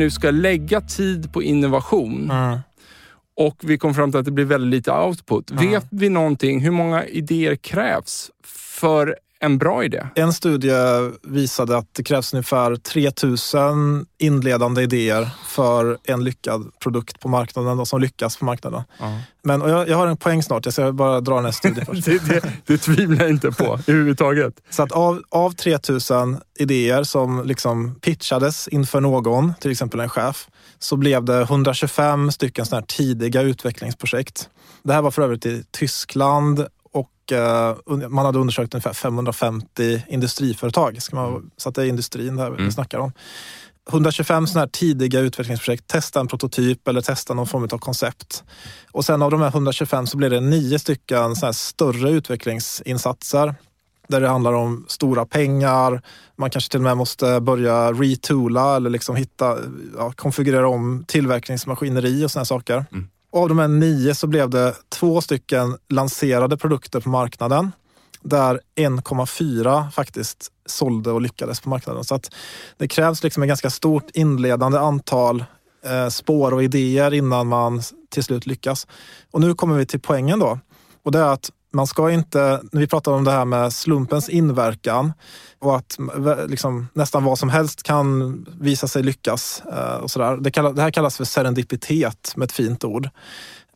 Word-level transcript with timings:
Nu 0.00 0.10
ska 0.10 0.30
lägga 0.30 0.80
tid 0.80 1.32
på 1.32 1.42
innovation 1.42 2.30
Mm. 2.30 2.58
och 3.36 3.56
vi 3.62 3.78
kom 3.78 3.94
fram 3.94 4.10
till 4.10 4.18
att 4.20 4.24
det 4.24 4.30
blir 4.30 4.44
väldigt 4.44 4.70
lite 4.70 4.92
output. 4.92 5.50
Vet 5.50 5.86
vi 5.90 6.08
någonting, 6.08 6.60
hur 6.60 6.70
många 6.70 7.04
idéer 7.06 7.56
krävs 7.56 8.30
för 8.44 9.16
en 9.40 9.58
bra 9.58 9.84
idé? 9.84 10.06
En 10.14 10.32
studie 10.32 10.72
visade 11.22 11.76
att 11.76 11.94
det 11.94 12.02
krävs 12.02 12.34
ungefär 12.34 12.76
3000 12.76 14.06
inledande 14.18 14.82
idéer 14.82 15.30
för 15.46 15.98
en 16.04 16.24
lyckad 16.24 16.70
produkt 16.82 17.20
på 17.20 17.28
marknaden 17.28 17.76
då, 17.76 17.86
som 17.86 18.00
lyckas 18.00 18.36
på 18.36 18.44
marknaden. 18.44 18.82
Men 19.42 19.62
och 19.62 19.70
jag, 19.70 19.88
jag 19.88 19.96
har 19.96 20.06
en 20.06 20.16
poäng 20.16 20.42
snart, 20.42 20.64
jag 20.64 20.72
ska 20.72 20.92
bara 20.92 21.20
dra 21.20 21.34
den 21.34 21.44
här 21.44 21.52
studien 21.52 21.86
först. 21.94 22.04
Det, 22.04 22.28
det, 22.28 22.52
det 22.66 22.78
tvivlar 22.78 23.20
jag 23.20 23.30
inte 23.30 23.50
på 23.50 23.64
överhuvudtaget. 23.64 24.54
Så 24.70 24.82
att 24.82 24.92
av, 24.92 25.22
av 25.28 25.50
3000 25.50 26.40
idéer 26.58 27.02
som 27.02 27.46
liksom 27.46 27.94
pitchades 27.94 28.68
inför 28.68 29.00
någon, 29.00 29.54
till 29.60 29.70
exempel 29.70 30.00
en 30.00 30.08
chef, 30.08 30.48
så 30.78 30.96
blev 30.96 31.24
det 31.24 31.40
125 31.40 32.32
stycken 32.32 32.66
såna 32.66 32.80
här 32.80 32.86
tidiga 32.86 33.42
utvecklingsprojekt. 33.42 34.48
Det 34.82 34.92
här 34.92 35.02
var 35.02 35.10
för 35.10 35.22
övrigt 35.22 35.46
i 35.46 35.64
Tyskland 35.70 36.66
och 37.32 38.02
eh, 38.02 38.08
man 38.08 38.26
hade 38.26 38.38
undersökt 38.38 38.74
ungefär 38.74 38.92
550 38.92 40.02
industriföretag. 40.08 41.02
Ska 41.02 41.16
man, 41.16 41.50
Så 41.56 41.68
att 41.68 41.74
det 41.74 41.82
är 41.82 41.86
industrin 41.86 42.36
där 42.36 42.50
vi 42.50 42.72
snackar 42.72 42.98
om. 42.98 43.12
125 43.90 44.46
sådana 44.46 44.60
här 44.60 44.70
tidiga 44.70 45.20
utvecklingsprojekt, 45.20 45.86
testa 45.86 46.20
en 46.20 46.26
prototyp 46.26 46.88
eller 46.88 47.00
testa 47.00 47.34
någon 47.34 47.46
form 47.46 47.68
av 47.72 47.78
koncept. 47.78 48.44
Och 48.92 49.04
sen 49.04 49.22
av 49.22 49.30
de 49.30 49.40
här 49.40 49.48
125 49.48 50.06
så 50.06 50.16
blev 50.16 50.30
det 50.30 50.40
nio 50.40 50.78
stycken 50.78 51.36
så 51.36 51.46
här 51.46 51.52
större 51.52 52.10
utvecklingsinsatser 52.10 53.54
där 54.08 54.20
det 54.20 54.28
handlar 54.28 54.52
om 54.52 54.84
stora 54.88 55.26
pengar. 55.26 56.02
Man 56.36 56.50
kanske 56.50 56.70
till 56.70 56.80
och 56.80 56.84
med 56.84 56.96
måste 56.96 57.40
börja 57.40 57.92
retoola 57.92 58.76
eller 58.76 58.90
liksom 58.90 59.16
hitta, 59.16 59.58
ja, 59.96 60.12
konfigurera 60.16 60.68
om 60.68 61.04
tillverkningsmaskineri 61.06 62.24
och 62.24 62.30
sådana 62.30 62.44
saker. 62.44 62.84
Och 62.90 63.19
av 63.32 63.48
de 63.48 63.58
här 63.58 63.68
nio 63.68 64.14
så 64.14 64.26
blev 64.26 64.50
det 64.50 64.74
två 64.88 65.20
stycken 65.20 65.76
lanserade 65.88 66.56
produkter 66.56 67.00
på 67.00 67.08
marknaden 67.08 67.72
där 68.22 68.60
1,4 68.76 69.90
faktiskt 69.90 70.52
sålde 70.66 71.10
och 71.10 71.20
lyckades 71.20 71.60
på 71.60 71.68
marknaden. 71.68 72.04
Så 72.04 72.14
att 72.14 72.30
det 72.76 72.88
krävs 72.88 73.22
liksom 73.22 73.42
ett 73.42 73.48
ganska 73.48 73.70
stort 73.70 74.10
inledande 74.14 74.78
antal 74.78 75.44
eh, 75.84 76.08
spår 76.08 76.54
och 76.54 76.62
idéer 76.62 77.14
innan 77.14 77.46
man 77.46 77.82
till 78.10 78.24
slut 78.24 78.46
lyckas. 78.46 78.86
Och 79.30 79.40
nu 79.40 79.54
kommer 79.54 79.76
vi 79.76 79.86
till 79.86 80.00
poängen 80.00 80.38
då. 80.38 80.58
Och 81.02 81.12
det 81.12 81.18
är 81.18 81.32
att 81.32 81.50
man 81.72 81.86
ska 81.86 82.10
inte, 82.10 82.60
när 82.72 82.80
vi 82.80 82.86
pratar 82.86 83.12
om 83.12 83.24
det 83.24 83.30
här 83.30 83.44
med 83.44 83.72
slumpens 83.72 84.28
inverkan 84.28 85.12
och 85.58 85.76
att 85.76 85.98
liksom, 86.48 86.88
nästan 86.94 87.24
vad 87.24 87.38
som 87.38 87.48
helst 87.48 87.82
kan 87.82 88.46
visa 88.60 88.88
sig 88.88 89.02
lyckas. 89.02 89.62
eh, 89.72 89.94
Och 89.94 90.10
sådär. 90.10 90.36
Det, 90.36 90.50
kallas, 90.50 90.74
det 90.74 90.82
här 90.82 90.90
kallas 90.90 91.16
för 91.16 91.24
serendipitet 91.24 92.32
med 92.36 92.46
ett 92.46 92.52
fint 92.52 92.84
ord. 92.84 93.08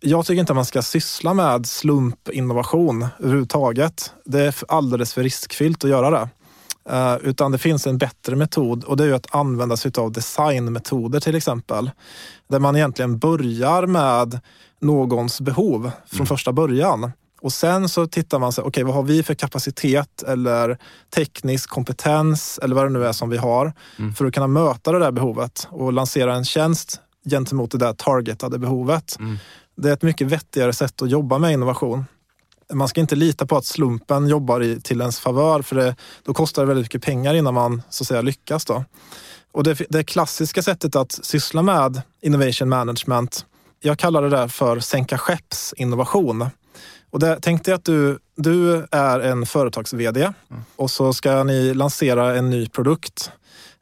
Jag 0.00 0.26
tycker 0.26 0.40
inte 0.40 0.52
att 0.52 0.56
man 0.56 0.64
ska 0.64 0.82
syssla 0.82 1.34
med 1.34 1.66
slumpinnovation 1.66 3.06
överhuvudtaget. 3.18 4.12
Det 4.24 4.40
är 4.40 4.54
alldeles 4.68 5.14
för 5.14 5.22
riskfyllt 5.22 5.84
att 5.84 5.90
göra 5.90 6.10
det. 6.10 6.28
Eh, 6.90 7.16
utan 7.22 7.52
det 7.52 7.58
finns 7.58 7.86
en 7.86 7.98
bättre 7.98 8.36
metod 8.36 8.84
och 8.84 8.96
det 8.96 9.04
är 9.04 9.12
att 9.12 9.34
använda 9.34 9.76
sig 9.76 9.92
av 9.98 10.12
designmetoder 10.12 11.20
till 11.20 11.34
exempel. 11.34 11.90
Där 12.48 12.58
man 12.58 12.76
egentligen 12.76 13.18
börjar 13.18 13.86
med 13.86 14.40
någons 14.80 15.40
behov 15.40 15.90
från 16.06 16.26
första 16.26 16.52
början. 16.52 17.12
Och 17.44 17.52
sen 17.52 17.88
så 17.88 18.06
tittar 18.06 18.38
man 18.38 18.52
sig, 18.52 18.64
okej 18.64 18.84
vad 18.84 18.94
har 18.94 19.02
vi 19.02 19.22
för 19.22 19.34
kapacitet 19.34 20.22
eller 20.22 20.78
teknisk 21.14 21.70
kompetens 21.70 22.58
eller 22.62 22.74
vad 22.74 22.84
det 22.84 22.90
nu 22.90 23.06
är 23.06 23.12
som 23.12 23.30
vi 23.30 23.36
har 23.36 23.72
för 24.16 24.26
att 24.26 24.34
kunna 24.34 24.46
möta 24.46 24.92
det 24.92 24.98
där 24.98 25.12
behovet 25.12 25.68
och 25.70 25.92
lansera 25.92 26.34
en 26.34 26.44
tjänst 26.44 27.00
gentemot 27.30 27.70
det 27.70 27.78
där 27.78 27.92
targetade 27.92 28.58
behovet. 28.58 29.18
Det 29.76 29.88
är 29.88 29.92
ett 29.92 30.02
mycket 30.02 30.26
vettigare 30.26 30.72
sätt 30.72 31.02
att 31.02 31.10
jobba 31.10 31.38
med 31.38 31.52
innovation. 31.52 32.04
Man 32.72 32.88
ska 32.88 33.00
inte 33.00 33.16
lita 33.16 33.46
på 33.46 33.56
att 33.56 33.64
slumpen 33.64 34.28
jobbar 34.28 34.62
i, 34.62 34.80
till 34.80 35.00
ens 35.00 35.20
favör 35.20 35.62
för 35.62 35.76
det, 35.76 35.96
då 36.22 36.34
kostar 36.34 36.62
det 36.62 36.68
väldigt 36.68 36.84
mycket 36.84 37.02
pengar 37.02 37.34
innan 37.34 37.54
man 37.54 37.82
så 37.90 38.02
att 38.02 38.08
säga 38.08 38.22
lyckas. 38.22 38.64
Då. 38.64 38.84
Och 39.52 39.64
det, 39.64 39.80
det 39.88 40.04
klassiska 40.04 40.62
sättet 40.62 40.96
att 40.96 41.12
syssla 41.12 41.62
med 41.62 42.02
innovation 42.20 42.68
management, 42.68 43.46
jag 43.80 43.98
kallar 43.98 44.22
det 44.22 44.30
där 44.30 44.48
för 44.48 44.80
sänka 44.80 45.18
skeppsinnovation. 45.18 46.50
Och 47.14 47.20
det, 47.20 47.38
tänk 47.42 47.64
dig 47.64 47.74
att 47.74 47.84
du, 47.84 48.18
du 48.36 48.86
är 48.90 49.20
en 49.20 49.46
företags-VD 49.46 50.32
och 50.76 50.90
så 50.90 51.12
ska 51.12 51.44
ni 51.44 51.74
lansera 51.74 52.36
en 52.36 52.50
ny 52.50 52.68
produkt. 52.68 53.30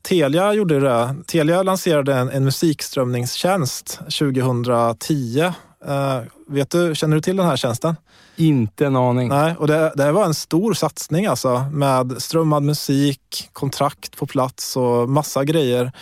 Telia 0.03 0.53
gjorde 0.53 0.81
det. 0.81 1.15
Telia 1.27 1.63
lanserade 1.63 2.15
en, 2.15 2.31
en 2.31 2.45
musikströmningstjänst 2.45 4.01
2010. 4.19 5.41
Eh, 5.41 6.21
vet 6.49 6.71
du, 6.71 6.95
känner 6.95 7.17
du 7.17 7.23
till 7.23 7.37
den 7.37 7.47
här 7.47 7.57
tjänsten? 7.57 7.97
Inte 8.37 8.87
en 8.87 8.97
aning. 8.97 9.29
Nej, 9.29 9.55
och 9.59 9.67
det, 9.67 9.93
det 9.97 10.03
här 10.03 10.13
var 10.13 10.25
en 10.25 10.35
stor 10.35 10.75
satsning 10.75 11.27
alltså 11.27 11.67
med 11.73 12.23
strömmad 12.23 12.63
musik, 12.63 13.49
kontrakt 13.53 14.17
på 14.17 14.27
plats 14.27 14.77
och 14.77 15.09
massa 15.09 15.45
grejer. 15.45 15.93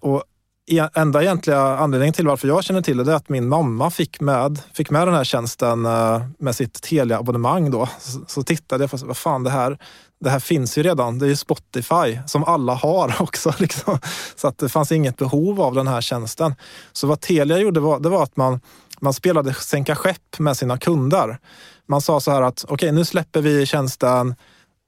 Och 0.00 0.24
E, 0.70 0.88
enda 0.94 1.22
egentliga 1.22 1.60
anledningen 1.60 2.14
till 2.14 2.26
varför 2.26 2.48
jag 2.48 2.64
känner 2.64 2.82
till 2.82 2.96
det 2.96 3.12
är 3.12 3.16
att 3.16 3.28
min 3.28 3.48
mamma 3.48 3.90
fick 3.90 4.20
med, 4.20 4.58
fick 4.74 4.90
med 4.90 5.06
den 5.06 5.14
här 5.14 5.24
tjänsten 5.24 5.86
eh, 5.86 6.22
med 6.38 6.56
sitt 6.56 6.82
Telia-abonnemang 6.82 7.70
då. 7.70 7.88
Så, 7.98 8.20
så 8.26 8.42
tittade 8.42 8.84
jag 8.84 8.90
på, 8.90 8.96
vad 8.96 9.16
fan 9.16 9.42
det 9.42 9.50
här, 9.50 9.78
det 10.20 10.30
här 10.30 10.40
finns 10.40 10.78
ju 10.78 10.82
redan. 10.82 11.18
Det 11.18 11.26
är 11.26 11.28
ju 11.28 11.36
Spotify 11.36 12.18
som 12.26 12.44
alla 12.44 12.74
har 12.74 13.16
också. 13.22 13.54
Liksom. 13.58 13.98
Så 14.36 14.48
att 14.48 14.58
det 14.58 14.68
fanns 14.68 14.92
inget 14.92 15.16
behov 15.16 15.60
av 15.60 15.74
den 15.74 15.86
här 15.86 16.00
tjänsten. 16.00 16.54
Så 16.92 17.06
vad 17.06 17.20
Telia 17.20 17.58
gjorde 17.58 17.80
var, 17.80 18.00
det 18.00 18.08
var 18.08 18.22
att 18.22 18.36
man, 18.36 18.60
man 19.00 19.12
spelade 19.12 19.54
sänka 19.54 19.96
skepp 19.96 20.38
med 20.38 20.56
sina 20.56 20.78
kunder. 20.78 21.38
Man 21.88 22.00
sa 22.00 22.20
så 22.20 22.30
här 22.30 22.42
att 22.42 22.64
okej, 22.68 22.92
nu 22.92 23.04
släpper 23.04 23.40
vi 23.40 23.66
tjänsten 23.66 24.34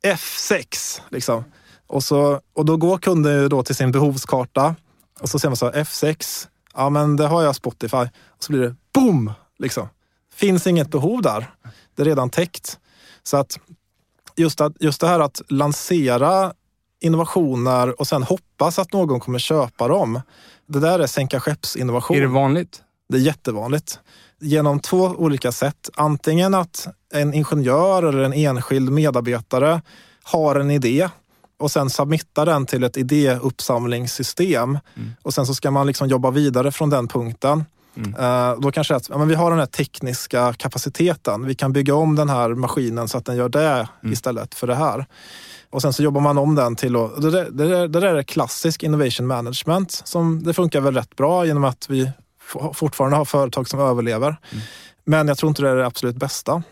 F6. 0.07 1.01
Liksom. 1.09 1.45
Och, 1.87 2.05
så, 2.05 2.41
och 2.55 2.65
då 2.65 2.77
går 2.77 2.99
kunden 2.99 3.33
ju 3.33 3.49
då 3.49 3.63
till 3.63 3.75
sin 3.75 3.93
behovskarta 3.93 4.75
och 5.21 5.29
så 5.29 5.39
ser 5.39 5.49
man 5.49 5.57
så 5.57 5.67
här, 5.67 5.85
F6, 5.85 6.47
ja 6.75 6.91
men 6.91 7.17
det 7.17 7.27
har 7.27 7.43
jag 7.43 7.57
Spotify. 7.57 7.97
Och 8.27 8.45
så 8.45 8.53
blir 8.53 8.63
det 8.63 8.77
boom! 8.95 9.33
Liksom. 9.59 9.89
Finns 10.35 10.67
inget 10.67 10.91
behov 10.91 11.23
där. 11.23 11.51
Det 11.95 12.03
är 12.03 12.07
redan 12.07 12.31
täckt. 12.31 12.79
Så 13.23 13.37
att 13.37 13.59
just, 14.37 14.61
att, 14.61 14.73
just 14.81 15.01
det 15.01 15.07
här 15.07 15.21
att 15.21 15.43
lansera 15.49 16.53
innovationer 17.01 18.01
och 18.01 18.07
sen 18.07 18.23
hoppas 18.23 18.79
att 18.79 18.93
någon 18.93 19.21
kommer 19.21 19.39
köpa 19.39 19.89
dem. 19.89 20.21
Det 20.67 20.81
där 20.81 20.99
är 20.99 21.07
sänka 21.07 21.41
skeppsinnovation. 21.41 22.17
Är 22.17 22.21
det 22.21 22.27
vanligt? 22.27 22.83
Det 23.09 23.17
är 23.17 23.21
jättevanligt. 23.21 23.99
Genom 24.41 24.81
två 24.81 24.99
olika 24.99 25.53
sätt. 25.53 25.91
Antingen 25.95 26.55
att 26.55 26.89
en 27.13 27.35
ingenjör 27.35 28.03
eller 28.03 28.23
en 28.23 28.33
enskild 28.33 28.93
medarbetare 28.93 29.83
har 30.23 30.57
en 30.57 30.71
idé 30.71 31.09
och 31.59 31.71
sen 31.71 31.91
submittar 31.91 32.47
den 32.47 32.67
till 32.67 32.85
ett 32.85 32.97
idéuppsamlingssystem. 32.97 34.79
Mm. 34.97 35.11
Och 35.23 35.35
sen 35.35 35.47
så 35.47 35.55
ska 35.55 35.71
man 35.71 35.87
liksom 35.87 36.09
jobba 36.09 36.31
vidare 36.31 36.73
från 36.73 36.91
den 36.91 37.09
punkten. 37.09 37.65
Mm. 37.97 38.15
Uh, 38.15 38.61
då 38.61 38.73
kanske 38.73 38.95
att 38.95 39.09
ja, 39.09 39.19
men 39.19 39.29
vi 39.29 39.35
har 39.35 39.51
den 39.51 39.59
här 39.59 39.67
tekniska 39.67 40.53
kapaciteten. 40.53 41.47
Vi 41.47 41.55
kan 41.55 41.73
bygga 41.73 41.95
om 41.95 42.17
den 42.17 42.29
här 42.29 42.49
maskinen 42.55 43.09
så 43.09 43.19
att 43.19 43.25
den 43.25 43.37
gör 43.37 43.49
det 43.49 43.89
mm. 44.03 44.13
istället 44.13 44.55
för 44.55 44.67
det 44.67 44.75
här. 44.75 45.07
Och 45.71 45.83
sen 45.83 45.93
så 45.93 46.03
jobbar 46.03 46.21
man 46.21 46.39
om 46.39 46.55
den 46.55 46.77
till 46.77 46.97
att... 46.97 47.23
Det 47.23 47.31
där, 47.31 47.49
det 47.51 47.69
där, 47.69 47.89
det 47.89 48.01
där 48.01 48.15
är 48.15 48.23
klassisk 48.23 48.83
innovation 48.83 49.27
management. 49.27 50.03
Som 50.05 50.43
det 50.43 50.55
funkar 50.55 50.81
väl 50.81 50.95
rätt 50.95 51.17
bra 51.17 51.47
genom 51.47 51.65
att 51.65 51.87
vi 51.91 52.11
fortfarande 52.73 53.17
har 53.17 53.25
företag 53.25 53.69
som 53.69 53.81
överlever. 53.81 54.27
Mm. 54.53 54.65
Men 55.05 55.29
jag 55.29 55.39
tror 55.39 55.49
inte 55.49 55.63
det 55.63 55.69
är 55.69 55.77
det 55.77 55.87
absolut 55.87 56.17
bästa. 56.17 56.63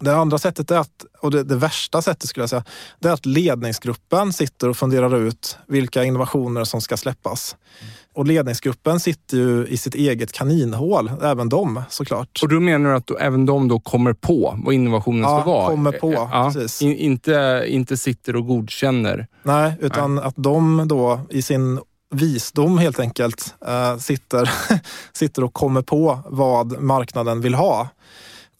Det 0.00 0.16
andra 0.16 0.38
sättet 0.38 0.70
är 0.70 0.78
att, 0.78 1.04
och 1.20 1.30
det, 1.30 1.42
det, 1.42 1.56
värsta 1.56 2.02
sättet 2.02 2.28
skulle 2.28 2.42
jag 2.42 2.50
säga, 2.50 2.64
det 2.98 3.08
är 3.08 3.12
att 3.12 3.26
ledningsgruppen 3.26 4.32
sitter 4.32 4.68
och 4.68 4.76
funderar 4.76 5.16
ut 5.16 5.58
vilka 5.66 6.04
innovationer 6.04 6.64
som 6.64 6.80
ska 6.80 6.96
släppas. 6.96 7.56
Mm. 7.80 7.92
Och 8.14 8.26
ledningsgruppen 8.26 9.00
sitter 9.00 9.36
ju 9.36 9.66
i 9.66 9.76
sitt 9.76 9.94
eget 9.94 10.32
kaninhål, 10.32 11.10
även 11.22 11.48
de 11.48 11.82
såklart. 11.88 12.40
Och 12.42 12.48
då 12.48 12.60
menar 12.60 12.90
du 12.90 12.96
att 12.96 13.06
då, 13.06 13.16
även 13.16 13.46
de 13.46 13.68
då 13.68 13.80
kommer 13.80 14.12
på 14.12 14.58
vad 14.64 14.74
innovationen 14.74 15.22
ja, 15.22 15.40
ska 15.40 15.50
vara? 15.50 15.68
kommer 15.68 15.92
på. 15.92 16.12
Ja, 16.12 16.50
precis. 16.54 16.82
In, 16.82 16.96
inte, 16.96 17.64
inte 17.68 17.96
sitter 17.96 18.36
och 18.36 18.46
godkänner? 18.46 19.26
Nej, 19.42 19.72
utan 19.80 20.14
Nej. 20.14 20.24
att 20.24 20.34
de 20.36 20.88
då 20.88 21.20
i 21.30 21.42
sin 21.42 21.80
visdom 22.10 22.78
helt 22.78 23.00
enkelt 23.00 23.54
äh, 23.66 23.96
sitter, 23.96 24.50
sitter 25.12 25.44
och 25.44 25.52
kommer 25.54 25.82
på 25.82 26.18
vad 26.26 26.80
marknaden 26.80 27.40
vill 27.40 27.54
ha. 27.54 27.88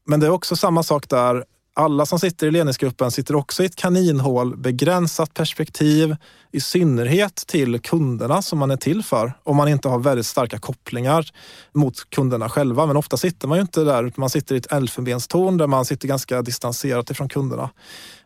Men 0.08 0.20
det 0.20 0.26
är 0.26 0.30
också 0.30 0.56
samma 0.56 0.82
sak 0.82 1.08
där 1.08 1.44
alla 1.74 2.06
som 2.06 2.18
sitter 2.18 2.46
i 2.46 2.50
ledningsgruppen 2.50 3.10
sitter 3.10 3.36
också 3.36 3.62
i 3.62 3.66
ett 3.66 3.76
kaninhål, 3.76 4.56
begränsat 4.56 5.34
perspektiv, 5.34 6.16
i 6.52 6.60
synnerhet 6.60 7.34
till 7.46 7.80
kunderna 7.80 8.42
som 8.42 8.58
man 8.58 8.70
är 8.70 8.76
till 8.76 9.02
för. 9.02 9.32
Om 9.42 9.56
man 9.56 9.68
inte 9.68 9.88
har 9.88 9.98
väldigt 9.98 10.26
starka 10.26 10.58
kopplingar 10.58 11.30
mot 11.74 12.10
kunderna 12.10 12.48
själva. 12.48 12.86
Men 12.86 12.96
ofta 12.96 13.16
sitter 13.16 13.48
man 13.48 13.58
ju 13.58 13.62
inte 13.62 13.84
där, 13.84 14.04
utan 14.04 14.20
man 14.20 14.30
sitter 14.30 14.54
i 14.54 14.58
ett 14.58 14.72
elfenbenstorn 14.72 15.56
där 15.56 15.66
man 15.66 15.84
sitter 15.84 16.08
ganska 16.08 16.42
distanserat 16.42 17.10
ifrån 17.10 17.28
kunderna. 17.28 17.70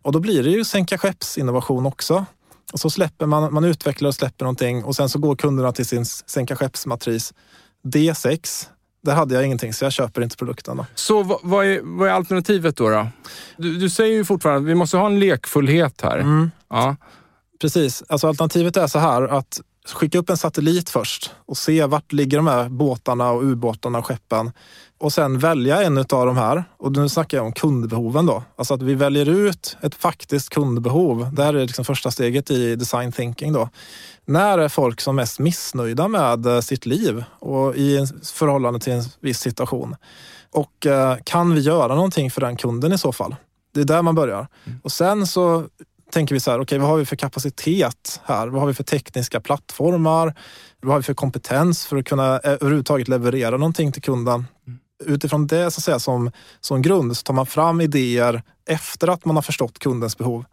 Och 0.02 0.12
då 0.12 0.20
blir 0.20 0.42
det 0.42 0.50
ju 0.50 0.64
sänka 0.64 0.98
skeppsinnovation 0.98 1.86
också. 1.86 2.24
Och 2.72 2.80
så 2.80 2.90
släpper 2.90 3.26
man, 3.26 3.54
man 3.54 3.64
utvecklar 3.64 4.08
och 4.08 4.14
släpper 4.14 4.44
någonting 4.44 4.84
och 4.84 4.96
sen 4.96 5.08
så 5.08 5.18
går 5.18 5.36
kunderna 5.36 5.72
till 5.72 5.86
sin 5.86 6.04
sänka 6.04 6.56
skeppsmatris 6.56 7.34
D6 7.84 8.66
där 9.02 9.14
hade 9.14 9.34
jag 9.34 9.44
ingenting, 9.44 9.72
så 9.72 9.84
jag 9.84 9.92
köper 9.92 10.22
inte 10.22 10.36
produkten. 10.36 10.76
Då. 10.76 10.86
Så 10.94 11.22
vad, 11.22 11.38
vad, 11.42 11.66
är, 11.66 11.80
vad 11.82 12.08
är 12.08 12.12
alternativet 12.12 12.76
då? 12.76 12.88
då? 12.88 13.06
Du, 13.56 13.78
du, 13.78 13.90
säger 13.90 14.14
ju 14.14 14.24
fortfarande 14.24 14.60
att 14.60 14.66
vi 14.70 14.74
måste 14.74 14.96
ha 14.96 15.06
en 15.06 15.20
lekfullhet 15.20 16.00
här. 16.00 16.18
Mm. 16.18 16.50
Ja. 16.70 16.96
Precis. 17.60 18.02
Alltså 18.08 18.28
alternativet 18.28 18.76
är 18.76 18.86
så 18.86 18.98
här 18.98 19.22
att 19.22 19.60
skicka 19.84 20.18
upp 20.18 20.30
en 20.30 20.36
satellit 20.36 20.90
först 20.90 21.30
och 21.46 21.56
se 21.56 21.86
vart 21.86 22.12
ligger 22.12 22.36
de 22.36 22.46
här 22.46 22.68
båtarna 22.68 23.30
och 23.30 23.42
ubåtarna 23.42 23.98
och 23.98 24.06
skeppen 24.06 24.52
och 24.98 25.12
sen 25.12 25.38
välja 25.38 25.82
en 25.82 25.98
av 25.98 26.04
de 26.26 26.36
här. 26.36 26.64
Och 26.76 26.92
nu 26.92 27.08
snackar 27.08 27.38
jag 27.38 27.46
om 27.46 27.52
kundbehoven 27.52 28.26
då. 28.26 28.44
Alltså 28.56 28.74
att 28.74 28.82
vi 28.82 28.94
väljer 28.94 29.28
ut 29.28 29.76
ett 29.82 29.94
faktiskt 29.94 30.48
kundbehov. 30.48 31.34
Det 31.34 31.44
här 31.44 31.54
är 31.54 31.66
liksom 31.66 31.84
första 31.84 32.10
steget 32.10 32.50
i 32.50 32.76
design 32.76 33.12
thinking 33.12 33.52
då. 33.52 33.68
När 34.24 34.58
är 34.58 34.68
folk 34.68 35.00
som 35.00 35.16
mest 35.16 35.38
missnöjda 35.38 36.08
med 36.08 36.46
eh, 36.46 36.60
sitt 36.60 36.86
liv 36.86 37.24
och 37.38 37.76
i 37.76 38.06
förhållande 38.34 38.80
till 38.80 38.92
en 38.92 39.04
viss 39.20 39.38
situation? 39.38 39.96
Och 40.50 40.86
eh, 40.86 41.16
kan 41.24 41.54
vi 41.54 41.60
göra 41.60 41.94
någonting 41.94 42.30
för 42.30 42.40
den 42.40 42.56
kunden 42.56 42.92
i 42.92 42.98
så 42.98 43.12
fall? 43.12 43.36
Det 43.74 43.80
är 43.80 43.84
där 43.84 44.02
man 44.02 44.14
börjar. 44.14 44.48
Mm. 44.64 44.80
Och 44.84 44.92
sen 44.92 45.26
så 45.26 45.64
tänker 46.12 46.34
vi 46.34 46.40
så 46.40 46.50
här, 46.50 46.58
okej 46.58 46.62
okay, 46.62 46.78
vad 46.78 46.88
har 46.88 46.96
vi 46.96 47.04
för 47.04 47.16
kapacitet 47.16 48.20
här? 48.24 48.48
Vad 48.48 48.60
har 48.60 48.68
vi 48.68 48.74
för 48.74 48.84
tekniska 48.84 49.40
plattformar? 49.40 50.34
Vad 50.80 50.92
har 50.92 50.98
vi 50.98 51.02
för 51.02 51.14
kompetens 51.14 51.86
för 51.86 51.96
att 51.96 52.04
kunna 52.04 52.34
eh, 52.34 52.52
överhuvudtaget 52.52 53.08
leverera 53.08 53.56
någonting 53.56 53.92
till 53.92 54.02
kunden? 54.02 54.46
Mm 54.66 54.78
utifrån 55.06 55.46
det 55.46 55.70
så 55.70 55.78
att 55.78 55.84
säga, 55.84 55.98
som, 55.98 56.30
som 56.60 56.82
grund 56.82 57.16
så 57.16 57.22
tar 57.22 57.34
man 57.34 57.46
fram 57.46 57.80
idéer 57.80 58.42
efter 58.68 59.08
att 59.08 59.24
man 59.24 59.36
har 59.36 59.42
förstått 59.42 59.78
kundens 59.78 60.18
behov 60.18 60.44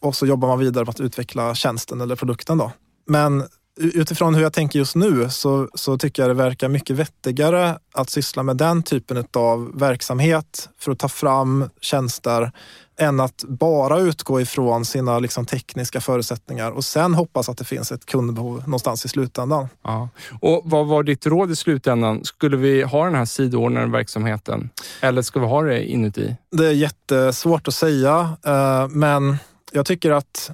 och 0.00 0.16
så 0.16 0.26
jobbar 0.26 0.48
man 0.48 0.58
vidare 0.58 0.84
med 0.84 0.90
att 0.90 1.00
utveckla 1.00 1.54
tjänsten 1.54 2.00
eller 2.00 2.16
produkten. 2.16 2.58
Då. 2.58 2.72
Men 3.06 3.44
utifrån 3.80 4.34
hur 4.34 4.42
jag 4.42 4.52
tänker 4.52 4.78
just 4.78 4.94
nu 4.94 5.30
så, 5.30 5.68
så 5.74 5.98
tycker 5.98 6.22
jag 6.22 6.30
det 6.30 6.34
verkar 6.34 6.68
mycket 6.68 6.96
vettigare 6.96 7.78
att 7.94 8.10
syssla 8.10 8.42
med 8.42 8.56
den 8.56 8.82
typen 8.82 9.24
av 9.32 9.78
verksamhet 9.78 10.68
för 10.78 10.92
att 10.92 10.98
ta 10.98 11.08
fram 11.08 11.70
tjänster 11.80 12.52
än 12.96 13.20
att 13.20 13.44
bara 13.48 13.98
utgå 13.98 14.40
ifrån 14.40 14.84
sina 14.84 15.18
liksom, 15.18 15.46
tekniska 15.46 16.00
förutsättningar 16.00 16.70
och 16.70 16.84
sen 16.84 17.14
hoppas 17.14 17.48
att 17.48 17.58
det 17.58 17.64
finns 17.64 17.92
ett 17.92 18.06
kundbehov 18.06 18.62
någonstans 18.66 19.04
i 19.04 19.08
slutändan. 19.08 19.68
Ja. 19.82 20.08
Och 20.40 20.62
Vad 20.64 20.86
var 20.86 21.02
ditt 21.02 21.26
råd 21.26 21.50
i 21.50 21.56
slutändan? 21.56 22.24
Skulle 22.24 22.56
vi 22.56 22.82
ha 22.82 23.04
den 23.04 23.14
här 23.14 23.24
sidoordnade 23.24 23.86
verksamheten 23.86 24.70
eller 25.00 25.22
ska 25.22 25.40
vi 25.40 25.46
ha 25.46 25.62
det 25.62 25.84
inuti? 25.84 26.36
Det 26.50 26.66
är 26.66 26.72
jättesvårt 26.72 27.68
att 27.68 27.74
säga, 27.74 28.36
eh, 28.46 28.88
men 28.88 29.36
jag 29.72 29.86
tycker 29.86 30.10
att 30.10 30.50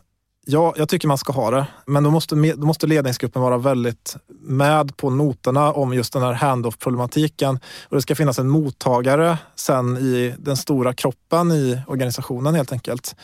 Ja, 0.46 0.74
jag 0.76 0.88
tycker 0.88 1.08
man 1.08 1.18
ska 1.18 1.32
ha 1.32 1.50
det. 1.50 1.66
Men 1.86 2.02
då 2.02 2.10
måste, 2.10 2.34
då 2.34 2.66
måste 2.66 2.86
ledningsgruppen 2.86 3.42
vara 3.42 3.58
väldigt 3.58 4.16
med 4.40 4.96
på 4.96 5.10
noterna 5.10 5.72
om 5.72 5.94
just 5.94 6.12
den 6.12 6.22
här 6.22 6.32
handoff-problematiken. 6.32 7.60
Och 7.88 7.96
det 7.96 8.02
ska 8.02 8.14
finnas 8.14 8.38
en 8.38 8.48
mottagare 8.48 9.38
sen 9.56 9.96
i 9.96 10.34
den 10.38 10.56
stora 10.56 10.94
kroppen 10.94 11.52
i 11.52 11.80
organisationen 11.86 12.54
helt 12.54 12.72
enkelt. 12.72 13.16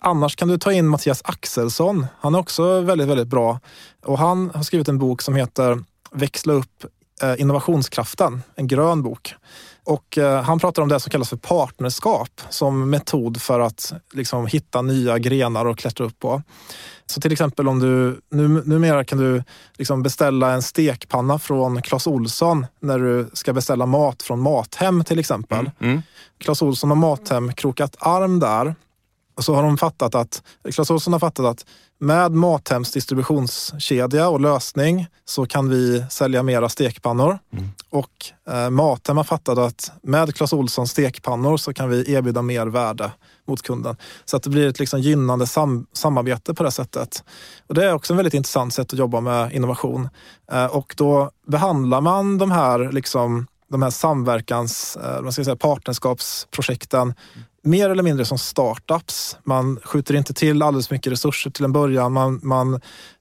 Annars 0.00 0.36
kan 0.36 0.48
du 0.48 0.58
ta 0.58 0.72
in 0.72 0.88
Mattias 0.88 1.22
Axelsson. 1.24 2.06
Han 2.20 2.34
är 2.34 2.38
också 2.38 2.80
väldigt, 2.80 3.08
väldigt 3.08 3.28
bra. 3.28 3.60
Och 4.04 4.18
han 4.18 4.50
har 4.54 4.62
skrivit 4.62 4.88
en 4.88 4.98
bok 4.98 5.22
som 5.22 5.34
heter 5.34 5.84
Växla 6.10 6.52
upp 6.52 6.84
eh, 7.22 7.40
innovationskraften, 7.40 8.42
en 8.54 8.66
grön 8.66 9.02
bok. 9.02 9.34
Och 9.88 10.18
eh, 10.18 10.42
han 10.42 10.58
pratar 10.58 10.82
om 10.82 10.88
det 10.88 11.00
som 11.00 11.10
kallas 11.10 11.28
för 11.28 11.36
partnerskap 11.36 12.40
som 12.48 12.90
metod 12.90 13.42
för 13.42 13.60
att 13.60 13.92
liksom, 14.14 14.46
hitta 14.46 14.82
nya 14.82 15.18
grenar 15.18 15.66
att 15.66 15.76
klättra 15.76 16.06
upp 16.06 16.18
på. 16.18 16.42
Så 17.06 17.20
till 17.20 17.32
exempel 17.32 17.68
om 17.68 17.78
du, 17.78 18.20
nu, 18.30 18.48
numera 18.48 19.04
kan 19.04 19.18
du 19.18 19.42
liksom 19.78 20.02
beställa 20.02 20.52
en 20.52 20.62
stekpanna 20.62 21.38
från 21.38 21.82
Clas 21.82 22.06
Olsson 22.06 22.66
när 22.80 22.98
du 22.98 23.30
ska 23.32 23.52
beställa 23.52 23.86
mat 23.86 24.22
från 24.22 24.40
Mathem 24.40 25.04
till 25.04 25.18
exempel. 25.18 25.70
Mm, 25.80 25.92
mm. 25.92 26.02
Clas 26.38 26.62
Olsson 26.62 26.90
och 26.90 26.96
Mathem 26.96 27.52
krokat 27.52 27.96
arm 27.98 28.40
där 28.40 28.74
så 29.44 29.54
har 29.54 29.62
de 29.62 29.78
fattat 29.78 30.14
att, 30.14 30.42
Clas 30.72 30.90
Ohlson 30.90 31.12
har 31.12 31.20
fattat 31.20 31.46
att 31.46 31.66
med 32.00 32.32
Mathems 32.32 32.92
distributionskedja 32.92 34.28
och 34.28 34.40
lösning 34.40 35.06
så 35.24 35.46
kan 35.46 35.68
vi 35.68 36.04
sälja 36.10 36.42
mera 36.42 36.68
stekpannor. 36.68 37.38
Mm. 37.52 37.68
Och 37.90 38.10
eh, 38.50 38.70
Mathem 38.70 39.16
har 39.16 39.24
fattat 39.24 39.58
att 39.58 39.92
med 40.02 40.34
Clas 40.34 40.52
Ohlsons 40.52 40.90
stekpannor 40.90 41.56
så 41.56 41.72
kan 41.74 41.88
vi 41.88 42.12
erbjuda 42.12 42.42
mer 42.42 42.66
värde 42.66 43.12
mot 43.48 43.62
kunden. 43.62 43.96
Så 44.24 44.36
att 44.36 44.42
det 44.42 44.50
blir 44.50 44.68
ett 44.68 44.78
liksom 44.78 45.00
gynnande 45.00 45.46
sam 45.46 45.86
samarbete 45.92 46.54
på 46.54 46.62
det 46.62 46.70
sättet. 46.70 47.24
Och 47.66 47.74
Det 47.74 47.84
är 47.84 47.94
också 47.94 48.12
ett 48.12 48.18
väldigt 48.18 48.34
intressant 48.34 48.74
sätt 48.74 48.92
att 48.92 48.98
jobba 48.98 49.20
med 49.20 49.52
innovation. 49.52 50.08
Eh, 50.52 50.66
och 50.66 50.94
då 50.96 51.30
behandlar 51.46 52.00
man 52.00 52.38
de 52.38 52.50
här 52.50 52.92
liksom 52.92 53.46
de 53.70 53.82
här 53.82 53.90
samverkans, 53.90 54.96
eh, 54.96 55.22
man 55.22 55.32
ska 55.32 55.44
säga 55.44 55.56
partnerskapsprojekten 55.56 57.14
mer 57.68 57.90
eller 57.90 58.02
mindre 58.02 58.24
som 58.24 58.38
startups. 58.38 59.36
Man 59.44 59.80
skjuter 59.84 60.14
inte 60.14 60.34
till 60.34 60.62
alldeles 60.62 60.90
mycket 60.90 61.12
resurser 61.12 61.50
till 61.50 61.64
en 61.64 61.72
början. 61.72 62.12
Man, 62.12 62.40
man, 62.42 62.74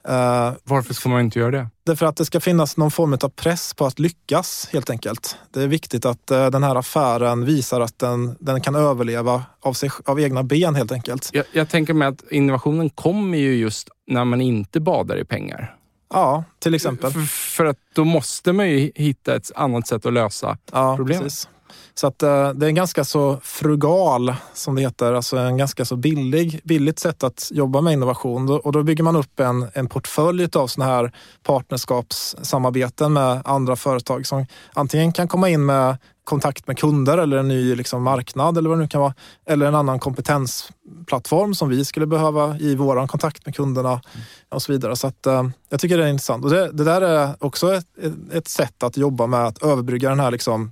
eh, 0.07 0.53
Varför 0.63 0.93
ska 0.93 1.09
man 1.09 1.21
inte 1.21 1.39
göra 1.39 1.51
det? 1.51 1.67
Därför 1.85 2.05
att 2.05 2.15
det 2.15 2.25
ska 2.25 2.39
finnas 2.39 2.77
någon 2.77 2.91
form 2.91 3.13
av 3.13 3.29
press 3.29 3.73
på 3.73 3.85
att 3.85 3.99
lyckas 3.99 4.69
helt 4.73 4.89
enkelt. 4.89 5.37
Det 5.53 5.63
är 5.63 5.67
viktigt 5.67 6.05
att 6.05 6.31
eh, 6.31 6.49
den 6.49 6.63
här 6.63 6.75
affären 6.75 7.45
visar 7.45 7.81
att 7.81 7.99
den, 7.99 8.35
den 8.39 8.61
kan 8.61 8.75
överleva 8.75 9.43
av, 9.61 9.73
sig, 9.73 9.89
av 10.05 10.19
egna 10.19 10.43
ben 10.43 10.75
helt 10.75 10.91
enkelt. 10.91 11.29
Jag, 11.33 11.45
jag 11.51 11.69
tänker 11.69 11.93
mig 11.93 12.07
att 12.07 12.31
innovationen 12.31 12.89
kommer 12.89 13.37
ju 13.37 13.55
just 13.55 13.89
när 14.07 14.25
man 14.25 14.41
inte 14.41 14.79
badar 14.79 15.17
i 15.17 15.25
pengar. 15.25 15.73
Ja, 16.09 16.43
till 16.59 16.75
exempel. 16.75 17.11
För, 17.11 17.21
för, 17.21 17.65
att 17.65 17.77
då 17.95 18.03
måste 18.03 18.53
man 18.53 18.69
ju 18.69 18.91
hitta 18.95 19.35
ett 19.35 19.51
annat 19.55 19.87
sätt 19.87 20.05
att 20.05 20.13
lösa 20.13 20.57
ja, 20.71 20.95
problemet. 20.97 21.23
Precis. 21.23 21.49
Så 21.93 22.07
att, 22.07 22.23
eh, 22.23 22.49
det 22.49 22.65
är 22.65 22.69
en 22.69 22.75
ganska 22.75 23.03
så 23.03 23.39
frugal, 23.43 24.35
som 24.53 24.75
det 24.75 24.81
heter, 24.81 25.13
alltså 25.13 25.37
en 25.37 25.57
ganska 25.57 25.85
så 25.85 25.95
billig, 25.95 26.61
billigt 26.63 26.99
sätt 26.99 27.23
att 27.23 27.49
jobba 27.51 27.81
med 27.81 27.93
innovation. 27.93 28.49
Och 28.49 28.71
då 28.71 28.83
bygger 28.83 29.03
man 29.03 29.15
upp 29.15 29.39
en, 29.39 29.67
en 29.73 29.87
portfölj 29.87 30.47
av 30.55 30.67
sådana 30.67 30.91
här 30.91 31.11
partnerskapssamarbeten 31.43 33.13
med 33.13 33.41
andra 33.45 33.75
företag 33.75 34.25
som 34.25 34.45
antingen 34.73 35.11
kan 35.11 35.27
komma 35.27 35.49
in 35.49 35.65
med 35.65 35.97
kontakt 36.27 36.67
med 36.67 36.77
kunder 36.77 37.17
eller 37.17 37.37
en 37.37 37.47
ny 37.47 37.75
liksom, 37.75 38.03
marknad 38.03 38.57
eller 38.57 38.69
vad 38.69 38.77
det 38.77 38.81
nu 38.81 38.87
kan 38.87 39.01
vara. 39.01 39.13
Eller 39.45 39.65
en 39.65 39.75
annan 39.75 39.99
kompetensplattform 39.99 41.55
som 41.55 41.69
vi 41.69 41.85
skulle 41.85 42.07
behöva 42.07 42.57
i 42.57 42.75
vår 42.75 43.07
kontakt 43.07 43.45
med 43.45 43.55
kunderna 43.55 43.89
mm. 43.89 44.01
och 44.49 44.61
så 44.61 44.71
vidare. 44.71 44.95
Så 44.95 45.07
att, 45.07 45.27
uh, 45.27 45.43
jag 45.69 45.79
tycker 45.79 45.97
det 45.97 46.03
är 46.03 46.09
intressant. 46.09 46.45
Och 46.45 46.51
det, 46.51 46.71
det 46.71 46.83
där 46.83 47.01
är 47.01 47.35
också 47.39 47.73
ett, 47.73 47.87
ett 48.31 48.47
sätt 48.47 48.83
att 48.83 48.97
jobba 48.97 49.27
med 49.27 49.45
att 49.45 49.63
överbrygga 49.63 50.09
den 50.09 50.19
här 50.19 50.31
liksom, 50.31 50.71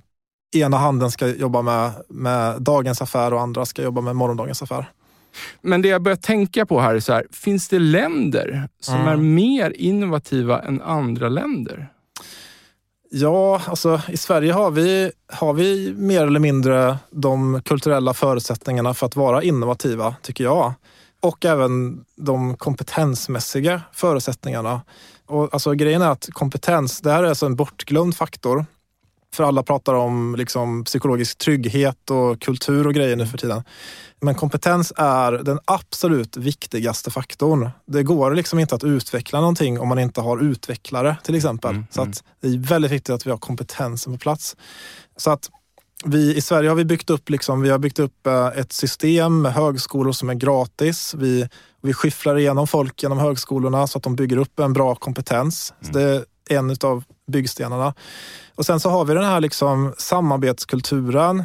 ena 0.60 0.76
handen 0.76 1.10
ska 1.10 1.26
jobba 1.28 1.62
med, 1.62 1.90
med 2.08 2.62
dagens 2.62 3.02
affär 3.02 3.34
och 3.34 3.40
andra 3.40 3.66
ska 3.66 3.82
jobba 3.82 4.00
med 4.00 4.16
morgondagens 4.16 4.62
affär. 4.62 4.90
Men 5.60 5.82
det 5.82 5.88
jag 5.88 6.02
börjar 6.02 6.16
tänka 6.16 6.66
på 6.66 6.80
här 6.80 6.94
är 6.94 7.00
så 7.00 7.12
här, 7.12 7.26
finns 7.30 7.68
det 7.68 7.78
länder 7.78 8.68
som 8.80 8.94
mm. 8.94 9.08
är 9.08 9.16
mer 9.16 9.72
innovativa 9.76 10.62
än 10.62 10.82
andra 10.82 11.28
länder? 11.28 11.88
Ja, 13.10 13.62
alltså 13.66 14.00
i 14.08 14.16
Sverige 14.16 14.52
har 14.52 14.70
vi, 14.70 15.12
har 15.32 15.52
vi 15.52 15.94
mer 15.96 16.26
eller 16.26 16.40
mindre 16.40 16.98
de 17.10 17.62
kulturella 17.64 18.14
förutsättningarna 18.14 18.94
för 18.94 19.06
att 19.06 19.16
vara 19.16 19.42
innovativa, 19.42 20.14
tycker 20.22 20.44
jag. 20.44 20.72
Och 21.20 21.44
även 21.44 22.04
de 22.16 22.56
kompetensmässiga 22.56 23.82
förutsättningarna. 23.92 24.80
Och 25.26 25.54
alltså, 25.54 25.72
grejen 25.72 26.02
är 26.02 26.10
att 26.10 26.28
kompetens, 26.32 27.00
det 27.00 27.12
här 27.12 27.22
är 27.22 27.28
alltså 27.28 27.46
en 27.46 27.56
bortglömd 27.56 28.16
faktor. 28.16 28.66
För 29.36 29.44
alla 29.44 29.62
pratar 29.62 29.94
om 29.94 30.34
liksom, 30.38 30.84
psykologisk 30.84 31.38
trygghet 31.38 32.10
och 32.10 32.40
kultur 32.40 32.86
och 32.86 32.94
grejer 32.94 33.16
nu 33.16 33.26
för 33.26 33.38
tiden. 33.38 33.62
Men 34.20 34.34
kompetens 34.34 34.92
är 34.96 35.32
den 35.32 35.58
absolut 35.64 36.36
viktigaste 36.36 37.10
faktorn. 37.10 37.70
Det 37.86 38.02
går 38.02 38.34
liksom 38.34 38.58
inte 38.58 38.74
att 38.74 38.84
utveckla 38.84 39.40
någonting 39.40 39.80
om 39.80 39.88
man 39.88 39.98
inte 39.98 40.20
har 40.20 40.38
utvecklare 40.38 41.16
till 41.24 41.34
exempel. 41.34 41.70
Mm, 41.70 41.86
så 41.90 42.02
att 42.02 42.24
det 42.40 42.48
är 42.48 42.58
väldigt 42.58 42.90
viktigt 42.90 43.14
att 43.14 43.26
vi 43.26 43.30
har 43.30 43.38
kompetensen 43.38 44.12
på 44.12 44.18
plats. 44.18 44.56
Så 45.16 45.30
att 45.30 45.50
vi, 46.04 46.36
I 46.36 46.40
Sverige 46.40 46.68
har 46.68 46.76
vi 46.76 46.84
byggt 46.84 47.10
upp, 47.10 47.30
liksom, 47.30 47.60
vi 47.60 47.70
har 47.70 47.78
byggt 47.78 47.98
upp 47.98 48.26
eh, 48.26 48.46
ett 48.46 48.72
system 48.72 49.42
med 49.42 49.52
högskolor 49.52 50.12
som 50.12 50.30
är 50.30 50.34
gratis. 50.34 51.14
Vi, 51.14 51.48
vi 51.82 51.92
skifflar 51.92 52.38
igenom 52.38 52.66
folk 52.66 53.02
genom 53.02 53.18
högskolorna 53.18 53.86
så 53.86 53.98
att 53.98 54.04
de 54.04 54.16
bygger 54.16 54.36
upp 54.36 54.60
en 54.60 54.72
bra 54.72 54.94
kompetens. 54.94 55.74
Mm. 55.82 55.92
det 55.92 56.24
en 56.50 56.76
av 56.84 57.04
byggstenarna. 57.26 57.94
Och 58.54 58.66
sen 58.66 58.80
så 58.80 58.90
har 58.90 59.04
vi 59.04 59.14
den 59.14 59.24
här 59.24 59.40
liksom 59.40 59.94
samarbetskulturen 59.98 61.44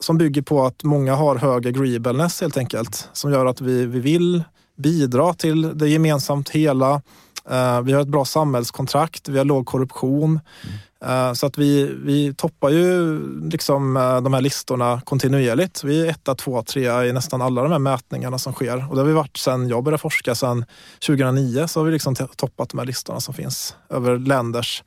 som 0.00 0.18
bygger 0.18 0.42
på 0.42 0.66
att 0.66 0.84
många 0.84 1.14
har 1.14 1.36
hög 1.36 1.66
agreeableness 1.66 2.40
helt 2.40 2.56
enkelt. 2.56 3.08
Som 3.12 3.32
gör 3.32 3.46
att 3.46 3.60
vi, 3.60 3.86
vi 3.86 4.00
vill 4.00 4.44
bidra 4.76 5.34
till 5.34 5.78
det 5.78 5.88
gemensamt 5.88 6.50
hela. 6.50 7.02
Eh, 7.50 7.80
vi 7.80 7.92
har 7.92 8.00
ett 8.00 8.08
bra 8.08 8.24
samhällskontrakt, 8.24 9.28
vi 9.28 9.38
har 9.38 9.44
låg 9.44 9.66
korruption. 9.66 10.30
Mm. 10.30 10.78
Uh, 11.06 11.32
så 11.32 11.46
att 11.46 11.58
vi, 11.58 11.94
vi 12.04 12.34
toppar 12.34 12.70
ju 12.70 13.20
liksom, 13.50 13.96
uh, 13.96 14.20
de 14.20 14.34
här 14.34 14.40
listorna 14.40 15.00
kontinuerligt. 15.04 15.84
Vi 15.84 16.06
är 16.06 16.10
etta, 16.10 16.34
två, 16.34 16.62
trea 16.62 17.06
i 17.06 17.12
nästan 17.12 17.42
alla 17.42 17.62
de 17.62 17.72
här 17.72 17.78
mätningarna 17.78 18.38
som 18.38 18.52
sker. 18.52 18.90
Och 18.90 18.94
det 18.96 19.00
har 19.00 19.06
vi 19.06 19.12
varit 19.12 19.36
sedan 19.36 19.68
jag 19.68 19.84
började 19.84 20.00
forska, 20.00 20.34
sedan 20.34 20.64
2009, 21.06 21.66
så 21.66 21.80
har 21.80 21.84
vi 21.84 21.92
liksom 21.92 22.14
toppat 22.14 22.68
de 22.68 22.78
här 22.78 22.86
listorna 22.86 23.20
som 23.20 23.34
finns 23.34 23.76
över 23.90 24.18
länders 24.18 24.82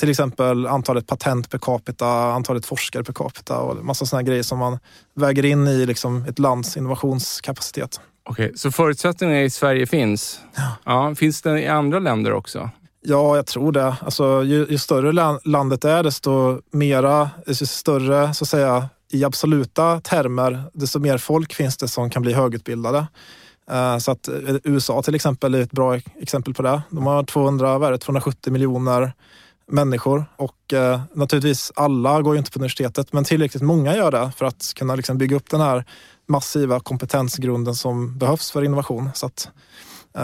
till 0.00 0.10
exempel 0.10 0.66
antalet 0.66 1.06
patent 1.06 1.50
per 1.50 1.58
capita, 1.58 2.08
antalet 2.08 2.66
forskare 2.66 3.04
per 3.04 3.12
capita 3.12 3.58
och 3.58 3.84
massa 3.84 4.06
sådana 4.06 4.22
grejer 4.22 4.42
som 4.42 4.58
man 4.58 4.78
väger 5.14 5.44
in 5.44 5.66
i 5.66 5.86
liksom 5.86 6.24
ett 6.28 6.38
lands 6.38 6.76
innovationskapacitet. 6.76 8.00
Okej, 8.28 8.52
så 8.56 8.70
förutsättningarna 8.70 9.42
i 9.42 9.50
Sverige 9.50 9.86
finns? 9.86 10.40
Ja. 10.56 10.72
ja. 10.84 11.14
Finns 11.14 11.42
det 11.42 11.60
i 11.60 11.66
andra 11.66 11.98
länder 11.98 12.32
också? 12.32 12.70
Ja, 13.08 13.36
jag 13.36 13.46
tror 13.46 13.72
det. 13.72 13.96
Alltså, 14.00 14.42
ju, 14.44 14.66
ju 14.70 14.78
större 14.78 15.38
landet 15.44 15.84
är, 15.84 16.02
desto 16.02 16.60
mera, 16.72 17.30
desto 17.46 17.66
större 17.66 18.34
så 18.34 18.44
att 18.44 18.48
säga, 18.48 18.88
i 19.12 19.24
absoluta 19.24 20.00
termer, 20.00 20.62
desto 20.72 20.98
mer 20.98 21.18
folk 21.18 21.54
finns 21.54 21.76
det 21.76 21.88
som 21.88 22.10
kan 22.10 22.22
bli 22.22 22.32
högutbildade. 22.32 23.06
Uh, 23.70 23.98
så 23.98 24.10
att 24.10 24.28
eh, 24.28 24.34
USA 24.64 25.02
till 25.02 25.14
exempel 25.14 25.54
är 25.54 25.60
ett 25.60 25.72
bra 25.72 25.96
exempel 26.20 26.54
på 26.54 26.62
det. 26.62 26.82
De 26.90 27.06
har 27.06 27.22
200, 27.22 27.78
vad 27.78 27.88
är 27.88 27.92
det, 27.92 27.98
270 27.98 28.52
miljoner 28.52 29.12
människor 29.70 30.24
och 30.36 30.72
eh, 30.72 31.00
naturligtvis 31.14 31.72
alla 31.76 32.22
går 32.22 32.34
ju 32.34 32.38
inte 32.38 32.50
på 32.50 32.58
universitetet 32.58 33.12
men 33.12 33.24
tillräckligt 33.24 33.62
många 33.62 33.96
gör 33.96 34.10
det 34.10 34.32
för 34.36 34.46
att 34.46 34.72
kunna 34.76 34.94
liksom 34.94 35.18
bygga 35.18 35.36
upp 35.36 35.50
den 35.50 35.60
här 35.60 35.84
massiva 36.28 36.80
kompetensgrunden 36.80 37.74
som 37.74 38.18
behövs 38.18 38.50
för 38.50 38.62
innovation. 38.62 39.10
Så 39.14 39.26
att, 39.26 39.48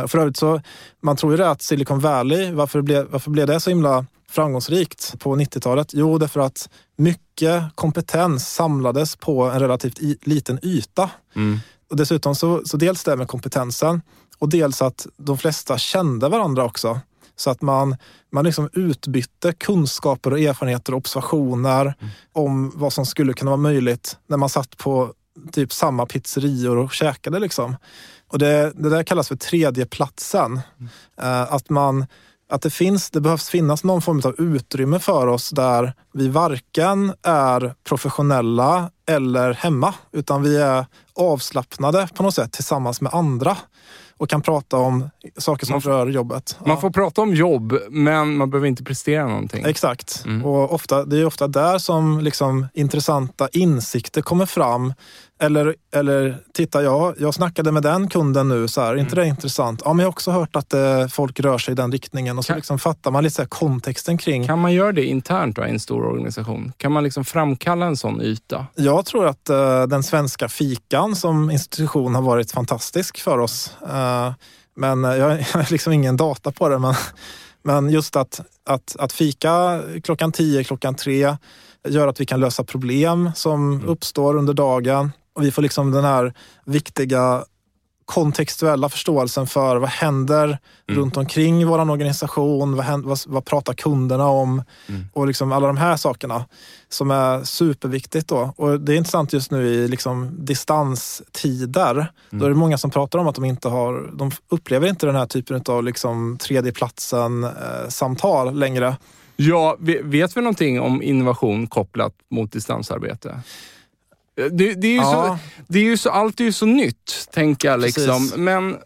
för 0.07 0.19
övrigt 0.19 0.37
så, 0.37 0.61
man 1.03 1.17
tror 1.17 1.33
ju 1.33 1.37
det 1.37 1.51
att 1.51 1.63
Silicon 1.63 2.01
Valley, 2.01 2.53
varför 2.53 2.83
blev, 2.83 3.07
varför 3.11 3.31
blev 3.31 3.47
det 3.47 3.61
så 3.61 3.71
himla 3.71 4.07
framgångsrikt 4.31 5.19
på 5.19 5.37
90-talet? 5.37 5.91
Jo, 5.93 6.19
därför 6.19 6.41
att 6.41 6.69
mycket 6.97 7.63
kompetens 7.75 8.49
samlades 8.55 9.17
på 9.17 9.43
en 9.43 9.61
relativt 9.61 9.99
i, 9.99 10.19
liten 10.23 10.59
yta. 10.63 11.11
Mm. 11.37 11.59
Och 11.91 11.97
dessutom 11.97 12.35
så, 12.35 12.63
så 12.65 12.77
dels 12.77 13.05
det 13.05 13.17
med 13.17 13.29
kompetensen 13.29 14.03
och 14.39 14.49
dels 14.49 14.83
att 14.83 15.07
de 15.17 15.39
flesta 15.39 15.79
kände 15.79 16.29
varandra 16.29 16.65
också. 16.65 17.01
Så 17.37 17.51
att 17.51 17.63
man, 17.63 17.97
man 18.33 18.45
liksom 18.45 18.69
utbytte 18.73 19.53
kunskaper 19.53 20.31
och 20.31 20.41
erfarenheter 20.41 20.93
och 20.93 20.99
observationer 20.99 21.83
mm. 21.83 22.13
om 22.33 22.73
vad 22.75 22.93
som 22.93 23.07
skulle 23.07 23.33
kunna 23.33 23.51
vara 23.51 23.61
möjligt 23.61 24.17
när 24.27 24.37
man 24.37 24.49
satt 24.49 24.77
på 24.77 25.13
typ 25.53 25.73
samma 25.73 26.07
pizzerior 26.07 26.77
och 26.77 26.93
käkade. 26.93 27.39
Liksom. 27.39 27.77
Och 28.33 28.39
det, 28.39 28.73
det 28.75 28.89
där 28.89 29.03
kallas 29.03 29.29
för 29.29 29.37
tredjeplatsen. 29.37 30.61
Mm. 30.79 30.91
Uh, 31.23 31.55
att 31.55 31.71
man 31.71 32.07
att 32.53 32.62
det, 32.62 32.71
finns, 32.71 33.11
det 33.11 33.21
behövs 33.21 33.49
finnas 33.49 33.85
någon 33.85 34.03
form 34.03 34.21
av 34.25 34.35
utrymme 34.39 34.99
för 34.99 35.27
oss 35.27 35.51
där 35.51 35.93
vi 36.12 36.29
varken 36.29 37.12
är 37.23 37.75
professionella 37.85 38.91
eller 39.09 39.53
hemma, 39.53 39.95
utan 40.12 40.43
vi 40.43 40.57
är 40.57 40.87
avslappnade 41.15 42.09
på 42.15 42.23
något 42.23 42.35
sätt 42.35 42.53
tillsammans 42.53 43.01
med 43.01 43.15
andra 43.15 43.57
och 44.17 44.31
kan 44.31 44.43
prata 44.43 44.77
om 44.77 45.11
saker 45.37 45.67
som 45.67 45.81
rör 45.81 46.07
jobbet. 46.07 46.57
Man 46.67 46.81
får 46.81 46.91
prata 46.91 47.21
om 47.21 47.35
jobb, 47.35 47.79
men 47.91 48.37
man 48.37 48.51
behöver 48.51 48.69
inte 48.69 48.85
prestera 48.85 49.27
någonting. 49.27 49.65
Exakt. 49.65 50.23
Mm. 50.27 50.45
Och 50.45 50.75
ofta, 50.75 51.05
det 51.05 51.19
är 51.19 51.27
ofta 51.27 51.49
där 51.49 51.79
som 51.79 52.21
liksom 52.21 52.67
intressanta 52.75 53.49
insikter 53.53 54.23
kommer 54.23 54.47
fram 54.47 54.95
eller, 55.43 55.75
eller 55.95 56.37
titta, 56.53 56.83
jag, 56.83 57.15
jag 57.19 57.35
snackade 57.35 57.73
med 57.73 57.83
den 57.83 58.09
kunden 58.09 58.49
nu, 58.49 58.69
så 58.69 58.81
här, 58.81 58.97
inte 58.97 59.13
mm. 59.13 59.25
det 59.25 59.29
intressant? 59.29 59.83
Ja, 59.85 59.93
men 59.93 59.99
jag 59.99 60.07
har 60.07 60.13
också 60.13 60.31
hört 60.31 60.57
att 60.57 60.75
eh, 60.75 61.07
folk 61.07 61.41
rör 61.41 61.59
sig 61.59 61.73
i 61.73 61.75
den 61.75 61.93
riktningen 61.93 62.39
och 62.39 62.45
så 62.45 62.49
kan, 62.49 62.57
liksom 62.57 62.79
fattar 62.79 63.11
man 63.11 63.25
lite 63.25 63.37
så 63.37 63.47
kontexten 63.47 64.19
kring. 64.19 64.47
Kan 64.47 64.59
man 64.59 64.73
göra 64.73 64.93
det 64.93 65.05
internt 65.05 65.57
då, 65.57 65.67
i 65.67 65.71
en 65.71 65.81
stor 65.81 66.05
organisation? 66.05 66.73
Kan 66.77 66.93
man 66.93 67.05
liksom 67.05 67.25
framkalla 67.25 67.87
en 67.87 67.97
sån 67.97 68.23
yta? 68.23 68.67
Jag 68.75 69.07
tror 69.07 69.27
att 69.27 69.49
eh, 69.49 69.83
den 69.83 70.03
svenska 70.03 70.49
fikan 70.49 71.17
som 71.17 71.51
institution 71.51 72.15
har 72.15 72.23
varit 72.23 72.53
fantastisk 72.53 73.19
för 73.21 73.39
oss. 73.39 73.77
Eh, 73.83 74.33
men 74.77 75.05
jag, 75.05 75.17
jag 75.39 75.47
har 75.53 75.73
liksom 75.73 75.93
ingen 75.93 76.17
data 76.17 76.53
på 76.53 76.69
det. 76.69 76.79
Men, 76.79 76.95
men 77.63 77.91
just 77.91 78.17
att, 78.17 78.41
att, 78.67 78.97
att 78.99 79.13
fika 79.13 79.83
klockan 80.03 80.33
tio, 80.33 80.65
klockan 80.65 80.95
tre 80.95 81.37
gör 81.89 82.09
att 82.09 82.21
vi 82.21 82.27
kan 82.27 82.41
lösa 82.41 82.65
problem 82.65 83.31
som 83.35 83.73
mm. 83.73 83.89
uppstår 83.89 84.37
under 84.37 84.55
dagen. 84.55 85.11
Och 85.35 85.45
vi 85.45 85.51
får 85.51 85.62
liksom 85.62 85.91
den 85.91 86.05
här 86.05 86.35
viktiga 86.65 87.45
kontextuella 88.05 88.89
förståelsen 88.89 89.47
för 89.47 89.77
vad 89.77 89.89
händer 89.89 90.45
mm. 90.45 90.59
runt 91.01 91.17
omkring 91.17 91.67
vår 91.67 91.91
organisation, 91.91 92.77
vad, 92.77 92.85
händer, 92.85 93.09
vad, 93.09 93.19
vad, 93.27 93.45
pratar 93.45 93.75
kunderna 93.75 94.27
om 94.27 94.62
mm. 94.89 95.05
och 95.12 95.27
liksom 95.27 95.53
alla 95.53 95.67
de 95.67 95.77
här 95.77 95.97
sakerna 95.97 96.45
som 96.89 97.11
är 97.11 97.45
superviktigt. 97.45 98.29
Då. 98.29 98.55
Och 98.57 98.81
det 98.81 98.93
är 98.93 98.97
intressant 98.97 99.33
just 99.33 99.51
nu 99.51 99.67
i 99.67 99.89
liksom 99.89 100.31
distanstider. 100.39 101.93
Mm. 101.93 102.07
Då 102.31 102.45
är 102.45 102.49
det 102.49 102.57
många 102.57 102.79
som 102.79 102.91
pratar 102.91 103.19
om 103.19 103.29
att 103.29 103.35
de 103.35 103.45
inte 103.45 103.69
har, 103.69 104.11
de 104.12 104.31
upplever 104.49 104.89
inte 104.89 105.07
den 105.07 105.17
här 105.17 105.27
typen 105.27 105.62
av 105.67 105.85
liksom 105.85 106.39
tredjeplatsen-samtal 106.39 108.49
eh, 108.49 108.55
längre. 108.55 108.97
Ja, 109.37 109.77
vet 110.03 110.37
vi 110.37 110.41
någonting 110.41 110.81
om 110.81 111.03
innovation 111.03 111.67
kopplat 111.67 112.15
mot 112.31 112.53
distansarbete? 112.53 113.41
Det, 114.37 114.75
det, 114.75 114.87
är 114.87 114.93
ju 114.93 114.97
ja. 114.97 115.39
så, 115.39 115.62
det 115.69 115.79
är 115.79 115.85
ju 115.85 115.97
så, 115.97 116.11
allt 116.11 116.41
är 116.41 116.45
ju 116.45 116.53
så 116.53 116.67
nytt, 116.67 117.29
tänker 117.33 117.69
jag. 117.69 117.81
Liksom. 117.81 118.31
Men... 118.37 118.79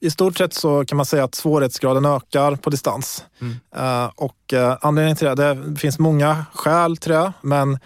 I 0.00 0.10
stort 0.10 0.38
sett 0.38 0.54
så 0.54 0.84
kan 0.84 0.96
man 0.96 1.06
säga 1.06 1.24
att 1.24 1.34
svårighetsgraden 1.34 2.04
ökar 2.04 2.56
på 2.56 2.70
distans. 2.70 3.24
Mm. 3.40 3.54
Uh, 3.76 4.10
och 4.16 4.52
uh, 4.52 4.76
anledningen 4.80 5.16
till 5.16 5.26
det, 5.26 5.54
det 5.54 5.76
finns 5.76 5.98
många 5.98 6.46
skäl 6.54 6.96
till 6.96 7.12
det, 7.12 7.32
men 7.42 7.78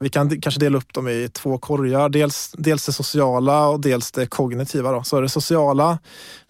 vi 0.00 0.08
kan 0.08 0.40
kanske 0.40 0.60
dela 0.60 0.78
upp 0.78 0.92
dem 0.92 1.08
i 1.08 1.28
två 1.32 1.58
korgar. 1.58 2.08
Dels, 2.08 2.54
dels 2.58 2.86
det 2.86 2.92
sociala 2.92 3.68
och 3.68 3.80
dels 3.80 4.12
det 4.12 4.26
kognitiva. 4.26 4.92
Då. 4.92 5.02
Så 5.02 5.20
det 5.20 5.28
sociala, 5.28 5.98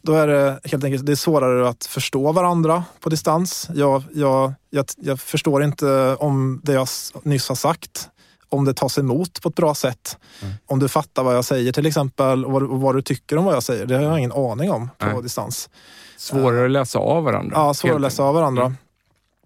då 0.02 0.14
är 0.14 0.26
det 0.26 0.60
helt 0.64 0.84
enkelt 0.84 1.06
det 1.06 1.12
är 1.12 1.16
svårare 1.16 1.68
att 1.68 1.84
förstå 1.84 2.32
varandra 2.32 2.84
på 3.00 3.10
distans. 3.10 3.68
Jag, 3.74 4.02
jag, 4.14 4.52
jag, 4.70 4.86
jag 4.96 5.20
förstår 5.20 5.64
inte 5.64 6.16
om 6.18 6.60
det 6.64 6.72
jag 6.72 6.88
nyss 7.22 7.48
har 7.48 7.56
sagt 7.56 8.08
om 8.54 8.64
det 8.64 8.74
tas 8.74 8.98
emot 8.98 9.42
på 9.42 9.48
ett 9.48 9.54
bra 9.54 9.74
sätt. 9.74 10.18
Mm. 10.42 10.54
Om 10.66 10.78
du 10.78 10.88
fattar 10.88 11.22
vad 11.22 11.36
jag 11.36 11.44
säger 11.44 11.72
till 11.72 11.86
exempel 11.86 12.44
och 12.44 12.52
vad, 12.52 12.62
och 12.62 12.80
vad, 12.80 12.94
du 12.94 13.02
tycker 13.02 13.36
om 13.36 13.44
vad 13.44 13.54
jag 13.54 13.62
säger. 13.62 13.86
Det 13.86 13.94
har 13.94 14.02
jag 14.02 14.18
ingen 14.18 14.32
aning 14.32 14.70
om 14.70 14.90
på 14.98 15.06
Nej. 15.06 15.22
distans. 15.22 15.68
Svårare 16.16 16.64
att 16.64 16.70
läsa 16.70 16.98
av 16.98 17.24
varandra. 17.24 17.56
Ja, 17.56 17.74
svårare 17.74 17.96
att 17.96 18.02
läsa 18.02 18.22
av 18.22 18.34
varandra. 18.34 18.62
Mm. 18.62 18.76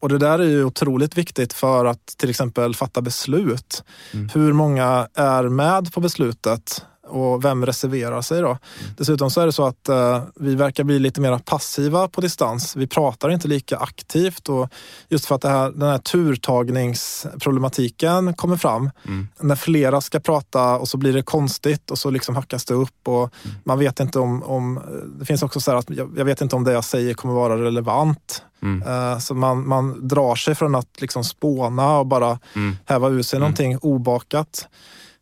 Och 0.01 0.09
det 0.09 0.19
där 0.19 0.39
är 0.39 0.45
ju 0.45 0.65
otroligt 0.65 1.19
viktigt 1.19 1.53
för 1.53 1.85
att 1.85 2.07
till 2.07 2.31
exempel 2.31 2.75
fatta 2.75 3.01
beslut. 3.01 3.85
Mm. 4.15 4.31
Hur 4.35 4.53
många 4.53 5.09
är 5.15 5.49
med 5.49 5.93
på 5.93 6.01
beslutet? 6.01 6.85
Och 7.09 7.45
vem 7.45 7.67
reserverar 7.67 8.23
sig 8.23 8.41
då? 8.41 8.59
Dessutom 8.97 9.31
så 9.31 9.41
är 9.41 9.47
det 9.47 9.53
så 9.53 9.67
att 9.67 9.89
eh, 9.89 10.23
vi 10.37 10.55
verkar 10.55 10.85
bli 10.85 10.99
lite 10.99 11.21
mer 11.21 11.39
passiva 11.39 12.09
på 12.09 12.21
distans. 12.21 12.77
Vi 12.77 12.87
pratar 12.87 13.31
inte 13.31 13.49
lika 13.49 13.77
aktivt 13.77 14.49
och 14.49 14.69
just 15.09 15.27
för 15.27 15.35
att 15.35 15.45
här, 15.45 15.71
den 15.71 15.89
här 15.89 15.99
turtagningsproblematiken 15.99 18.35
kommer 18.35 18.57
fram. 18.57 18.91
Mm. 19.07 19.29
När 19.41 19.57
flera 19.57 20.01
ska 20.01 20.21
prata 20.21 20.79
och 20.79 20.89
så 20.89 20.97
blir 20.97 21.13
det 21.13 21.23
konstigt 21.23 21.91
och 21.91 21.99
så 21.99 22.11
liksom 22.11 22.37
hackas 22.37 22.65
det 22.65 22.75
upp 22.75 23.09
och 23.09 23.35
mm. 23.45 23.57
man 23.65 23.79
vet 23.79 24.01
inte 24.01 24.19
om, 24.19 24.43
om... 24.43 24.81
Det 25.19 25.25
finns 25.25 25.43
också 25.43 25.61
så 25.61 25.71
här 25.71 25.79
att 25.79 25.91
jag, 25.91 26.13
jag, 26.17 26.25
vet 26.25 26.41
inte 26.41 26.57
om 26.57 26.65
det 26.65 26.73
jag 26.73 26.85
säger 26.85 27.15
kommer 27.15 27.35
vara 27.35 27.63
relevant. 27.63 28.43
Mm. 28.63 28.89
Uh, 28.89 29.19
så 29.19 29.35
man, 29.35 29.69
man 29.69 30.09
drar 30.09 30.35
sig 30.35 30.55
från 30.55 30.75
att 30.75 31.01
liksom 31.01 31.25
spåna 31.25 31.99
och 31.99 32.07
bara 32.07 32.39
mm. 32.55 32.77
häva 32.85 33.09
ur 33.09 33.23
sig 33.23 33.37
mm. 33.37 33.41
någonting 33.41 33.79
obakat. 33.79 34.69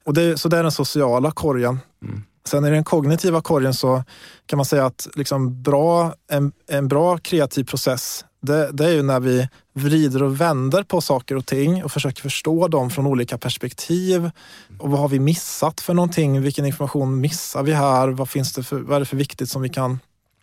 Och 0.06 0.14
det, 0.14 0.38
så 0.38 0.48
det 0.48 0.58
är 0.58 0.62
den 0.62 0.72
sociala 0.72 1.30
korgen. 1.30 1.78
Mm. 2.02 2.22
Sen 2.44 2.64
i 2.64 2.70
den 2.70 2.84
kognitiva 2.84 3.40
korgen 3.40 3.74
så 3.74 4.04
kan 4.46 4.56
man 4.56 4.66
säga 4.66 4.86
att 4.86 5.08
liksom 5.14 5.62
bra, 5.62 6.14
en, 6.30 6.52
en 6.68 6.88
bra 6.88 7.18
kreativ 7.18 7.64
process 7.64 8.24
det, 8.46 8.70
det, 8.72 8.84
är 8.84 8.92
ju 8.92 9.02
när 9.02 9.20
vi 9.20 9.48
vrider 9.74 10.22
och 10.22 10.40
vänder 10.40 10.82
på 10.82 11.00
saker 11.00 11.36
och 11.36 11.46
ting 11.46 11.84
och 11.84 11.92
försöker 11.92 12.22
förstå 12.22 12.68
dem 12.68 12.90
från 12.90 13.06
olika 13.06 13.38
perspektiv. 13.38 14.30
Och 14.78 14.90
vad 14.90 15.00
har 15.00 15.08
vi 15.08 15.18
missat 15.18 15.80
för 15.80 15.94
någonting? 15.94 16.40
Vilken 16.40 16.66
information 16.66 17.20
missar 17.20 17.62
vi 17.62 17.72
här? 17.72 18.08
Vad, 18.08 18.28
finns 18.28 18.52
det 18.52 18.62
för, 18.62 18.78
vad 18.78 18.96
är 18.96 19.00
det 19.00 19.06
för 19.06 19.16
viktigt 19.16 19.50
som 19.50 19.62
vi 19.62 19.68
kan 19.68 19.98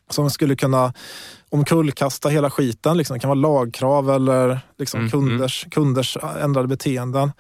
som 0.10 0.30
skulle 0.30 0.56
kunna 0.56 0.94
omkullkasta 1.50 2.30
hela 2.30 2.50
skiten. 2.50 2.98
Liksom. 2.98 3.14
Det 3.14 3.20
kan 3.20 3.30
vara 3.30 3.40
lagkrav 3.40 4.12
eller 4.12 4.60
liksom 4.78 5.00
mm, 5.00 5.12
kunders, 5.12 5.64
mm. 5.64 5.72
kunders 5.72 6.18
ändrade 6.42 6.68
beteenden. 6.68 7.32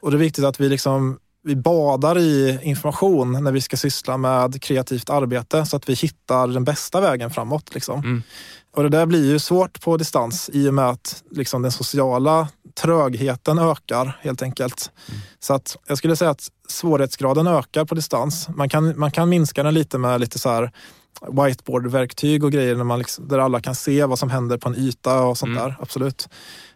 Och 0.00 0.10
det 0.10 0.16
är 0.16 0.18
viktigt 0.18 0.44
att 0.44 0.60
vi 0.60 0.68
liksom 0.68 1.18
vi 1.44 1.56
badar 1.56 2.18
i 2.18 2.58
information 2.62 3.44
när 3.44 3.52
vi 3.52 3.60
ska 3.60 3.76
syssla 3.76 4.16
med 4.16 4.62
kreativt 4.62 5.10
arbete 5.10 5.66
så 5.66 5.76
att 5.76 5.88
vi 5.88 5.94
hittar 5.94 6.46
den 6.46 6.64
bästa 6.64 7.00
vägen 7.00 7.30
framåt. 7.30 7.74
Liksom. 7.74 7.98
Mm. 7.98 8.22
Och 8.76 8.82
det 8.82 8.88
där 8.88 9.06
blir 9.06 9.30
ju 9.32 9.38
svårt 9.38 9.80
på 9.80 9.96
distans 9.96 10.50
i 10.52 10.68
och 10.68 10.74
med 10.74 10.88
att 10.88 11.22
liksom, 11.30 11.62
den 11.62 11.72
sociala 11.72 12.48
trögheten 12.80 13.58
ökar 13.58 14.18
helt 14.20 14.42
enkelt. 14.42 14.90
Mm. 15.08 15.20
Så 15.40 15.54
att 15.54 15.76
jag 15.86 15.98
skulle 15.98 16.16
säga 16.16 16.30
att 16.30 16.48
svårighetsgraden 16.68 17.46
ökar 17.46 17.84
på 17.84 17.94
distans. 17.94 18.48
Man 18.48 18.68
kan, 18.68 18.98
man 18.98 19.10
kan 19.10 19.28
minska 19.28 19.62
den 19.62 19.74
lite 19.74 19.98
med 19.98 20.20
lite 20.20 20.38
så 20.38 20.48
här 20.48 20.72
whiteboard-verktyg 21.20 22.44
och 22.44 22.52
grejer 22.52 22.74
där, 22.74 22.84
man 22.84 22.98
liksom, 22.98 23.28
där 23.28 23.38
alla 23.38 23.60
kan 23.60 23.74
se 23.74 24.04
vad 24.04 24.18
som 24.18 24.30
händer 24.30 24.58
på 24.58 24.68
en 24.68 24.76
yta 24.76 25.22
och 25.22 25.38
sånt 25.38 25.50
mm. 25.50 25.62
där. 25.62 25.76
Absolut. 25.80 26.28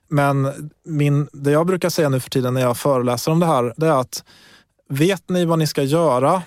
Men 0.09 0.71
min, 0.85 1.29
det 1.33 1.51
jag 1.51 1.67
brukar 1.67 1.91
säga 1.91 2.09
nu 2.09 2.21
för 2.21 2.31
tiden 2.31 2.55
när 2.55 2.61
jag 2.61 2.77
föreläser 2.77 3.33
om 3.33 3.41
det 3.41 3.47
här, 3.47 3.75
det 3.77 3.87
är 3.87 4.01
att 4.01 4.25
Vet 4.89 5.29
ni 5.29 5.45
vad 5.45 5.59
ni 5.59 5.67
ska 5.67 5.83
göra? 5.83 6.43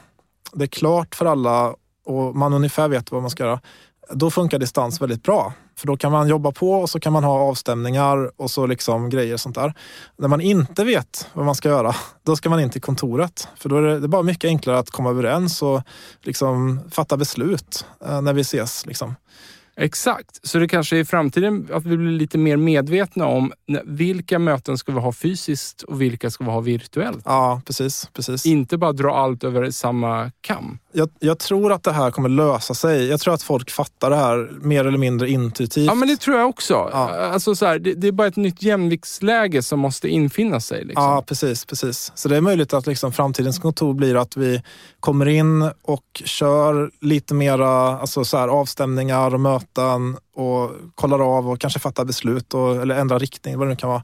Det 0.54 0.64
är 0.64 0.68
klart 0.68 1.16
för 1.16 1.26
alla 1.26 1.76
och 2.06 2.36
man 2.36 2.54
ungefär 2.54 2.88
vet 2.88 3.12
vad 3.12 3.22
man 3.22 3.32
ska 3.32 3.44
göra. 3.44 3.60
Då 4.12 4.32
funkar 4.32 4.60
distans 4.60 5.02
väldigt 5.02 5.24
bra. 5.24 5.54
För 5.76 5.88
då 5.88 5.98
kan 5.98 6.12
man 6.12 6.28
jobba 6.28 6.52
på 6.52 6.72
och 6.72 6.90
så 6.90 7.00
kan 7.00 7.14
man 7.14 7.24
ha 7.24 7.40
avstämningar 7.40 8.32
och 8.42 8.52
så 8.52 8.66
liksom 8.66 9.10
grejer 9.10 9.34
och 9.34 9.40
sånt 9.40 9.56
där. 9.56 9.74
När 10.18 10.28
man 10.28 10.42
inte 10.42 10.84
vet 10.84 11.30
vad 11.34 11.46
man 11.46 11.56
ska 11.56 11.70
göra, 11.70 11.96
då 12.24 12.36
ska 12.36 12.50
man 12.50 12.60
in 12.60 12.70
till 12.70 12.82
kontoret. 12.82 13.48
För 13.56 13.70
då 13.70 13.78
är 13.78 13.82
det, 13.82 14.00
det 14.00 14.06
är 14.06 14.08
bara 14.08 14.24
mycket 14.24 14.48
enklare 14.48 14.80
att 14.80 14.90
komma 14.90 15.10
överens 15.10 15.62
och 15.62 15.82
liksom 16.22 16.82
fatta 16.92 17.18
beslut 17.18 17.86
eh, 18.06 18.22
när 18.22 18.34
vi 18.34 18.42
ses. 18.42 18.86
Liksom. 18.86 19.16
Exakt, 19.82 20.48
så 20.48 20.60
det 20.60 20.68
kanske 20.68 20.98
i 20.98 21.06
framtiden 21.06 21.68
att 21.74 21.86
vi 21.86 21.98
blir 21.98 22.12
lite 22.12 22.38
mer 22.38 22.58
medvetna 22.58 23.26
om 23.26 23.54
vilka 23.86 24.40
möten 24.40 24.78
ska 24.78 24.92
vi 24.92 25.00
ha 25.00 25.12
fysiskt 25.12 25.82
och 25.82 26.02
vilka 26.02 26.32
ska 26.32 26.44
vi 26.44 26.50
ha 26.50 26.60
virtuellt. 26.60 27.22
Ja, 27.26 27.62
precis. 27.66 28.10
precis. 28.14 28.46
Inte 28.46 28.78
bara 28.78 28.94
dra 28.94 29.16
allt 29.16 29.44
över 29.44 29.72
samma 29.72 30.32
kam. 30.42 30.80
Jag, 30.92 31.10
jag, 31.20 31.40
tror 31.40 31.72
att 31.72 31.84
det 31.84 31.92
här 31.92 32.12
kommer 32.12 32.30
lösa 32.30 32.74
sig. 32.74 33.08
Jag 33.08 33.20
tror 33.20 33.34
att 33.34 33.44
folk 33.44 33.72
fattar 33.72 34.10
det 34.10 34.16
här 34.16 34.52
mer 34.62 34.86
eller 34.86 34.98
mindre 34.98 35.30
intuitivt. 35.30 35.86
Ja, 35.86 35.96
men 35.96 36.08
det 36.08 36.18
tror 36.18 36.38
jag 36.38 36.50
också. 36.50 36.74
Ja. 36.74 37.10
Alltså 37.10 37.56
så 37.56 37.66
här, 37.66 37.80
det, 37.80 37.94
det, 37.94 38.08
är 38.08 38.12
bara 38.12 38.28
ett 38.28 38.36
nytt 38.36 38.64
jämviktsläge 38.64 39.64
som 39.64 39.80
måste 39.80 40.08
infinna 40.08 40.60
sig. 40.60 40.86
Liksom. 40.86 41.04
Ja, 41.04 41.24
precis, 41.28 41.66
precis. 41.66 42.12
Så 42.16 42.30
det 42.30 42.38
är 42.38 42.42
möjligt 42.42 42.74
att 42.74 42.88
liksom 42.88 43.12
framtidens 43.12 43.60
kontor 43.60 43.94
blir 43.94 44.16
att 44.16 44.38
vi 44.38 44.62
kommer 45.00 45.28
in 45.28 45.70
och 45.82 46.22
kör 46.26 46.92
lite 47.02 47.34
mera 47.34 48.00
alltså 48.00 48.26
så 48.26 48.38
här, 48.38 48.48
avstämningar 48.48 49.34
och 49.34 49.40
möten 49.40 49.69
och 50.34 50.72
kollar 50.96 51.38
av 51.38 51.50
och 51.50 51.60
kanske 51.60 51.80
fattar 51.80 52.06
beslut 52.06 52.54
och, 52.54 52.76
eller 52.76 52.96
ändrar 52.96 53.20
riktning, 53.20 53.58
vad 53.58 53.68
det 53.68 53.70
nu 53.70 53.76
kan 53.76 53.90
vara. 53.90 54.04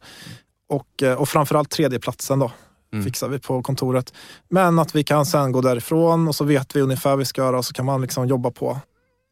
Och, 0.69 1.03
eh, 1.03 1.13
och 1.13 1.29
framförallt 1.29 1.69
tredjeplatsen 1.69 2.39
då 2.39 2.51
mm. 2.93 3.05
fixar 3.05 3.29
vi 3.29 3.39
på 3.39 3.63
kontoret. 3.63 4.13
Men 4.49 4.79
att 4.79 4.95
vi 4.95 5.03
kan 5.03 5.25
sen 5.25 5.51
gå 5.51 5.61
därifrån 5.61 6.27
och 6.27 6.35
så 6.35 6.43
vet 6.43 6.75
vi 6.75 6.81
ungefär 6.81 7.09
vad 7.09 7.19
vi 7.19 7.25
ska 7.25 7.41
göra 7.41 7.57
och 7.57 7.65
så 7.65 7.73
kan 7.73 7.85
man 7.85 8.01
liksom 8.01 8.27
jobba 8.27 8.51
på. 8.51 8.79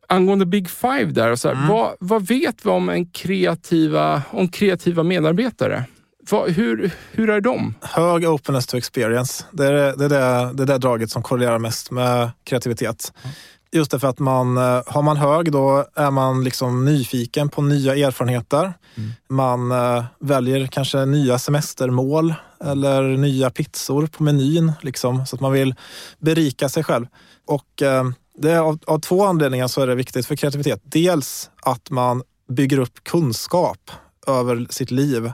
Angående 0.08 0.46
Big 0.46 0.70
Five 0.70 1.06
där, 1.06 1.36
så 1.36 1.48
här, 1.48 1.56
mm. 1.56 1.68
vad, 1.68 1.96
vad 2.00 2.28
vet 2.28 2.66
vi 2.66 2.70
om, 2.70 2.90
en 2.90 3.06
kreativa, 3.06 4.22
om 4.32 4.48
kreativa 4.48 5.04
medarbetare? 5.04 5.86
Vad, 6.30 6.52
hur, 6.52 6.92
hur 7.12 7.30
är 7.30 7.42
de? 7.42 7.74
Hög 7.82 8.30
openness 8.30 8.68
to 8.68 8.78
experience. 8.78 9.46
Det 9.52 9.66
är 9.68 9.74
det, 9.74 10.08
det, 10.08 10.16
är 10.16 10.54
det, 10.54 10.66
det 10.66 10.78
draget 10.78 11.10
som 11.10 11.24
korrelerar 11.24 11.60
mest 11.60 11.92
med 11.92 12.32
kreativitet. 12.44 13.14
Mm. 13.24 13.36
Just 13.76 13.92
därför 13.92 14.08
att 14.08 14.20
man, 14.20 14.58
eh, 14.58 14.82
har 14.86 15.02
man 15.02 15.18
hög 15.18 15.52
då 15.52 15.86
är 15.96 16.12
man 16.12 16.44
liksom 16.44 16.86
nyfiken 16.86 17.50
på 17.50 17.62
nya 17.62 17.96
erfarenheter. 18.08 18.74
Mm. 18.96 19.12
Man 19.30 19.72
äh, 19.72 20.04
väljer 20.20 20.68
kanske 20.68 21.06
nya 21.06 21.40
semestermål 21.40 22.34
eller 22.64 23.04
nya 23.04 23.50
pizzor 23.50 24.08
på 24.08 24.24
menyn. 24.24 24.72
Liksom, 24.82 25.26
så 25.26 25.36
att 25.36 25.42
man 25.42 25.52
vill 25.52 25.76
berika 26.20 26.70
sig 26.70 26.84
själv. 26.84 27.06
Och 27.48 27.82
äh, 27.82 28.04
det 28.38 28.52
är 28.52 28.60
av, 28.60 28.80
av 28.88 29.00
två 29.00 29.26
anledningar 29.26 29.68
så 29.68 29.82
är 29.82 29.88
det 29.88 29.96
viktigt 29.96 30.26
för 30.26 30.36
kreativitet. 30.36 30.82
Dels 30.84 31.50
att 31.62 31.90
man 31.90 32.24
bygger 32.50 32.80
upp 32.80 33.04
kunskap 33.04 33.92
över 34.28 34.68
sitt 34.70 34.92
liv 34.92 35.32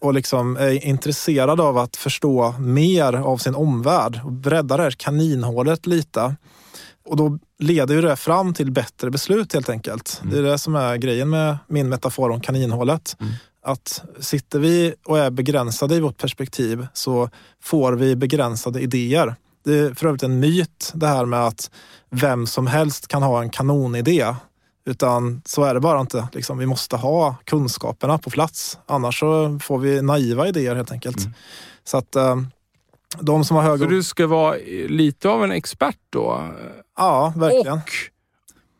och 0.00 0.14
liksom 0.14 0.56
är 0.56 0.84
intresserad 0.84 1.60
av 1.60 1.78
att 1.78 1.96
förstå 1.96 2.54
mer 2.58 3.12
av 3.12 3.36
sin 3.36 3.54
omvärld 3.54 4.20
och 4.24 4.32
bredda 4.32 4.76
det 4.76 4.82
här 4.82 4.90
kaninhålet 4.90 5.86
lite. 5.86 6.36
Och 7.04 7.16
då 7.16 7.38
leder 7.58 7.94
ju 7.94 8.00
det 8.00 8.16
fram 8.16 8.54
till 8.54 8.70
bättre 8.70 9.10
beslut 9.10 9.52
helt 9.52 9.68
enkelt. 9.68 10.20
Mm. 10.22 10.32
Det 10.32 10.38
är 10.38 10.42
det 10.52 10.58
som 10.58 10.74
är 10.74 10.96
grejen 10.96 11.30
med 11.30 11.58
min 11.68 11.88
metafor 11.88 12.30
om 12.30 12.40
kaninhålet. 12.40 13.16
Mm. 13.20 13.32
Att 13.62 14.02
sitter 14.20 14.58
vi 14.58 14.94
och 15.04 15.18
är 15.18 15.30
begränsade 15.30 15.94
i 15.94 16.00
vårt 16.00 16.18
perspektiv 16.18 16.86
så 16.92 17.30
får 17.62 17.92
vi 17.92 18.16
begränsade 18.16 18.80
idéer. 18.80 19.34
Det 19.64 19.78
är 19.78 19.94
för 19.94 20.06
övrigt 20.06 20.22
en 20.22 20.40
myt 20.40 20.92
det 20.94 21.06
här 21.06 21.24
med 21.24 21.46
att 21.46 21.70
vem 22.10 22.46
som 22.46 22.66
helst 22.66 23.08
kan 23.08 23.22
ha 23.22 23.42
en 23.42 23.50
kanonidé. 23.50 24.34
Utan 24.86 25.42
så 25.44 25.64
är 25.64 25.74
det 25.74 25.80
bara 25.80 26.00
inte. 26.00 26.28
Liksom, 26.32 26.58
vi 26.58 26.66
måste 26.66 26.96
ha 26.96 27.36
kunskaperna 27.44 28.18
på 28.18 28.30
plats. 28.30 28.78
Annars 28.86 29.20
så 29.20 29.58
får 29.62 29.78
vi 29.78 30.02
naiva 30.02 30.48
idéer 30.48 30.74
helt 30.74 30.92
enkelt. 30.92 31.20
Mm. 31.20 31.32
Så 31.84 31.96
att 31.96 32.16
eh, 32.16 32.36
de 33.18 33.44
som 33.44 33.56
har 33.56 33.64
hög... 33.64 33.78
Så 33.78 33.86
du 33.86 34.02
ska 34.02 34.26
vara 34.26 34.56
lite 34.88 35.28
av 35.28 35.44
en 35.44 35.52
expert 35.52 35.98
då? 36.10 36.48
Ja, 36.96 37.32
verkligen. 37.36 37.80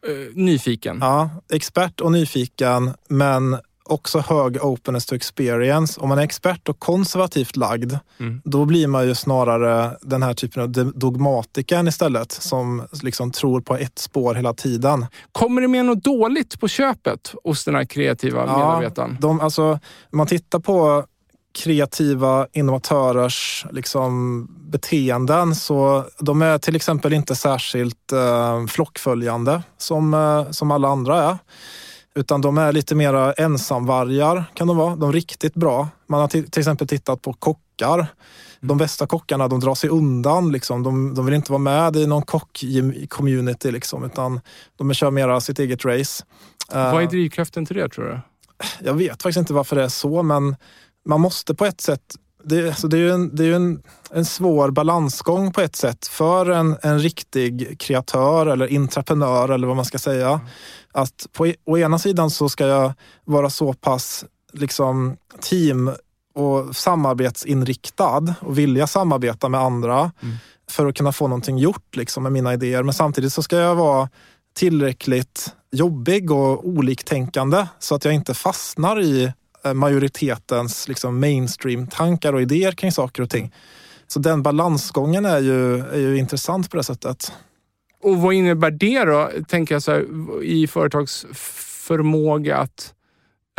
Och 0.02 0.10
eh, 0.10 0.34
nyfiken? 0.34 0.98
Ja, 1.00 1.30
expert 1.52 2.00
och 2.00 2.12
nyfiken, 2.12 2.94
men 3.08 3.56
också 3.90 4.18
hög 4.18 4.64
openness 4.64 5.06
to 5.06 5.14
experience. 5.14 6.00
Om 6.00 6.08
man 6.08 6.18
är 6.18 6.22
expert 6.22 6.68
och 6.68 6.78
konservativt 6.78 7.56
lagd, 7.56 7.94
mm. 8.20 8.40
då 8.44 8.64
blir 8.64 8.86
man 8.86 9.06
ju 9.06 9.14
snarare 9.14 9.96
den 10.00 10.22
här 10.22 10.34
typen 10.34 10.62
av 10.62 10.70
dogmatiken 10.94 11.88
istället, 11.88 12.32
som 12.32 12.86
liksom 13.02 13.30
tror 13.30 13.60
på 13.60 13.76
ett 13.76 13.98
spår 13.98 14.34
hela 14.34 14.54
tiden. 14.54 15.06
Kommer 15.32 15.62
det 15.62 15.68
med 15.68 15.84
något 15.84 16.04
dåligt 16.04 16.60
på 16.60 16.68
köpet 16.68 17.34
hos 17.44 17.64
den 17.64 17.74
här 17.74 17.84
kreativa 17.84 18.46
ja, 18.46 18.58
medarbetaren? 18.58 19.16
De, 19.20 19.40
alltså, 19.40 19.78
man 20.10 20.26
tittar 20.26 20.58
på 20.58 21.04
kreativa 21.52 22.46
innovatörers 22.52 23.66
liksom, 23.70 24.46
beteenden. 24.70 25.54
Så 25.54 26.04
de 26.18 26.42
är 26.42 26.58
till 26.58 26.76
exempel 26.76 27.12
inte 27.12 27.36
särskilt 27.36 28.12
eh, 28.12 28.66
flockföljande 28.66 29.62
som, 29.78 30.14
eh, 30.14 30.50
som 30.50 30.70
alla 30.70 30.88
andra 30.88 31.22
är. 31.22 31.38
Utan 32.14 32.40
de 32.40 32.58
är 32.58 32.72
lite 32.72 32.94
mera 32.94 33.32
ensamvargar 33.32 34.44
kan 34.54 34.66
de 34.66 34.76
vara. 34.76 34.96
De 34.96 35.08
är 35.08 35.12
riktigt 35.12 35.54
bra. 35.54 35.88
Man 36.08 36.20
har 36.20 36.28
till 36.28 36.58
exempel 36.60 36.88
tittat 36.88 37.22
på 37.22 37.32
kockar. 37.32 38.06
De 38.60 38.78
bästa 38.78 39.06
kockarna 39.06 39.48
de 39.48 39.60
drar 39.60 39.74
sig 39.74 39.90
undan. 39.90 40.52
Liksom. 40.52 40.82
De, 40.82 41.14
de 41.14 41.26
vill 41.26 41.34
inte 41.34 41.52
vara 41.52 41.58
med 41.58 41.96
i 41.96 42.06
någon 42.06 42.22
kock-community 42.22 43.70
liksom, 43.70 44.04
utan 44.04 44.40
de 44.78 44.94
kör 44.94 45.10
mera 45.10 45.40
sitt 45.40 45.58
eget 45.58 45.84
race. 45.84 46.24
Vad 46.72 46.94
är 46.94 47.00
eh, 47.00 47.08
drivkraften 47.08 47.66
till 47.66 47.76
det 47.76 47.88
tror 47.88 48.04
du? 48.04 48.20
Jag 48.80 48.94
vet 48.94 49.22
faktiskt 49.22 49.38
inte 49.38 49.52
varför 49.52 49.76
det 49.76 49.82
är 49.82 49.88
så, 49.88 50.22
men 50.22 50.56
man 51.10 51.20
måste 51.20 51.54
på 51.54 51.64
ett 51.66 51.80
sätt 51.80 52.16
det, 52.44 52.68
alltså 52.68 52.88
det 52.88 52.96
är 52.96 53.00
ju 53.00 53.10
en, 53.10 53.36
det 53.36 53.46
är 53.46 53.52
en, 53.52 53.82
en 54.10 54.24
svår 54.24 54.70
balansgång 54.70 55.52
på 55.52 55.60
ett 55.60 55.76
sätt 55.76 56.06
för 56.06 56.50
en, 56.50 56.76
en 56.82 56.98
riktig 56.98 57.80
kreatör 57.80 58.46
eller 58.46 58.66
intraprenör 58.66 59.48
eller 59.48 59.66
vad 59.66 59.76
man 59.76 59.84
ska 59.84 59.98
säga. 59.98 60.28
Mm. 60.28 60.46
Att 60.92 61.26
på 61.32 61.46
e, 61.46 61.54
å 61.64 61.78
ena 61.78 61.98
sidan 61.98 62.30
så 62.30 62.48
ska 62.48 62.66
jag 62.66 62.92
vara 63.24 63.50
så 63.50 63.72
pass 63.72 64.24
liksom 64.52 65.16
team 65.40 65.90
och 66.34 66.76
samarbetsinriktad 66.76 68.34
och 68.40 68.58
vilja 68.58 68.86
samarbeta 68.86 69.48
med 69.48 69.60
andra 69.60 70.12
mm. 70.22 70.36
för 70.70 70.86
att 70.86 70.96
kunna 70.96 71.12
få 71.12 71.28
någonting 71.28 71.58
gjort 71.58 71.96
liksom, 71.96 72.22
med 72.22 72.32
mina 72.32 72.54
idéer. 72.54 72.82
Men 72.82 72.94
samtidigt 72.94 73.32
så 73.32 73.42
ska 73.42 73.56
jag 73.56 73.74
vara 73.74 74.08
tillräckligt 74.54 75.54
jobbig 75.72 76.30
och 76.30 76.68
oliktänkande 76.68 77.66
så 77.78 77.94
att 77.94 78.04
jag 78.04 78.14
inte 78.14 78.34
fastnar 78.34 79.00
i 79.00 79.32
majoritetens 79.74 80.88
liksom, 80.88 81.20
mainstream-tankar 81.20 82.32
och 82.32 82.42
idéer 82.42 82.72
kring 82.72 82.92
saker 82.92 83.22
och 83.22 83.30
ting. 83.30 83.54
Så 84.06 84.18
den 84.18 84.42
balansgången 84.42 85.24
är 85.24 85.38
ju, 85.38 85.78
är 85.78 85.98
ju 85.98 86.18
intressant 86.18 86.70
på 86.70 86.76
det 86.76 86.84
sättet. 86.84 87.32
Och 88.02 88.16
vad 88.16 88.34
innebär 88.34 88.70
det 88.70 89.04
då, 89.04 89.30
tänker 89.48 89.74
jag 89.74 89.82
så 89.82 89.92
här, 89.92 90.04
i 90.42 90.66
företags 90.66 91.26
förmåga 91.86 92.56
att 92.56 92.94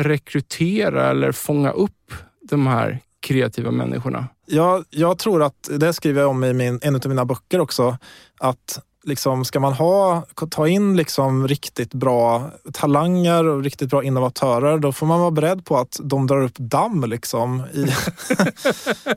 rekrytera 0.02 1.10
eller 1.10 1.32
fånga 1.32 1.72
upp 1.72 2.14
de 2.42 2.68
här 2.68 3.00
kreativa 3.20 3.72
människorna? 3.72 4.28
Ja, 4.46 4.84
jag 4.90 5.18
tror 5.18 5.44
att, 5.44 5.70
det 5.80 5.94
skriver 5.94 6.22
jag 6.22 6.30
om 6.30 6.44
i 6.44 6.54
min, 6.54 6.80
en 6.82 6.96
av 6.96 7.08
mina 7.08 7.26
böcker 7.26 7.60
också, 7.60 7.98
att 8.40 8.80
liksom, 9.04 9.46
ska 9.46 9.60
man 9.60 9.74
ha, 9.74 10.24
ta 10.50 10.68
in 10.68 10.98
liksom 10.98 11.48
riktigt 11.48 11.94
bra 11.94 12.52
talanger 12.74 13.48
och 13.48 13.64
riktigt 13.64 13.90
bra 13.90 14.04
innovatörer, 14.04 14.78
då 14.78 14.92
får 14.92 15.06
man 15.06 15.20
vara 15.20 15.32
beredd 15.32 15.66
på 15.66 15.78
att 15.78 16.00
de 16.04 16.28
drar 16.28 16.42
upp 16.42 16.58
damm 16.58 17.04
liksom 17.10 17.64
i, 17.74 17.86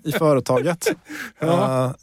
i 0.08 0.12
företaget. 0.12 0.88
Ja. 1.38 1.46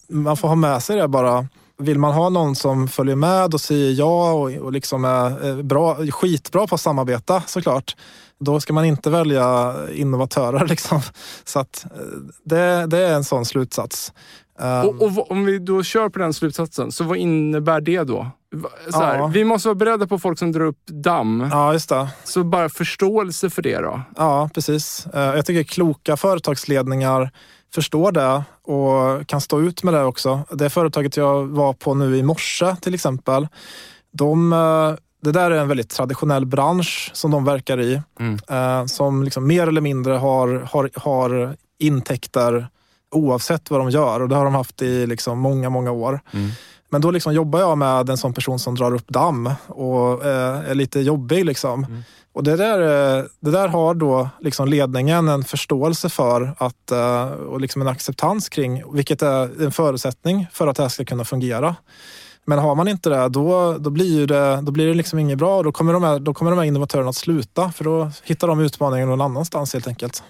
Uh, 0.10 0.16
man 0.16 0.38
får 0.38 0.48
ha 0.48 0.56
med 0.56 0.84
sig 0.84 0.98
det 0.98 1.08
bara. 1.08 1.48
Vill 1.78 2.00
man 2.00 2.14
ha 2.14 2.30
någon 2.30 2.56
som 2.56 2.88
följer 2.88 3.16
med 3.16 3.54
och 3.54 3.62
säger 3.62 3.92
ja 3.92 4.32
och, 4.32 4.52
och 4.52 4.72
liksom 4.72 5.06
är 5.06 5.64
bra, 5.64 5.96
skitbra 5.96 6.68
på 6.68 6.76
att 6.76 6.82
samarbeta 6.82 7.44
såklart, 7.48 7.96
då 8.40 8.60
ska 8.60 8.74
man 8.74 8.86
inte 8.86 9.10
välja 9.10 9.76
innovatörer. 9.94 10.68
Liksom. 10.70 11.02
Så 11.44 11.60
att 11.60 11.86
eh, 11.86 12.02
det, 12.44 12.86
det 12.86 12.98
är 12.98 13.14
en 13.14 13.24
sån 13.24 13.46
slutsats. 13.46 14.14
Och, 14.62 15.02
och, 15.02 15.32
om 15.32 15.46
vi 15.46 15.60
då 15.60 15.84
kör 15.84 16.10
på 16.10 16.20
den 16.20 16.34
slutsatsen, 16.34 16.92
så 16.92 17.04
vad 17.04 17.18
innebär 17.18 17.82
det 17.82 18.04
då? 18.04 18.28
Här, 18.94 19.18
ja. 19.18 19.28
Vi 19.28 19.44
måste 19.44 19.68
vara 19.68 19.76
beredda 19.76 20.08
på 20.08 20.20
folk 20.20 20.40
som 20.40 20.52
drar 20.52 20.66
upp 20.66 20.88
damm. 20.88 21.48
Ja, 21.52 21.74
just 21.74 21.90
det. 21.90 22.08
Så 22.24 22.44
bara 22.44 22.70
förståelse 22.70 23.50
för 23.50 23.62
det 23.62 23.78
då? 23.78 24.02
Ja, 24.18 24.50
precis. 24.54 25.08
Eh, 25.14 25.22
jag 25.22 25.46
tycker 25.46 25.64
kloka 25.64 26.18
företagsledningar 26.18 27.32
förstår 27.74 28.12
det 28.12 28.44
och 28.64 29.28
kan 29.28 29.42
stå 29.42 29.62
ut 29.62 29.84
med 29.84 29.94
det 29.94 30.04
också. 30.04 30.40
Det 30.52 30.70
företaget 30.70 31.18
jag 31.18 31.48
var 31.48 31.74
på 31.74 31.94
nu 31.94 32.18
i 32.18 32.24
morse 32.24 32.76
till 32.82 32.94
exempel, 32.94 33.48
de 34.12 34.54
eh, 34.54 34.94
det 35.22 35.32
där 35.32 35.52
är 35.52 35.62
en 35.62 35.68
väldigt 35.68 35.90
traditionell 35.90 36.46
bransch 36.46 37.12
som 37.14 37.32
de 37.32 37.46
verkar 37.46 37.82
i. 37.82 38.02
Mm. 38.20 38.40
Eh, 38.50 38.86
som 38.86 39.24
liksom 39.24 39.48
mer 39.48 39.68
eller 39.68 39.82
mindre 39.82 40.14
har, 40.14 40.68
har, 40.72 40.90
har 40.96 41.56
intäkter 41.80 42.68
oavsett 43.12 43.70
vad 43.70 43.80
de 43.80 43.90
gör 43.90 44.20
och 44.20 44.30
det 44.30 44.36
har 44.36 44.46
de 44.46 44.56
haft 44.56 44.82
i 44.82 45.08
liksom 45.08 45.40
många, 45.40 45.70
många 45.70 45.92
år. 45.92 46.20
Mm. 46.32 46.52
Men 46.90 47.02
då 47.02 47.12
liksom 47.12 47.34
jobbar 47.34 47.60
jag 47.60 47.78
med 47.78 48.10
en 48.10 48.18
sån 48.18 48.34
person 48.34 48.60
som 48.60 48.76
drar 48.76 48.96
upp 48.96 49.08
damm 49.08 49.50
och 49.68 50.26
eh, 50.26 50.70
är 50.70 50.76
lite 50.76 51.00
jobbig. 51.00 51.46
Liksom. 51.46 51.84
Mm. 51.84 52.04
Och 52.34 52.44
det 52.44 52.56
där, 52.56 52.82
eh, 52.82 53.24
det 53.40 53.52
där 53.52 53.68
har 53.68 53.94
då 53.94 54.30
liksom 54.40 54.68
ledningen 54.68 55.28
en 55.28 55.44
förståelse 55.44 56.10
för 56.10 56.56
att, 56.58 56.92
eh, 56.92 57.24
och 57.26 57.62
liksom 57.62 57.82
en 57.82 57.88
acceptans 57.88 58.50
kring, 58.50 58.84
vilket 58.94 59.22
är 59.22 59.64
en 59.64 59.72
förutsättning 59.72 60.48
för 60.52 60.68
att 60.68 60.76
det 60.76 60.84
här 60.84 60.90
ska 60.90 61.06
kunna 61.06 61.26
fungera. 61.26 61.76
Men 62.46 62.60
har 62.60 62.76
man 62.76 62.88
inte 62.88 63.10
det, 63.10 63.30
då, 63.30 63.78
då 63.78 63.90
blir 63.90 64.28
det, 64.28 64.62
då 64.62 64.72
blir 64.72 64.88
det 64.88 64.94
liksom 64.94 65.20
inget 65.20 65.38
bra. 65.38 65.64
Då 65.64 65.72
kommer, 65.72 65.94
de 65.94 66.04
här, 66.04 66.20
då 66.20 66.34
kommer 66.34 66.52
de 66.52 66.58
här 66.58 66.66
innovatörerna 66.66 67.10
att 67.10 67.16
sluta, 67.16 67.72
för 67.72 67.84
då 67.84 68.12
hittar 68.24 68.48
de 68.48 68.60
utmaningen 68.60 69.10
någon 69.10 69.22
annanstans 69.22 69.74
helt 69.74 69.88
enkelt. 69.88 70.24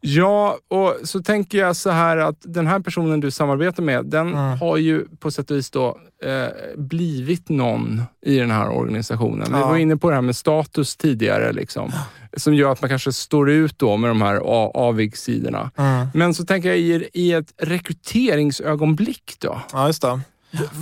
Ja, 0.00 0.58
och 0.68 0.96
så 1.04 1.22
tänker 1.22 1.58
jag 1.58 1.76
så 1.76 1.90
här 1.90 2.16
att 2.16 2.36
den 2.40 2.66
här 2.66 2.80
personen 2.80 3.20
du 3.20 3.30
samarbetar 3.30 3.82
med, 3.82 4.06
den 4.06 4.28
mm. 4.28 4.58
har 4.58 4.76
ju 4.76 5.04
på 5.18 5.30
sätt 5.30 5.50
och 5.50 5.56
vis 5.56 5.70
då, 5.70 5.98
eh, 6.24 6.76
blivit 6.76 7.48
någon 7.48 8.02
i 8.26 8.38
den 8.38 8.50
här 8.50 8.68
organisationen. 8.68 9.48
Ja. 9.50 9.56
Vi 9.56 9.62
var 9.62 9.76
inne 9.76 9.96
på 9.96 10.08
det 10.08 10.14
här 10.14 10.22
med 10.22 10.36
status 10.36 10.96
tidigare, 10.96 11.52
liksom, 11.52 11.92
som 12.36 12.54
gör 12.54 12.72
att 12.72 12.80
man 12.80 12.88
kanske 12.88 13.12
står 13.12 13.50
ut 13.50 13.78
då 13.78 13.96
med 13.96 14.10
de 14.10 14.22
här 14.22 14.36
avigsidorna. 14.74 15.70
Mm. 15.76 16.06
Men 16.14 16.34
så 16.34 16.44
tänker 16.44 16.68
jag 16.68 16.78
i, 16.78 17.08
i 17.12 17.32
ett 17.32 17.54
rekryteringsögonblick 17.56 19.36
då. 19.38 19.60
Ja, 19.72 19.86
just 19.86 20.02
det. 20.02 20.20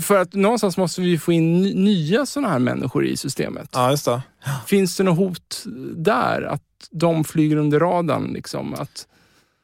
För 0.06 0.18
att 0.18 0.34
någonstans 0.34 0.76
måste 0.76 1.00
vi 1.00 1.18
få 1.18 1.32
in 1.32 1.62
nya 1.62 2.26
sådana 2.26 2.48
här 2.48 2.58
människor 2.58 3.06
i 3.06 3.16
systemet. 3.16 3.68
Ja, 3.72 3.90
just 3.90 4.04
det. 4.04 4.22
Finns 4.66 4.96
det 4.96 5.04
något 5.04 5.16
hot 5.16 5.64
där? 5.96 6.42
Att 6.42 6.62
de 6.90 7.24
flyger 7.24 7.56
under 7.56 7.80
radarn? 7.80 8.32
Liksom? 8.32 8.74
Att... 8.74 9.06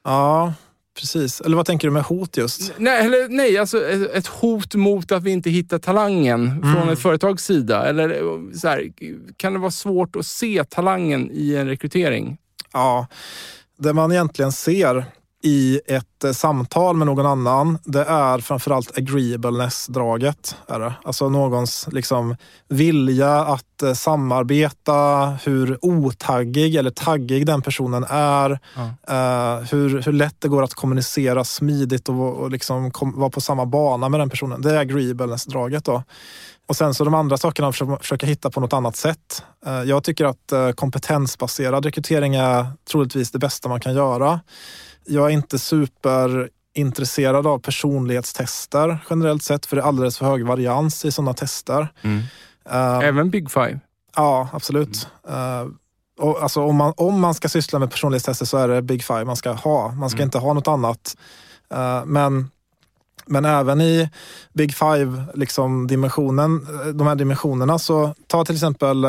Ja, 0.04 0.54
precis. 1.00 1.40
Eller 1.40 1.56
vad 1.56 1.66
tänker 1.66 1.88
du 1.88 1.92
med 1.92 2.02
hot 2.02 2.36
just? 2.36 2.72
Nej, 2.78 3.06
eller, 3.06 3.28
nej 3.28 3.58
alltså 3.58 3.86
ett 4.14 4.26
hot 4.26 4.74
mot 4.74 5.12
att 5.12 5.22
vi 5.22 5.30
inte 5.30 5.50
hittar 5.50 5.78
talangen 5.78 6.46
mm. 6.46 6.74
från 6.74 6.88
ett 6.88 6.98
företags 6.98 7.44
sida. 7.44 7.88
Eller 7.88 8.08
så 8.58 8.68
här, 8.68 8.92
kan 9.36 9.52
det 9.52 9.58
vara 9.58 9.70
svårt 9.70 10.16
att 10.16 10.26
se 10.26 10.64
talangen 10.64 11.30
i 11.32 11.54
en 11.54 11.66
rekrytering? 11.66 12.38
Ja, 12.72 13.06
det 13.78 13.92
man 13.92 14.12
egentligen 14.12 14.52
ser 14.52 15.04
i 15.42 15.80
ett 15.86 16.24
eh, 16.24 16.32
samtal 16.32 16.96
med 16.96 17.06
någon 17.06 17.26
annan, 17.26 17.78
det 17.84 18.04
är 18.04 18.38
framförallt 18.38 18.98
agreeableness-draget. 18.98 20.56
Alltså 21.04 21.28
någons 21.28 21.88
liksom, 21.92 22.36
vilja 22.68 23.40
att 23.40 23.82
eh, 23.82 23.92
samarbeta, 23.92 25.26
hur 25.44 25.78
otaggig 25.82 26.76
eller 26.76 26.90
taggig 26.90 27.46
den 27.46 27.62
personen 27.62 28.04
är. 28.08 28.58
Mm. 28.76 28.88
Uh, 28.88 29.64
hur, 29.70 30.02
hur 30.02 30.12
lätt 30.12 30.36
det 30.38 30.48
går 30.48 30.62
att 30.62 30.74
kommunicera 30.74 31.44
smidigt 31.44 32.08
och, 32.08 32.36
och 32.36 32.50
liksom 32.50 32.90
kom, 32.90 33.18
vara 33.18 33.30
på 33.30 33.40
samma 33.40 33.66
bana 33.66 34.08
med 34.08 34.20
den 34.20 34.30
personen. 34.30 34.62
Det 34.62 34.70
är 34.70 34.78
agreeableness-draget. 34.80 35.84
Då. 35.84 36.02
Och 36.68 36.76
sen 36.76 36.94
så 36.94 37.04
de 37.04 37.14
andra 37.14 37.36
sakerna 37.36 37.72
försöka, 37.72 37.96
försöka 37.96 38.26
hitta 38.26 38.50
på 38.50 38.60
något 38.60 38.72
annat 38.72 38.96
sätt. 38.96 39.42
Jag 39.86 40.04
tycker 40.04 40.24
att 40.24 40.76
kompetensbaserad 40.76 41.84
rekrytering 41.84 42.34
är 42.34 42.66
troligtvis 42.90 43.30
det 43.30 43.38
bästa 43.38 43.68
man 43.68 43.80
kan 43.80 43.94
göra. 43.94 44.40
Jag 45.04 45.26
är 45.26 45.30
inte 45.30 45.58
superintresserad 45.58 47.46
av 47.46 47.58
personlighetstester 47.58 48.98
generellt 49.10 49.42
sett, 49.42 49.66
för 49.66 49.76
det 49.76 49.82
är 49.82 49.86
alldeles 49.86 50.18
för 50.18 50.26
hög 50.26 50.46
varians 50.46 51.04
i 51.04 51.12
sådana 51.12 51.34
tester. 51.34 51.88
Mm. 52.02 52.18
Uh, 52.72 52.98
Även 53.04 53.30
Big 53.30 53.50
Five? 53.50 53.80
Ja, 54.16 54.48
absolut. 54.52 55.08
Mm. 55.28 55.66
Uh, 55.66 55.72
och 56.18 56.42
alltså, 56.42 56.62
om, 56.62 56.76
man, 56.76 56.92
om 56.96 57.20
man 57.20 57.34
ska 57.34 57.48
syssla 57.48 57.78
med 57.78 57.90
personlighetstester 57.90 58.46
så 58.46 58.56
är 58.56 58.68
det 58.68 58.82
Big 58.82 59.04
Five 59.04 59.24
man 59.24 59.36
ska 59.36 59.52
ha. 59.52 59.92
Man 59.92 60.10
ska 60.10 60.18
mm. 60.18 60.26
inte 60.26 60.38
ha 60.38 60.52
något 60.52 60.68
annat. 60.68 61.16
Uh, 61.74 62.04
men, 62.04 62.50
men 63.26 63.44
även 63.44 63.80
i 63.80 64.10
Big 64.52 64.74
Five, 64.74 65.24
liksom 65.34 65.86
dimensionen, 65.86 66.66
de 66.94 67.06
här 67.06 67.14
dimensionerna, 67.14 67.78
så 67.78 68.14
ta 68.26 68.44
till 68.44 68.54
exempel 68.54 69.04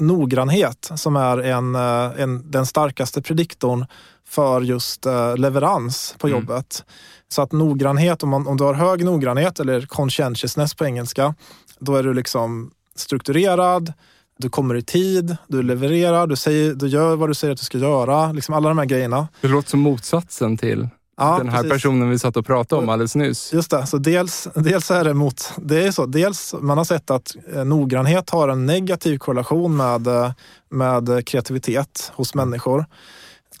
noggrannhet 0.00 0.90
som 0.94 1.16
är 1.16 1.38
en, 1.38 1.74
en, 1.74 2.50
den 2.50 2.66
starkaste 2.66 3.22
prediktorn 3.22 3.86
för 4.28 4.60
just 4.60 5.06
eh, 5.06 5.36
leverans 5.36 6.14
på 6.18 6.26
mm. 6.26 6.40
jobbet. 6.40 6.84
Så 7.28 7.42
att 7.42 7.52
noggrannhet, 7.52 8.22
om, 8.22 8.28
man, 8.28 8.46
om 8.46 8.56
du 8.56 8.64
har 8.64 8.74
hög 8.74 9.04
noggrannhet 9.04 9.60
eller 9.60 9.86
conscientiousness 9.86 10.74
på 10.74 10.84
engelska, 10.84 11.34
då 11.78 11.96
är 11.96 12.02
du 12.02 12.14
liksom 12.14 12.70
strukturerad, 12.94 13.92
du 14.38 14.48
kommer 14.48 14.74
i 14.74 14.82
tid, 14.82 15.36
du 15.48 15.62
levererar, 15.62 16.26
du, 16.26 16.36
säger, 16.36 16.74
du 16.74 16.86
gör 16.86 17.16
vad 17.16 17.30
du 17.30 17.34
säger 17.34 17.52
att 17.52 17.58
du 17.58 17.64
ska 17.64 17.78
göra. 17.78 18.32
Liksom 18.32 18.54
alla 18.54 18.68
de 18.68 18.78
här 18.78 18.84
grejerna. 18.84 19.28
Det 19.40 19.48
låter 19.48 19.70
som 19.70 19.80
motsatsen 19.80 20.56
till 20.56 20.88
ja, 21.16 21.38
den 21.38 21.48
här 21.48 21.62
precis. 21.62 21.72
personen 21.72 22.10
vi 22.10 22.18
satt 22.18 22.36
och 22.36 22.46
pratade 22.46 22.82
om 22.82 22.88
alldeles 22.88 23.14
nyss. 23.14 23.52
Just 23.52 23.70
det, 23.70 23.86
så 23.86 23.98
dels, 23.98 24.48
dels 24.54 24.90
är 24.90 25.04
det 25.04 25.14
mot... 25.14 25.52
Det 25.56 25.86
är 25.86 25.90
så, 25.90 26.06
dels 26.06 26.54
man 26.60 26.78
har 26.78 26.84
sett 26.84 27.10
att 27.10 27.36
eh, 27.54 27.64
noggrannhet 27.64 28.30
har 28.30 28.48
en 28.48 28.66
negativ 28.66 29.18
korrelation 29.18 29.76
med, 29.76 30.06
eh, 30.06 30.32
med 30.70 31.26
kreativitet 31.26 32.12
hos 32.14 32.34
människor. 32.34 32.86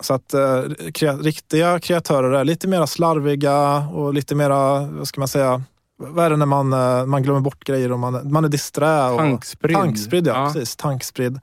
Så 0.00 0.14
att 0.14 0.34
eh, 0.34 0.62
kre 0.94 1.12
riktiga 1.12 1.78
kreatörer 1.78 2.32
är 2.32 2.44
lite 2.44 2.68
mer 2.68 2.86
slarviga 2.86 3.78
och 3.78 4.14
lite 4.14 4.34
mera, 4.34 4.80
vad 4.80 5.08
ska 5.08 5.20
man 5.20 5.28
säga, 5.28 5.62
vad 5.96 6.24
är 6.24 6.30
det 6.30 6.36
när 6.36 6.46
man, 6.46 6.68
man 7.08 7.22
glömmer 7.22 7.40
bort 7.40 7.64
grejer 7.64 7.92
och 7.92 7.98
man, 7.98 8.32
man 8.32 8.44
är 8.44 8.48
disträ? 8.48 9.10
Och, 9.10 9.18
tankspridd. 9.18 9.76
Tankspridd, 9.76 10.26
ja, 10.26 10.32
ja. 10.34 10.52
precis. 10.52 10.76
Tankspridd. 10.76 11.40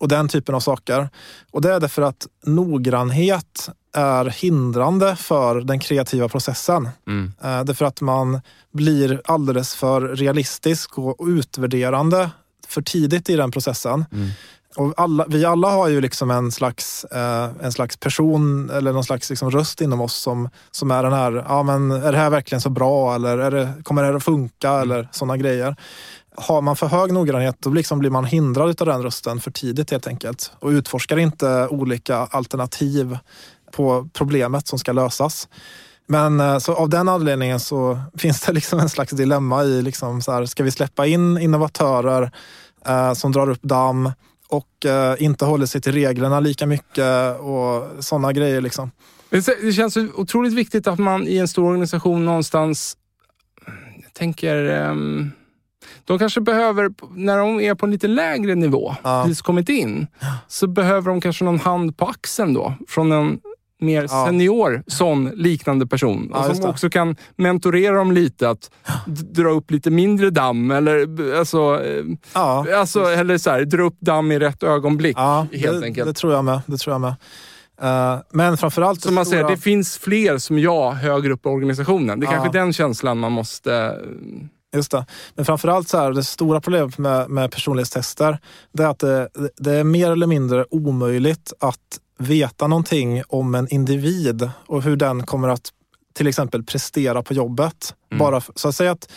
Och 0.00 0.08
den 0.08 0.28
typen 0.28 0.54
av 0.54 0.60
saker. 0.60 1.08
Och 1.50 1.62
det 1.62 1.72
är 1.72 1.80
därför 1.80 2.02
att 2.02 2.26
noggrannhet 2.46 3.70
är 3.98 4.24
hindrande 4.24 5.16
för 5.16 5.60
den 5.60 5.78
kreativa 5.78 6.28
processen. 6.28 6.88
Mm. 7.06 7.32
Eh, 7.42 7.64
därför 7.64 7.84
att 7.84 8.00
man 8.00 8.40
blir 8.72 9.20
alldeles 9.24 9.74
för 9.74 10.00
realistisk 10.00 10.98
och 10.98 11.26
utvärderande 11.26 12.30
för 12.68 12.82
tidigt 12.82 13.30
i 13.30 13.36
den 13.36 13.50
processen. 13.50 14.04
Mm. 14.12 14.28
Och 14.76 14.94
alla, 14.96 15.24
vi 15.28 15.44
alla 15.44 15.70
har 15.70 15.88
ju 15.88 16.00
liksom 16.00 16.30
en 16.30 16.52
slags, 16.52 17.04
eh, 17.04 17.50
en 17.62 17.72
slags 17.72 17.96
person 17.96 18.70
eller 18.70 18.92
någon 18.92 19.04
slags 19.04 19.30
liksom 19.30 19.50
röst 19.50 19.80
inom 19.80 20.00
oss 20.00 20.14
som, 20.14 20.48
som 20.70 20.90
är 20.90 21.02
den 21.02 21.12
här, 21.12 21.44
ja 21.48 21.62
men 21.62 21.90
är 21.90 22.12
det 22.12 22.18
här 22.18 22.30
verkligen 22.30 22.60
så 22.60 22.70
bra 22.70 23.14
eller 23.14 23.50
det, 23.50 23.72
kommer 23.82 24.02
det 24.02 24.08
här 24.08 24.14
att 24.14 24.24
funka 24.24 24.68
mm. 24.70 24.82
eller 24.82 25.08
sådana 25.12 25.36
grejer. 25.36 25.76
Har 26.36 26.62
man 26.62 26.76
för 26.76 26.86
hög 26.86 27.12
noggrannhet 27.12 27.56
då 27.58 27.70
liksom 27.70 27.98
blir 27.98 28.10
man 28.10 28.24
hindrad 28.24 28.82
av 28.82 28.86
den 28.86 29.02
rösten 29.02 29.40
för 29.40 29.50
tidigt 29.50 29.90
helt 29.90 30.06
enkelt 30.06 30.52
och 30.58 30.68
utforskar 30.68 31.18
inte 31.18 31.66
olika 31.70 32.16
alternativ 32.16 33.18
på 33.72 34.08
problemet 34.12 34.68
som 34.68 34.78
ska 34.78 34.92
lösas. 34.92 35.48
Men 36.06 36.40
eh, 36.40 36.58
så 36.58 36.74
av 36.74 36.88
den 36.88 37.08
anledningen 37.08 37.60
så 37.60 38.00
finns 38.18 38.40
det 38.40 38.52
liksom 38.52 38.78
en 38.78 38.88
slags 38.88 39.12
dilemma 39.12 39.64
i, 39.64 39.82
liksom 39.82 40.22
så 40.22 40.32
här, 40.32 40.46
ska 40.46 40.64
vi 40.64 40.70
släppa 40.70 41.06
in 41.06 41.38
innovatörer 41.38 42.30
eh, 42.86 43.12
som 43.12 43.32
drar 43.32 43.50
upp 43.50 43.62
damm 43.62 44.12
och 44.48 44.86
eh, 44.86 45.22
inte 45.22 45.44
håller 45.44 45.66
sig 45.66 45.80
till 45.80 45.92
reglerna 45.92 46.40
lika 46.40 46.66
mycket 46.66 47.40
och 47.40 48.04
sådana 48.04 48.32
grejer. 48.32 48.60
Liksom. 48.60 48.90
Det 49.30 49.72
känns 49.72 49.96
otroligt 49.96 50.54
viktigt 50.54 50.86
att 50.86 50.98
man 50.98 51.28
i 51.28 51.36
en 51.36 51.48
stor 51.48 51.64
organisation 51.64 52.24
någonstans 52.24 52.96
jag 54.02 54.14
tänker 54.14 54.56
um, 54.90 55.30
de 56.04 56.18
kanske 56.18 56.40
behöver, 56.40 56.90
när 57.14 57.38
de 57.38 57.60
är 57.60 57.74
på 57.74 57.86
en 57.86 57.92
lite 57.92 58.08
lägre 58.08 58.54
nivå, 58.54 58.94
ja. 59.02 59.22
precis 59.22 59.42
kommit 59.42 59.68
in, 59.68 60.06
så 60.48 60.66
behöver 60.66 61.10
de 61.10 61.20
kanske 61.20 61.44
någon 61.44 61.58
hand 61.58 61.96
på 61.96 62.06
axeln 62.06 62.54
då 62.54 62.74
från 62.88 63.12
en 63.12 63.40
mer 63.80 64.02
ja. 64.02 64.26
senior 64.26 64.82
sån 64.86 65.30
liknande 65.34 65.86
person. 65.86 66.30
Ja, 66.34 66.54
som 66.54 66.64
också 66.64 66.90
kan 66.90 67.16
mentorera 67.36 67.94
dem 67.94 68.12
lite, 68.12 68.50
att 68.50 68.70
dra 69.06 69.48
upp 69.48 69.70
lite 69.70 69.90
mindre 69.90 70.30
damm 70.30 70.70
eller, 70.70 71.34
alltså, 71.38 71.84
eh, 71.84 72.04
ja. 72.32 72.66
alltså, 72.74 73.04
eller 73.04 73.38
så 73.38 73.50
här, 73.50 73.64
dra 73.64 73.82
upp 73.82 73.96
damm 74.00 74.32
i 74.32 74.38
rätt 74.38 74.62
ögonblick. 74.62 75.16
Ja, 75.18 75.46
helt 75.52 75.80
det, 75.80 75.86
enkelt. 75.86 76.06
det 76.06 76.12
tror 76.12 76.32
jag 76.32 76.44
med. 76.44 76.60
Det 76.66 76.76
tror 76.76 76.94
jag 76.94 77.00
med. 77.00 77.14
Uh, 77.82 78.20
men 78.30 78.56
framförallt... 78.56 79.02
Som 79.02 79.14
man 79.14 79.26
stora... 79.26 79.40
säger, 79.40 79.56
det 79.56 79.62
finns 79.62 79.98
fler 79.98 80.38
som 80.38 80.58
jag 80.58 80.92
högre 80.92 81.32
upp 81.32 81.46
i 81.46 81.48
organisationen. 81.48 82.20
Det 82.20 82.26
är 82.26 82.30
kanske 82.30 82.58
den 82.58 82.72
känslan 82.72 83.18
man 83.18 83.32
måste... 83.32 83.74
Eh, 83.74 84.76
Just 84.76 84.90
det. 84.90 85.06
Men 85.34 85.44
framförallt 85.44 85.88
så 85.88 85.98
här, 85.98 86.12
det 86.12 86.24
stora 86.24 86.60
problemet 86.60 86.98
med, 86.98 87.30
med 87.30 87.50
personlighetstester, 87.52 88.38
det 88.72 88.82
är 88.82 88.88
att 88.88 88.98
det, 88.98 89.28
det 89.56 89.72
är 89.72 89.84
mer 89.84 90.10
eller 90.10 90.26
mindre 90.26 90.66
omöjligt 90.70 91.52
att 91.60 92.00
veta 92.18 92.66
någonting 92.66 93.22
om 93.28 93.54
en 93.54 93.68
individ 93.68 94.50
och 94.66 94.82
hur 94.82 94.96
den 94.96 95.26
kommer 95.26 95.48
att 95.48 95.72
till 96.12 96.26
exempel 96.26 96.62
prestera 96.62 97.22
på 97.22 97.34
jobbet. 97.34 97.94
Mm. 98.10 98.18
Bara, 98.18 98.42
så 98.54 98.68
att 98.68 98.74
säga 98.74 98.90
att 98.90 99.08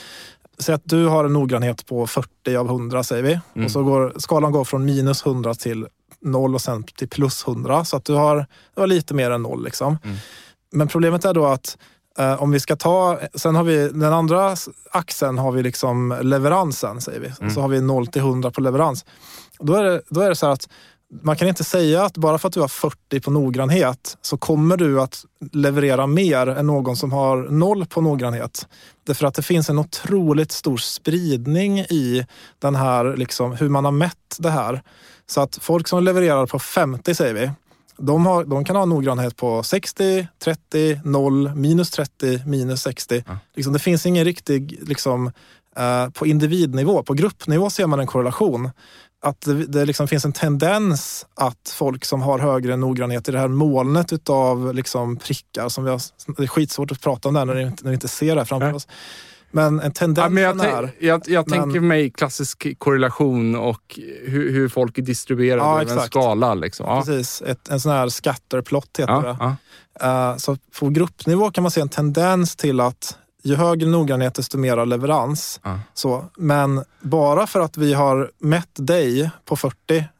Säg 0.59 0.75
att 0.75 0.81
du 0.85 1.05
har 1.05 1.25
en 1.25 1.33
noggrannhet 1.33 1.85
på 1.85 2.07
40 2.07 2.55
av 2.55 2.65
100 2.65 3.03
säger 3.03 3.23
vi. 3.23 3.39
Mm. 3.53 3.65
Och 3.65 3.71
så 3.71 3.83
går 3.83 4.13
skalan 4.17 4.51
går 4.51 4.63
från 4.63 4.85
minus 4.85 5.25
100 5.25 5.55
till 5.55 5.87
0 6.21 6.55
och 6.55 6.61
sen 6.61 6.83
till 6.83 7.09
plus 7.09 7.47
100. 7.47 7.85
Så 7.85 7.97
att 7.97 8.05
du 8.05 8.13
har, 8.13 8.45
du 8.75 8.81
har 8.81 8.87
lite 8.87 9.13
mer 9.13 9.31
än 9.31 9.41
0. 9.41 9.63
Liksom. 9.63 9.97
Mm. 10.03 10.17
Men 10.71 10.87
problemet 10.87 11.25
är 11.25 11.33
då 11.33 11.45
att 11.45 11.77
eh, 12.17 12.43
om 12.43 12.51
vi 12.51 12.59
ska 12.59 12.75
ta, 12.75 13.19
sen 13.35 13.55
har 13.55 13.63
vi 13.63 13.89
den 13.89 14.13
andra 14.13 14.55
axeln 14.91 15.37
har 15.37 15.51
vi 15.51 15.63
liksom 15.63 16.19
leveransen 16.21 17.01
säger 17.01 17.19
vi. 17.19 17.31
Mm. 17.41 17.53
Så 17.53 17.61
har 17.61 17.67
vi 17.67 17.81
0 17.81 18.07
till 18.07 18.21
100 18.21 18.51
på 18.51 18.61
leverans. 18.61 19.05
Då 19.59 19.73
är 19.73 19.83
det, 19.83 20.01
då 20.09 20.21
är 20.21 20.29
det 20.29 20.35
så 20.35 20.47
att 20.47 20.69
man 21.11 21.35
kan 21.35 21.47
inte 21.47 21.63
säga 21.63 22.03
att 22.03 22.17
bara 22.17 22.37
för 22.37 22.47
att 22.47 22.53
du 22.53 22.61
har 22.61 22.67
40 22.67 23.19
på 23.19 23.31
noggrannhet 23.31 24.17
så 24.21 24.37
kommer 24.37 24.77
du 24.77 25.01
att 25.01 25.25
leverera 25.51 26.07
mer 26.07 26.47
än 26.47 26.67
någon 26.67 26.95
som 26.95 27.11
har 27.11 27.37
noll 27.37 27.85
på 27.85 28.01
noggrannhet. 28.01 28.67
Därför 29.03 29.27
att 29.27 29.33
det 29.33 29.41
finns 29.41 29.69
en 29.69 29.79
otroligt 29.79 30.51
stor 30.51 30.77
spridning 30.77 31.79
i 31.79 32.25
den 32.59 32.75
här, 32.75 33.17
liksom, 33.17 33.51
hur 33.51 33.69
man 33.69 33.85
har 33.85 33.91
mätt 33.91 34.37
det 34.37 34.49
här. 34.49 34.81
Så 35.25 35.41
att 35.41 35.57
folk 35.61 35.87
som 35.87 36.03
levererar 36.03 36.45
på 36.45 36.59
50 36.59 37.15
säger 37.15 37.33
vi, 37.33 37.51
de, 37.97 38.25
har, 38.25 38.45
de 38.45 38.65
kan 38.65 38.75
ha 38.75 38.85
noggrannhet 38.85 39.35
på 39.35 39.63
60, 39.63 40.27
30, 40.43 41.01
0, 41.03 41.55
minus 41.55 41.91
30, 41.91 42.41
minus 42.45 42.81
60. 42.81 43.23
Ja. 43.27 43.37
Liksom, 43.55 43.73
det 43.73 43.79
finns 43.79 44.05
ingen 44.05 44.25
riktig 44.25 44.79
liksom, 44.87 45.31
eh, 45.75 46.09
på 46.09 46.27
individnivå, 46.27 47.03
på 47.03 47.13
gruppnivå 47.13 47.69
ser 47.69 47.87
man 47.87 47.99
en 47.99 48.07
korrelation 48.07 48.69
att 49.21 49.41
det, 49.41 49.65
det 49.65 49.85
liksom 49.85 50.07
finns 50.07 50.25
en 50.25 50.33
tendens 50.33 51.25
att 51.35 51.73
folk 51.75 52.05
som 52.05 52.21
har 52.21 52.39
högre 52.39 52.77
noggrannhet 52.77 53.29
i 53.29 53.31
det 53.31 53.39
här 53.39 53.47
molnet 53.47 54.13
utav 54.13 54.73
liksom 54.73 55.17
prickar, 55.17 55.69
som 55.69 55.83
vi 55.83 55.89
har, 55.89 56.01
det 56.37 56.43
är 56.43 56.47
skitsvårt 56.47 56.91
att 56.91 57.01
prata 57.01 57.27
om 57.27 57.33
det 57.33 57.45
när 57.45 57.53
vi 57.53 57.61
inte, 57.61 57.83
när 57.83 57.91
vi 57.91 57.95
inte 57.95 58.07
ser 58.07 58.35
det 58.35 58.45
framför 58.45 58.73
oss. 58.73 58.87
Men 59.51 59.79
en 59.79 59.91
tendens 59.91 60.25
ja, 60.25 60.29
men 60.29 60.43
jag, 60.43 60.65
är... 60.65 60.91
Jag, 60.99 61.21
jag 61.27 61.49
men... 61.49 61.59
tänker 61.59 61.79
mig 61.79 62.11
klassisk 62.11 62.67
korrelation 62.77 63.55
och 63.55 63.99
hur, 64.25 64.51
hur 64.51 64.69
folk 64.69 64.97
är 64.97 65.01
distribuerade 65.01 65.61
ja, 65.61 65.81
över 65.81 66.01
en 66.01 66.07
skala. 66.07 66.53
Liksom. 66.53 66.85
Ja. 66.89 67.03
Precis, 67.05 67.41
Ett, 67.41 67.69
en 67.69 67.79
sån 67.79 67.91
här 67.91 68.09
scatterplot 68.09 68.99
heter 68.99 69.13
ja, 69.13 69.21
det. 69.21 69.37
Ja. 69.39 70.31
Uh, 70.31 70.37
så 70.37 70.57
på 70.79 70.89
gruppnivå 70.89 71.51
kan 71.51 71.61
man 71.61 71.71
se 71.71 71.81
en 71.81 71.89
tendens 71.89 72.55
till 72.55 72.79
att 72.79 73.17
ju 73.41 73.55
högre 73.55 73.87
noggrannhet 73.87 74.35
desto 74.35 74.57
mer 74.57 74.85
leverans. 74.85 75.59
Ja. 75.63 75.79
Så, 75.93 76.25
men 76.37 76.83
bara 77.01 77.47
för 77.47 77.59
att 77.59 77.77
vi 77.77 77.93
har 77.93 78.31
mätt 78.39 78.69
dig 78.73 79.29
på 79.45 79.55
40 79.55 79.75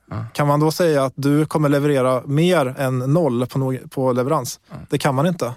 ja. 0.09 0.25
kan 0.33 0.47
man 0.47 0.59
då 0.59 0.71
säga 0.71 1.03
att 1.03 1.13
du 1.15 1.45
kommer 1.45 1.69
leverera 1.69 2.23
mer 2.25 2.75
än 2.77 2.99
noll 2.99 3.45
på, 3.47 3.77
på 3.89 4.13
leverans? 4.13 4.59
Ja. 4.69 4.75
Det 4.89 4.97
kan 4.97 5.15
man 5.15 5.27
inte. 5.27 5.53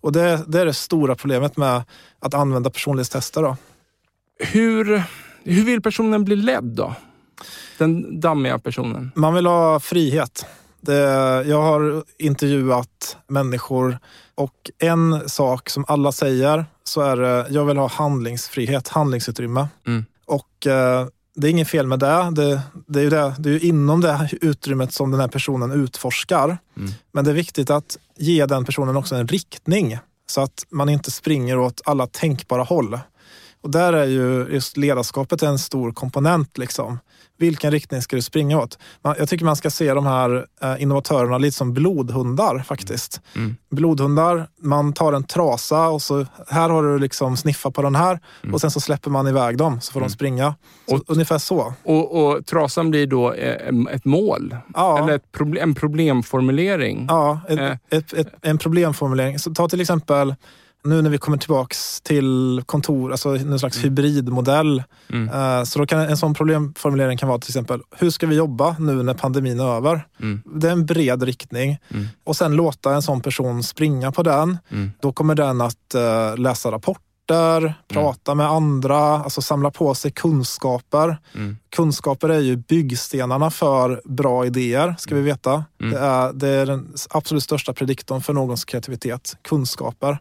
Och 0.00 0.12
det, 0.12 0.44
det, 0.46 0.60
är 0.60 0.66
det 0.66 0.74
stora 0.74 1.14
problemet 1.14 1.56
med 1.56 1.82
att 2.20 2.34
använda 2.34 2.70
personlighetstester. 2.70 3.42
Då. 3.42 3.56
Hur, 4.38 5.02
hur 5.44 5.64
vill 5.64 5.82
personen 5.82 6.24
bli 6.24 6.36
ledd 6.36 6.64
då? 6.64 6.94
Den 7.78 8.20
dammiga 8.20 8.58
personen? 8.58 9.12
Man 9.14 9.34
vill 9.34 9.46
ha 9.46 9.80
frihet. 9.80 10.46
Det, 10.86 11.00
jag 11.46 11.62
har 11.62 12.04
intervjuat 12.18 13.16
människor 13.28 13.98
och 14.34 14.70
en 14.78 15.28
sak 15.28 15.70
som 15.70 15.84
alla 15.88 16.12
säger 16.12 16.64
så 16.84 17.00
är 17.00 17.16
det, 17.16 17.46
jag 17.50 17.64
vill 17.64 17.76
ha 17.76 17.88
handlingsfrihet, 17.88 18.88
handlingsutrymme. 18.88 19.68
Mm. 19.86 20.04
Och 20.26 20.66
eh, 20.66 21.06
det 21.34 21.46
är 21.46 21.50
inget 21.50 21.68
fel 21.68 21.86
med 21.86 21.98
det. 21.98 22.30
Det, 22.32 22.60
det 22.86 22.98
är 22.98 23.04
ju 23.04 23.10
det, 23.10 23.34
det 23.38 23.50
är 23.50 23.64
inom 23.64 24.00
det 24.00 24.28
utrymmet 24.40 24.92
som 24.92 25.10
den 25.10 25.20
här 25.20 25.28
personen 25.28 25.72
utforskar. 25.72 26.58
Mm. 26.76 26.90
Men 27.12 27.24
det 27.24 27.30
är 27.30 27.34
viktigt 27.34 27.70
att 27.70 27.98
ge 28.16 28.46
den 28.46 28.64
personen 28.64 28.96
också 28.96 29.14
en 29.14 29.28
riktning 29.28 29.98
så 30.26 30.40
att 30.40 30.66
man 30.70 30.88
inte 30.88 31.10
springer 31.10 31.58
åt 31.58 31.80
alla 31.84 32.06
tänkbara 32.06 32.62
håll. 32.62 32.98
Och 33.60 33.70
där 33.70 33.92
är 33.92 34.06
ju 34.06 34.48
just 34.50 34.76
ledarskapet 34.76 35.42
en 35.42 35.58
stor 35.58 35.92
komponent. 35.92 36.58
Liksom 36.58 36.98
vilken 37.38 37.70
riktning 37.70 38.02
ska 38.02 38.16
du 38.16 38.22
springa 38.22 38.58
åt? 38.58 38.78
jag 39.02 39.28
tycker 39.28 39.44
man 39.44 39.56
ska 39.56 39.70
se 39.70 39.94
de 39.94 40.06
här 40.06 40.46
eh, 40.62 40.82
innovatörerna 40.82 41.38
lite 41.38 41.56
som 41.56 41.72
blodhundar 41.72 42.58
faktiskt. 42.58 43.20
Mm. 43.34 43.56
Blodhundar, 43.70 44.48
man 44.60 44.92
tar 44.92 45.12
en 45.12 45.24
trasa 45.24 45.88
och 45.88 46.02
så 46.02 46.26
här 46.48 46.68
har 46.68 46.82
du 46.82 46.98
liksom 46.98 47.36
sniffa 47.36 47.70
på 47.70 47.82
den 47.82 47.94
här 47.94 48.20
mm. 48.42 48.54
och 48.54 48.60
sen 48.60 48.70
så 48.70 48.80
släpper 48.80 49.10
man 49.10 49.26
iväg 49.26 49.58
dem 49.58 49.80
så 49.80 49.92
får 49.92 50.00
mm. 50.00 50.08
de 50.08 50.14
springa. 50.14 50.54
Så, 50.88 50.96
och, 50.96 51.02
ungefär 51.06 51.38
så. 51.38 51.74
Och, 51.82 52.26
och, 52.26 52.46
trasan 52.46 52.90
blir 52.90 53.06
då 53.06 53.32
eh, 53.32 53.68
ett 53.90 54.04
mål? 54.04 54.56
Ja. 54.74 54.98
Eller 55.02 55.18
problem, 55.18 55.68
en 55.68 55.74
problemformulering? 55.74 57.06
Ja, 57.08 57.40
ett, 57.48 57.58
eh. 57.58 57.98
ett, 57.98 58.12
ett, 58.12 58.28
en 58.42 58.58
problemformulering. 58.58 59.38
Så 59.38 59.54
ta 59.54 59.68
till 59.68 59.80
exempel 59.80 60.34
nu 60.86 61.02
när 61.02 61.10
vi 61.10 61.18
kommer 61.18 61.38
tillbaks 61.38 62.00
till 62.00 62.62
kontor, 62.66 63.12
alltså 63.12 63.28
en 63.28 63.58
slags 63.58 63.76
mm. 63.76 63.84
hybridmodell. 63.84 64.82
Mm. 65.12 65.28
Uh, 65.28 65.64
så 65.64 65.78
då 65.78 65.86
kan 65.86 66.00
en 66.00 66.16
sån 66.16 66.34
problemformulering 66.34 67.18
kan 67.18 67.28
vara 67.28 67.38
till 67.38 67.50
exempel, 67.50 67.80
hur 67.98 68.10
ska 68.10 68.26
vi 68.26 68.36
jobba 68.36 68.76
nu 68.78 69.02
när 69.02 69.14
pandemin 69.14 69.60
är 69.60 69.76
över? 69.76 70.06
Mm. 70.20 70.42
Det 70.54 70.68
är 70.68 70.72
en 70.72 70.86
bred 70.86 71.22
riktning. 71.22 71.78
Mm. 71.90 72.06
Och 72.24 72.36
sen 72.36 72.56
låta 72.56 72.94
en 72.94 73.02
sån 73.02 73.20
person 73.20 73.62
springa 73.62 74.12
på 74.12 74.22
den. 74.22 74.58
Mm. 74.70 74.92
Då 75.00 75.12
kommer 75.12 75.34
den 75.34 75.60
att 75.60 75.94
uh, 75.94 76.38
läsa 76.38 76.70
rapporter, 76.70 77.60
mm. 77.60 77.72
prata 77.88 78.34
med 78.34 78.46
andra, 78.46 78.98
alltså 78.98 79.42
samla 79.42 79.70
på 79.70 79.94
sig 79.94 80.10
kunskaper. 80.10 81.18
Kunskaper 81.76 82.28
är 82.28 82.40
ju 82.40 82.56
byggstenarna 82.56 83.50
för 83.50 84.00
bra 84.04 84.46
idéer, 84.46 84.94
ska 84.98 85.14
vi 85.14 85.20
veta. 85.20 85.64
Det, 85.78 85.98
är, 85.98 86.32
det 86.32 86.48
är 86.48 86.66
den 86.66 86.94
absolut 87.10 87.42
största 87.42 87.72
prediktorn 87.72 88.20
för 88.20 88.32
någons 88.32 88.64
kreativitet, 88.64 89.36
kunskaper. 89.42 90.18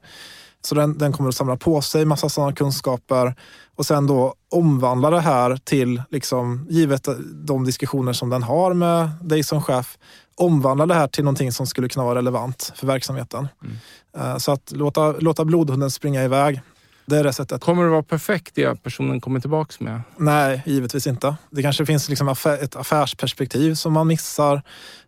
Så 0.66 0.76
den, 0.76 0.98
den 0.98 1.14
kommer 1.14 1.30
att 1.30 1.36
samla 1.36 1.58
på 1.58 1.82
sig 1.82 2.06
massa 2.06 2.30
sådana 2.30 2.54
kunskaper 2.54 3.36
och 3.76 3.86
sen 3.86 4.08
då 4.08 4.34
omvandla 4.52 5.10
det 5.10 5.20
här 5.20 5.58
till, 5.64 6.02
liksom, 6.10 6.68
givet 6.70 7.08
de 7.34 7.66
diskussioner 7.66 8.14
som 8.14 8.30
den 8.30 8.44
har 8.44 8.74
med 8.74 9.10
dig 9.22 9.44
som 9.44 9.62
chef, 9.62 9.98
omvandla 10.36 10.86
det 10.86 10.94
här 10.94 11.08
till 11.08 11.24
någonting 11.24 11.52
som 11.52 11.68
skulle 11.68 11.90
kunna 11.90 12.06
vara 12.06 12.18
relevant 12.18 12.74
för 12.76 12.88
verksamheten. 12.88 13.48
Mm. 13.64 13.78
Eh, 14.18 14.38
så 14.38 14.52
att 14.52 14.72
låta, 14.72 15.12
låta 15.12 15.46
blodhunden 15.46 15.92
springa 15.92 16.24
iväg. 16.24 16.62
Det 17.06 17.18
är 17.18 17.24
det 17.24 17.34
sättet. 17.34 17.62
Kommer 17.62 17.84
det 17.84 17.90
vara 17.90 18.04
perfekt 18.04 18.56
det 18.56 18.84
personen 18.84 19.22
kommer 19.22 19.40
tillbaka 19.40 19.74
med? 19.80 20.02
Nej, 20.18 20.64
givetvis 20.66 21.08
inte. 21.08 21.36
Det 21.50 21.62
kanske 21.62 21.86
finns 21.86 22.10
liksom 22.10 22.28
ett 22.62 22.76
affärsperspektiv 22.76 23.74
som 23.74 23.94
man 23.94 24.08
missar. 24.08 24.62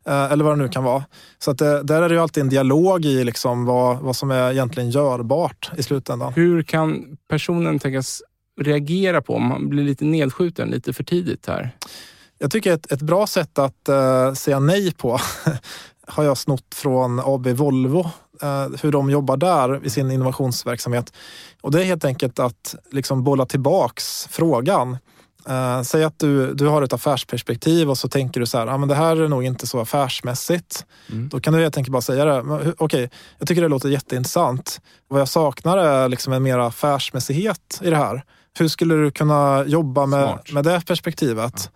Eh, 0.07 0.31
eller 0.31 0.43
vad 0.43 0.57
det 0.57 0.63
nu 0.63 0.69
kan 0.69 0.83
vara. 0.83 1.03
Så 1.39 1.51
att 1.51 1.57
det, 1.57 1.83
där 1.83 2.01
är 2.01 2.09
det 2.09 2.15
ju 2.15 2.21
alltid 2.21 2.41
en 2.41 2.49
dialog 2.49 3.05
i 3.05 3.23
liksom 3.23 3.65
vad, 3.65 3.97
vad 3.97 4.15
som 4.15 4.31
är 4.31 4.51
egentligen 4.51 4.89
görbart 4.89 5.71
i 5.77 5.83
slutändan. 5.83 6.33
Hur 6.33 6.63
kan 6.63 7.17
personen 7.29 7.79
tänkas 7.79 8.21
reagera 8.61 9.21
på 9.21 9.35
om 9.35 9.47
man 9.47 9.69
blir 9.69 9.83
lite 9.83 10.05
nedskjuten 10.05 10.69
lite 10.69 10.93
för 10.93 11.03
tidigt 11.03 11.47
här? 11.47 11.71
Jag 12.37 12.51
tycker 12.51 12.73
ett, 12.73 12.91
ett 12.91 13.01
bra 13.01 13.27
sätt 13.27 13.59
att 13.59 13.89
uh, 13.89 14.33
säga 14.33 14.59
nej 14.59 14.93
på 14.93 15.19
har 16.07 16.23
jag 16.23 16.37
snott 16.37 16.75
från 16.75 17.19
AB 17.19 17.47
Volvo, 17.47 18.09
hur 18.81 18.91
de 18.91 19.09
jobbar 19.09 19.37
där 19.37 19.85
i 19.85 19.89
sin 19.89 20.11
innovationsverksamhet. 20.11 21.13
Och 21.61 21.71
det 21.71 21.81
är 21.81 21.85
helt 21.85 22.05
enkelt 22.05 22.39
att 22.39 22.75
liksom 22.91 23.23
bolla 23.23 23.45
tillbaks 23.45 24.27
frågan. 24.31 24.97
Uh, 25.49 25.81
säg 25.81 26.03
att 26.03 26.19
du, 26.19 26.53
du 26.53 26.67
har 26.67 26.81
ett 26.81 26.93
affärsperspektiv 26.93 27.89
och 27.89 27.97
så 27.97 28.07
tänker 28.07 28.39
du 28.39 28.45
så 28.45 28.57
här, 28.57 28.67
ah, 28.67 28.77
men 28.77 28.89
det 28.89 28.95
här 28.95 29.21
är 29.21 29.27
nog 29.27 29.43
inte 29.43 29.67
så 29.67 29.79
affärsmässigt. 29.79 30.85
Mm. 31.11 31.29
Då 31.29 31.39
kan 31.39 31.53
du 31.53 31.59
helt 31.59 31.77
enkelt 31.77 31.91
bara 31.91 32.01
säga 32.01 32.25
det. 32.25 32.41
Okej, 32.41 32.73
okay, 32.79 33.09
jag 33.39 33.47
tycker 33.47 33.61
det 33.61 33.67
låter 33.67 33.89
jätteintressant. 33.89 34.81
Vad 35.07 35.21
jag 35.21 35.27
saknar 35.27 35.77
är 35.77 36.09
liksom 36.09 36.33
en 36.33 36.43
mer 36.43 36.57
affärsmässighet 36.57 37.81
i 37.81 37.89
det 37.89 37.95
här. 37.95 38.23
Hur 38.59 38.67
skulle 38.67 38.95
du 38.95 39.11
kunna 39.11 39.63
jobba 39.67 40.05
med, 40.05 40.39
med 40.53 40.63
det 40.63 40.85
perspektivet? 40.85 41.71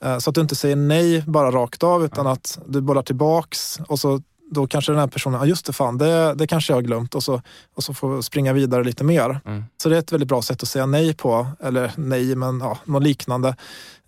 Ja. 0.00 0.12
Uh, 0.12 0.18
så 0.18 0.30
att 0.30 0.34
du 0.34 0.40
inte 0.40 0.56
säger 0.56 0.76
nej 0.76 1.22
bara 1.26 1.50
rakt 1.50 1.82
av 1.82 2.04
utan 2.04 2.26
ja. 2.26 2.32
att 2.32 2.58
du 2.66 2.80
bollar 2.80 3.02
tillbaks 3.02 3.78
och 3.88 3.98
så 3.98 4.20
då 4.54 4.66
kanske 4.66 4.92
den 4.92 4.98
här 4.98 5.06
personen, 5.06 5.40
ja 5.40 5.46
just 5.46 5.66
det 5.66 5.72
fan, 5.72 5.98
det, 5.98 6.34
det 6.34 6.46
kanske 6.46 6.72
jag 6.72 6.76
har 6.76 6.82
glömt 6.82 7.14
och 7.14 7.22
så, 7.22 7.42
och 7.74 7.84
så 7.84 7.94
får 7.94 8.22
springa 8.22 8.52
vidare 8.52 8.84
lite 8.84 9.04
mer. 9.04 9.40
Mm. 9.44 9.64
Så 9.82 9.88
det 9.88 9.94
är 9.96 9.98
ett 9.98 10.12
väldigt 10.12 10.28
bra 10.28 10.42
sätt 10.42 10.62
att 10.62 10.68
säga 10.68 10.86
nej 10.86 11.14
på, 11.14 11.46
eller 11.60 11.92
nej, 11.96 12.36
men 12.36 12.60
ja, 12.60 12.78
något 12.84 13.02
liknande. 13.02 13.56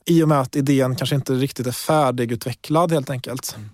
I 0.06 0.22
och 0.22 0.28
med 0.28 0.40
att 0.40 0.56
idén 0.56 0.96
kanske 0.96 1.16
inte 1.16 1.32
riktigt 1.32 1.66
är 1.66 1.72
färdigutvecklad 1.72 2.92
helt 2.92 3.10
enkelt. 3.10 3.54
Mm. 3.56 3.70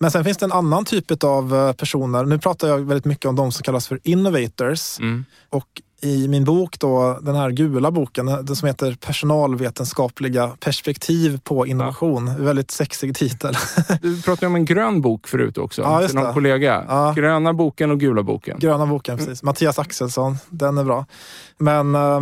Men 0.00 0.10
sen 0.10 0.24
finns 0.24 0.38
det 0.38 0.44
en 0.44 0.52
annan 0.52 0.84
typ 0.84 1.24
av 1.24 1.54
eh, 1.54 1.72
personer. 1.72 2.24
Nu 2.24 2.38
pratar 2.38 2.68
jag 2.68 2.78
väldigt 2.78 3.04
mycket 3.04 3.26
om 3.26 3.36
de 3.36 3.52
som 3.52 3.62
kallas 3.62 3.88
för 3.88 4.00
innovators. 4.02 4.98
Mm. 5.00 5.24
Och 5.50 5.82
i 6.02 6.28
min 6.28 6.44
bok, 6.44 6.78
då, 6.78 7.18
den 7.22 7.34
här 7.34 7.50
gula 7.50 7.90
boken, 7.90 8.26
den 8.26 8.56
som 8.56 8.66
heter 8.66 8.96
Personalvetenskapliga 9.00 10.48
perspektiv 10.60 11.40
på 11.44 11.66
innovation. 11.66 12.26
Ja. 12.26 12.44
Väldigt 12.44 12.70
sexig 12.70 13.16
titel. 13.16 13.54
Du 14.02 14.22
pratade 14.22 14.46
om 14.46 14.54
en 14.54 14.64
grön 14.64 15.00
bok 15.00 15.28
förut 15.28 15.58
också, 15.58 15.82
ja, 15.82 16.06
till 16.06 16.16
någon 16.16 16.26
det. 16.26 16.32
kollega. 16.32 16.84
Ja. 16.88 17.12
Gröna 17.16 17.52
boken 17.52 17.90
och 17.90 18.00
gula 18.00 18.22
boken. 18.22 18.58
Gröna 18.58 18.86
boken, 18.86 19.16
precis. 19.16 19.42
Mm. 19.42 19.50
Mattias 19.50 19.78
Axelsson, 19.78 20.36
den 20.50 20.78
är 20.78 20.84
bra. 20.84 21.06
Men 21.58 21.94
eh, 21.94 22.20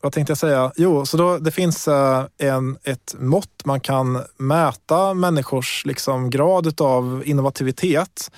vad 0.00 0.12
tänkte 0.12 0.30
jag 0.30 0.38
säga? 0.38 0.72
Jo, 0.76 1.06
så 1.06 1.16
då, 1.16 1.38
det 1.38 1.50
finns 1.50 1.88
eh, 1.88 2.24
en, 2.38 2.76
ett 2.84 3.14
mått 3.18 3.64
man 3.64 3.80
kan 3.80 4.22
mäta 4.36 5.14
människors 5.14 5.86
liksom, 5.86 6.30
grad 6.30 6.80
av 6.80 7.22
innovativitet. 7.26 8.30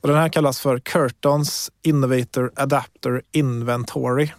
Och 0.00 0.08
den 0.08 0.16
här 0.16 0.28
kallas 0.28 0.60
för 0.60 0.78
Curtons 0.78 1.70
Innovator 1.82 2.52
Adapter 2.56 3.22
Inventory. 3.32 4.30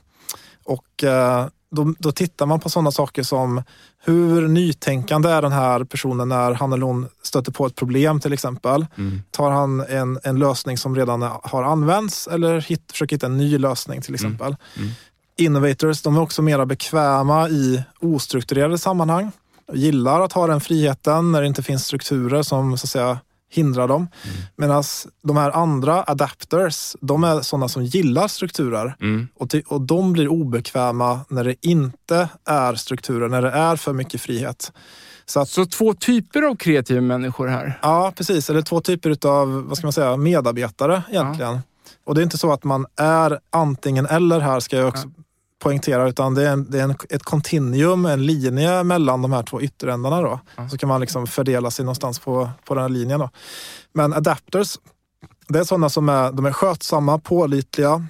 Och 0.63 1.03
eh, 1.03 1.47
då, 1.71 1.93
då 1.99 2.11
tittar 2.11 2.45
man 2.45 2.59
på 2.59 2.69
sådana 2.69 2.91
saker 2.91 3.23
som 3.23 3.63
hur 4.03 4.47
nytänkande 4.47 5.29
är 5.29 5.41
den 5.41 5.51
här 5.51 5.83
personen 5.83 6.29
när 6.29 6.53
han 6.53 6.73
eller 6.73 6.85
hon 6.85 7.07
stöter 7.23 7.51
på 7.51 7.65
ett 7.65 7.75
problem 7.75 8.19
till 8.19 8.33
exempel. 8.33 8.85
Mm. 8.97 9.21
Tar 9.31 9.51
han 9.51 9.81
en, 9.81 10.19
en 10.23 10.39
lösning 10.39 10.77
som 10.77 10.95
redan 10.95 11.21
har 11.43 11.63
använts 11.63 12.27
eller 12.27 12.61
hit, 12.61 12.91
försöker 12.91 13.15
hitta 13.15 13.25
en 13.25 13.37
ny 13.37 13.57
lösning 13.57 14.01
till 14.01 14.13
exempel. 14.13 14.47
Mm. 14.47 14.57
Mm. 14.77 14.91
Innovators 15.37 16.01
de 16.01 16.15
är 16.15 16.21
också 16.21 16.41
mera 16.41 16.65
bekväma 16.65 17.49
i 17.49 17.83
ostrukturerade 17.99 18.77
sammanhang. 18.77 19.31
Gillar 19.73 20.21
att 20.21 20.33
ha 20.33 20.47
den 20.47 20.61
friheten 20.61 21.31
när 21.31 21.41
det 21.41 21.47
inte 21.47 21.63
finns 21.63 21.85
strukturer 21.85 22.43
som 22.43 22.77
så 22.77 22.85
att 22.85 22.89
säga 22.89 23.19
hindrar 23.51 23.87
dem. 23.87 24.07
Mm. 24.23 24.37
Medan 24.55 24.83
de 25.23 25.37
här 25.37 25.51
andra 25.51 26.03
adapters, 26.07 26.95
de 27.01 27.23
är 27.23 27.41
sådana 27.41 27.67
som 27.67 27.83
gillar 27.85 28.27
strukturer. 28.27 28.95
Mm. 29.01 29.27
Och, 29.35 29.55
och 29.67 29.81
de 29.81 30.13
blir 30.13 30.27
obekväma 30.27 31.19
när 31.29 31.43
det 31.43 31.55
inte 31.61 32.29
är 32.45 32.75
strukturer, 32.75 33.29
när 33.29 33.41
det 33.41 33.51
är 33.51 33.75
för 33.75 33.93
mycket 33.93 34.21
frihet. 34.21 34.71
Så, 35.25 35.39
att, 35.39 35.49
så 35.49 35.65
två 35.65 35.93
typer 35.93 36.41
av 36.41 36.55
kreativa 36.55 37.01
människor 37.01 37.47
här? 37.47 37.79
Ja, 37.81 38.13
precis. 38.15 38.49
Eller 38.49 38.61
två 38.61 38.81
typer 38.81 39.27
av 39.27 39.67
vad 39.67 39.77
ska 39.77 39.87
man 39.87 39.93
säga, 39.93 40.17
medarbetare 40.17 41.03
egentligen. 41.09 41.53
Ja. 41.53 41.61
Och 42.05 42.15
det 42.15 42.21
är 42.21 42.23
inte 42.23 42.37
så 42.37 42.53
att 42.53 42.63
man 42.63 42.85
är 42.95 43.39
antingen 43.49 44.05
eller 44.05 44.39
här, 44.39 44.59
ska 44.59 44.77
jag 44.77 44.87
också 44.87 45.09
ja 45.15 45.23
poängtera, 45.61 46.09
utan 46.09 46.33
det 46.33 46.47
är, 46.47 46.53
en, 46.53 46.71
det 46.71 46.79
är 46.79 46.83
en, 46.83 46.95
ett 47.09 47.23
kontinuum, 47.23 48.05
en 48.05 48.25
linje 48.25 48.83
mellan 48.83 49.21
de 49.21 49.33
här 49.33 49.43
två 49.43 49.61
ytterändarna. 49.61 50.21
Då. 50.21 50.39
Mm. 50.57 50.69
Så 50.69 50.77
kan 50.77 50.89
man 50.89 51.01
liksom 51.01 51.27
fördela 51.27 51.71
sig 51.71 51.85
någonstans 51.85 52.19
på, 52.19 52.49
på 52.65 52.73
den 52.73 52.81
här 52.81 52.89
linjen. 52.89 53.19
Då. 53.19 53.29
Men 53.93 54.13
adapters, 54.13 54.77
det 55.47 55.59
är 55.59 55.63
sådana 55.63 55.89
som 55.89 56.09
är, 56.09 56.31
de 56.31 56.45
är 56.45 56.51
skötsamma, 56.51 57.19
pålitliga, 57.19 58.05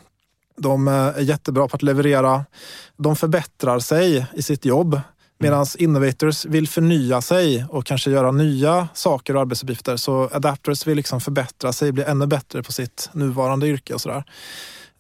de 0.58 0.88
är 0.88 1.20
jättebra 1.20 1.68
på 1.68 1.76
att 1.76 1.82
leverera. 1.82 2.46
De 2.98 3.16
förbättrar 3.16 3.80
sig 3.80 4.26
i 4.34 4.42
sitt 4.42 4.66
jobb. 4.66 5.02
Medan 5.40 5.66
innovators 5.78 6.46
vill 6.46 6.68
förnya 6.68 7.22
sig 7.22 7.66
och 7.70 7.86
kanske 7.86 8.12
göra 8.12 8.32
nya 8.32 8.88
saker 8.94 9.36
och 9.36 9.42
arbetsuppgifter. 9.42 9.98
Så 9.98 10.30
adapters 10.34 10.88
vill 10.88 10.96
liksom 10.96 11.22
förbättra 11.22 11.74
sig, 11.74 11.92
bli 11.92 12.04
ännu 12.04 12.28
bättre 12.28 12.64
på 12.64 12.72
sitt 12.72 13.10
nuvarande 13.14 13.68
yrke 13.68 13.94
och 13.94 14.02
sådär. 14.02 14.24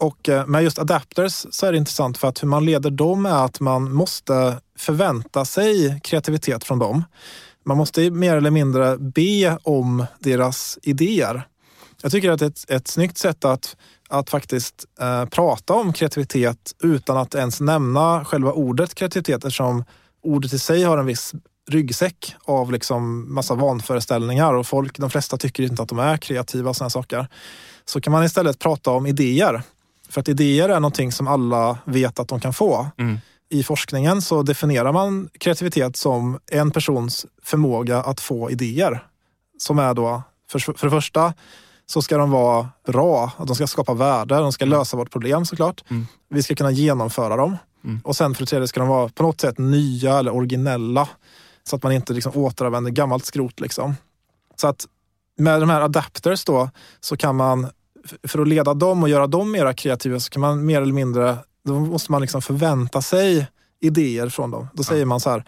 Och 0.01 0.29
eh, 0.29 0.45
med 0.47 0.63
just 0.63 0.79
adapters 0.79 1.45
så 1.51 1.65
är 1.65 1.71
det 1.71 1.77
intressant 1.77 2.17
för 2.17 2.27
att 2.27 2.43
hur 2.43 2.47
man 2.47 2.65
leder 2.65 2.89
dem 2.89 3.25
är 3.25 3.45
att 3.45 3.59
man 3.59 3.93
måste 3.93 4.57
förvänta 4.77 5.45
sig 5.45 5.99
kreativitet 6.03 6.63
från 6.63 6.79
dem. 6.79 7.03
Man 7.65 7.77
måste 7.77 8.11
mer 8.11 8.35
eller 8.35 8.51
mindre 8.51 8.97
be 8.97 9.57
om 9.63 10.05
deras 10.19 10.79
idéer. 10.83 11.47
Jag 12.01 12.11
tycker 12.11 12.31
att 12.31 12.39
det 12.39 12.45
är 12.45 12.49
ett, 12.49 12.69
ett 12.69 12.87
snyggt 12.87 13.17
sätt 13.17 13.45
att, 13.45 13.75
att 14.09 14.29
faktiskt 14.29 14.85
eh, 14.99 15.25
prata 15.25 15.73
om 15.73 15.93
kreativitet 15.93 16.75
utan 16.83 17.17
att 17.17 17.35
ens 17.35 17.61
nämna 17.61 18.25
själva 18.25 18.51
ordet 18.51 18.95
kreativitet 18.95 19.45
eftersom 19.45 19.83
ordet 20.23 20.53
i 20.53 20.59
sig 20.59 20.83
har 20.83 20.97
en 20.97 21.05
viss 21.05 21.33
ryggsäck 21.69 22.35
av 22.45 22.71
liksom 22.71 23.33
massa 23.33 23.55
vanföreställningar 23.55 24.53
och 24.53 24.67
folk, 24.67 24.97
de 24.97 25.09
flesta 25.09 25.37
tycker 25.37 25.63
inte 25.63 25.83
att 25.83 25.89
de 25.89 25.99
är 25.99 26.17
kreativa 26.17 26.69
och 26.69 26.75
sådana 26.75 26.89
saker. 26.89 27.27
Så 27.85 28.01
kan 28.01 28.13
man 28.13 28.23
istället 28.23 28.59
prata 28.59 28.91
om 28.91 29.05
idéer. 29.05 29.63
För 30.11 30.21
att 30.21 30.27
idéer 30.27 30.69
är 30.69 30.79
någonting 30.79 31.11
som 31.11 31.27
alla 31.27 31.77
vet 31.85 32.19
att 32.19 32.27
de 32.27 32.39
kan 32.39 32.53
få. 32.53 32.87
Mm. 32.97 33.17
I 33.49 33.63
forskningen 33.63 34.21
så 34.21 34.43
definierar 34.43 34.91
man 34.91 35.29
kreativitet 35.39 35.95
som 35.95 36.39
en 36.51 36.71
persons 36.71 37.25
förmåga 37.43 38.01
att 38.01 38.19
få 38.19 38.51
idéer. 38.51 39.03
Som 39.57 39.79
är 39.79 39.93
då, 39.93 40.23
för, 40.49 40.59
för 40.59 40.87
det 40.87 40.91
första, 40.91 41.33
så 41.85 42.01
ska 42.01 42.17
de 42.17 42.31
vara 42.31 42.69
bra, 42.87 43.31
de 43.37 43.55
ska 43.55 43.67
skapa 43.67 43.93
värde, 43.93 44.35
de 44.35 44.51
ska 44.51 44.65
mm. 44.65 44.79
lösa 44.79 44.97
vårt 44.97 45.11
problem 45.11 45.45
såklart. 45.45 45.83
Mm. 45.89 46.07
Vi 46.29 46.43
ska 46.43 46.55
kunna 46.55 46.71
genomföra 46.71 47.35
dem. 47.35 47.57
Mm. 47.83 48.01
Och 48.03 48.15
sen 48.15 48.35
för 48.35 48.41
det 48.41 48.47
tredje 48.47 48.67
ska 48.67 48.79
de 48.79 48.89
vara 48.89 49.09
på 49.09 49.23
något 49.23 49.41
sätt 49.41 49.57
nya 49.57 50.19
eller 50.19 50.35
originella. 50.35 51.09
Så 51.63 51.75
att 51.75 51.83
man 51.83 51.91
inte 51.91 52.13
liksom 52.13 52.31
återanvänder 52.35 52.91
gammalt 52.91 53.25
skrot. 53.25 53.59
Liksom. 53.59 53.95
Så 54.55 54.67
att 54.67 54.85
med 55.37 55.61
de 55.61 55.69
här 55.69 55.81
adapters 55.81 56.45
då 56.45 56.69
så 56.99 57.17
kan 57.17 57.35
man 57.35 57.69
för 58.27 58.39
att 58.39 58.47
leda 58.47 58.73
dem 58.73 59.03
och 59.03 59.09
göra 59.09 59.27
dem 59.27 59.51
mer 59.51 59.73
kreativa 59.73 60.19
så 60.19 60.29
kan 60.29 60.41
man 60.41 60.65
mer 60.65 60.81
eller 60.81 60.93
mindre, 60.93 61.37
då 61.65 61.79
måste 61.79 62.11
man 62.11 62.21
liksom 62.21 62.41
förvänta 62.41 63.01
sig 63.01 63.47
idéer 63.81 64.29
från 64.29 64.51
dem. 64.51 64.67
Då 64.73 64.83
säger 64.83 65.05
man 65.05 65.19
så 65.19 65.29
här, 65.29 65.43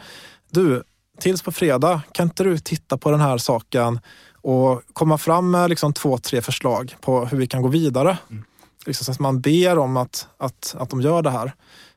du, 0.51 0.83
tills 1.19 1.41
på 1.41 1.51
fredag 1.51 2.01
kan 2.11 2.27
inte 2.27 2.43
du 2.43 2.57
titta 2.57 2.97
på 2.97 3.11
den 3.11 3.19
här 3.19 3.37
saken 3.37 3.99
och 4.33 4.81
komma 4.93 5.17
fram 5.17 5.51
med 5.51 5.69
liksom 5.69 5.93
två, 5.93 6.17
tre 6.17 6.41
förslag 6.41 6.95
på 7.01 7.25
hur 7.25 7.37
vi 7.37 7.47
kan 7.47 7.61
gå 7.61 7.67
vidare. 7.67 8.17
Mm. 8.29 8.43
Liksom 8.85 9.05
så 9.05 9.11
att 9.11 9.19
man 9.19 9.41
ber 9.41 9.77
om 9.77 9.97
att, 9.97 10.27
att, 10.37 10.75
att 10.79 10.89
de 10.89 11.01
gör 11.01 11.21
det 11.21 11.29
här. 11.29 11.53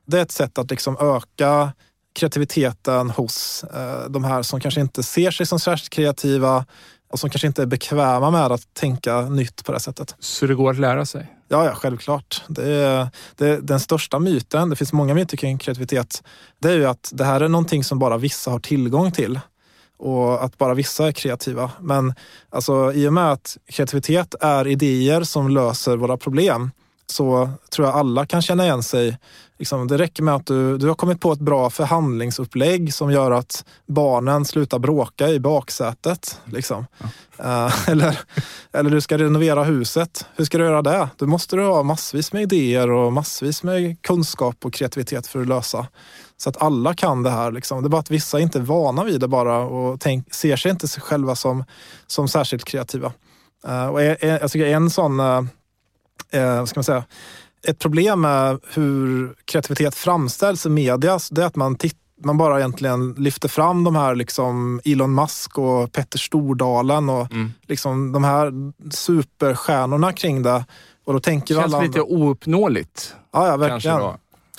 Det 0.07 0.19
är 0.19 0.23
ett 0.23 0.33
sätt 0.33 0.59
att 0.59 0.71
liksom 0.71 0.97
öka 1.01 1.73
kreativiteten 2.17 3.11
hos 3.11 3.65
eh, 3.65 4.11
de 4.11 4.25
här 4.25 4.43
som 4.43 4.61
kanske 4.61 4.81
inte 4.81 5.03
ser 5.03 5.31
sig 5.31 5.47
som 5.47 5.61
särskilt 5.61 5.91
kreativa 5.91 6.65
och 7.09 7.21
som 7.21 7.31
kanske 7.31 7.47
inte 7.47 7.63
är 7.63 7.67
bekväma 7.67 8.31
med 8.31 8.53
att 8.53 8.75
tänka 8.75 9.21
nytt 9.21 9.65
på 9.65 9.73
det 9.73 9.81
sättet. 9.81 10.15
Så 10.19 10.47
det 10.47 10.55
går 10.55 10.71
att 10.71 10.79
lära 10.79 11.07
sig? 11.07 11.33
Ja, 11.49 11.65
ja 11.65 11.75
självklart. 11.75 12.43
Det 12.49 12.71
är, 12.71 13.09
det 13.37 13.49
är 13.49 13.61
den 13.61 13.81
största 13.81 14.19
myten, 14.19 14.71
det 14.71 14.77
finns 14.77 14.93
många 14.93 15.15
myter 15.15 15.37
kring 15.37 15.59
kreativitet, 15.59 16.23
det 16.59 16.69
är 16.69 16.77
ju 16.77 16.87
att 16.87 17.11
det 17.15 17.25
här 17.25 17.41
är 17.41 17.49
någonting 17.49 17.85
som 17.85 17.99
bara 17.99 18.19
vissa 18.19 18.51
har 18.51 18.59
tillgång 18.59 19.13
till 19.13 19.41
och 19.99 20.45
att 20.45 20.59
bara 20.59 20.75
vissa 20.75 21.09
är 21.09 21.13
kreativa. 21.13 21.71
Men 21.81 22.15
alltså, 22.51 22.93
i 22.93 23.09
och 23.09 23.13
med 23.13 23.33
att 23.33 23.57
kreativitet 23.69 24.35
är 24.41 24.67
idéer 24.67 25.23
som 25.23 25.51
löser 25.51 25.97
våra 25.97 26.17
problem 26.17 26.71
så 27.07 27.51
tror 27.71 27.87
jag 27.87 27.97
alla 27.97 28.27
kan 28.27 28.43
känna 28.43 28.65
igen 28.65 28.83
sig. 28.83 29.19
Liksom, 29.59 29.89
det 29.89 29.99
räcker 29.99 30.23
med 30.23 30.35
att 30.35 30.47
du, 30.47 30.79
du 30.79 30.89
har 30.89 30.95
kommit 30.95 31.21
på 31.21 31.33
ett 31.33 31.39
bra 31.39 31.71
förhandlingsupplägg 31.71 32.95
som 32.95 33.11
gör 33.11 33.31
att 33.31 33.65
barnen 33.87 34.45
slutar 34.45 34.79
bråka 34.79 35.29
i 35.29 35.41
baksätet. 35.41 36.41
Liksom. 36.45 36.87
Ja. 36.99 37.07
Uh, 37.67 37.89
eller, 37.91 38.21
eller 38.73 38.91
du 38.91 39.01
ska 39.01 39.19
renovera 39.19 39.65
huset. 39.65 40.27
Hur 40.37 40.45
ska 40.45 40.59
du 40.59 40.65
göra 40.65 40.83
det? 40.83 41.09
Då 41.17 41.27
måste 41.27 41.57
du 41.57 41.67
ha 41.67 41.83
massvis 41.83 42.33
med 42.33 42.43
idéer 42.43 42.91
och 42.91 43.13
massvis 43.13 43.63
med 43.63 44.03
kunskap 44.03 44.65
och 44.65 44.73
kreativitet 44.73 45.27
för 45.27 45.41
att 45.41 45.49
lösa. 45.49 45.87
Så 46.37 46.51
att 46.51 46.63
alla 46.63 46.95
kan 46.95 47.23
det 47.23 47.31
här. 47.31 47.53
Liksom. 47.53 47.83
Det 47.83 47.87
är 47.87 47.91
bara 47.91 48.01
att 48.01 48.11
vissa 48.11 48.41
inte 48.41 48.59
är 48.59 48.63
vana 48.63 49.05
vid 49.05 49.21
det 49.21 49.29
bara 49.29 49.59
och 49.59 50.01
tänk, 50.01 50.35
ser 50.35 50.57
sig 50.57 50.71
inte 50.71 50.89
sig 50.89 51.03
själva 51.03 51.35
som, 51.35 51.65
som 52.07 52.29
särskilt 52.29 52.65
kreativa. 52.65 53.13
Uh, 53.69 53.87
och 53.87 54.03
jag, 54.03 54.17
jag 54.23 54.51
tycker 54.51 54.67
en 54.67 54.91
sån 54.91 55.21
uh, 55.21 56.65
ska 56.65 56.79
man 56.79 56.85
säga, 56.85 57.05
ett 57.69 57.79
problem 57.79 58.21
med 58.21 58.59
hur 58.75 59.35
kreativitet 59.45 59.95
framställs 59.95 60.67
i 60.67 60.69
media, 60.69 61.19
det 61.31 61.43
är 61.43 61.47
att 61.47 61.57
man, 61.57 61.77
man 62.25 62.39
bara 62.39 62.59
egentligen 62.59 63.13
lyfter 63.19 63.49
fram 63.49 63.85
de 63.85 63.97
här 63.97 64.15
liksom 64.15 64.81
Elon 64.85 65.15
Musk 65.15 65.59
och 65.59 65.93
Petter 65.93 66.19
Stordalen 66.19 67.09
och 67.09 67.33
Mm. 67.33 67.53
liksom 67.63 68.13
de 68.13 68.25
här 68.25 68.53
superstjärnorna 68.91 70.13
kring 70.13 70.43
det. 70.43 70.65
Och 71.05 71.13
då 71.13 71.21
tänker 71.21 71.55
Känns 71.55 71.75
alla 71.75 71.83
lite 71.83 72.01
ouppnåeligt. 72.01 73.15
Ja, 73.33 73.47
ja 73.49 73.57
verkligen. 73.57 74.01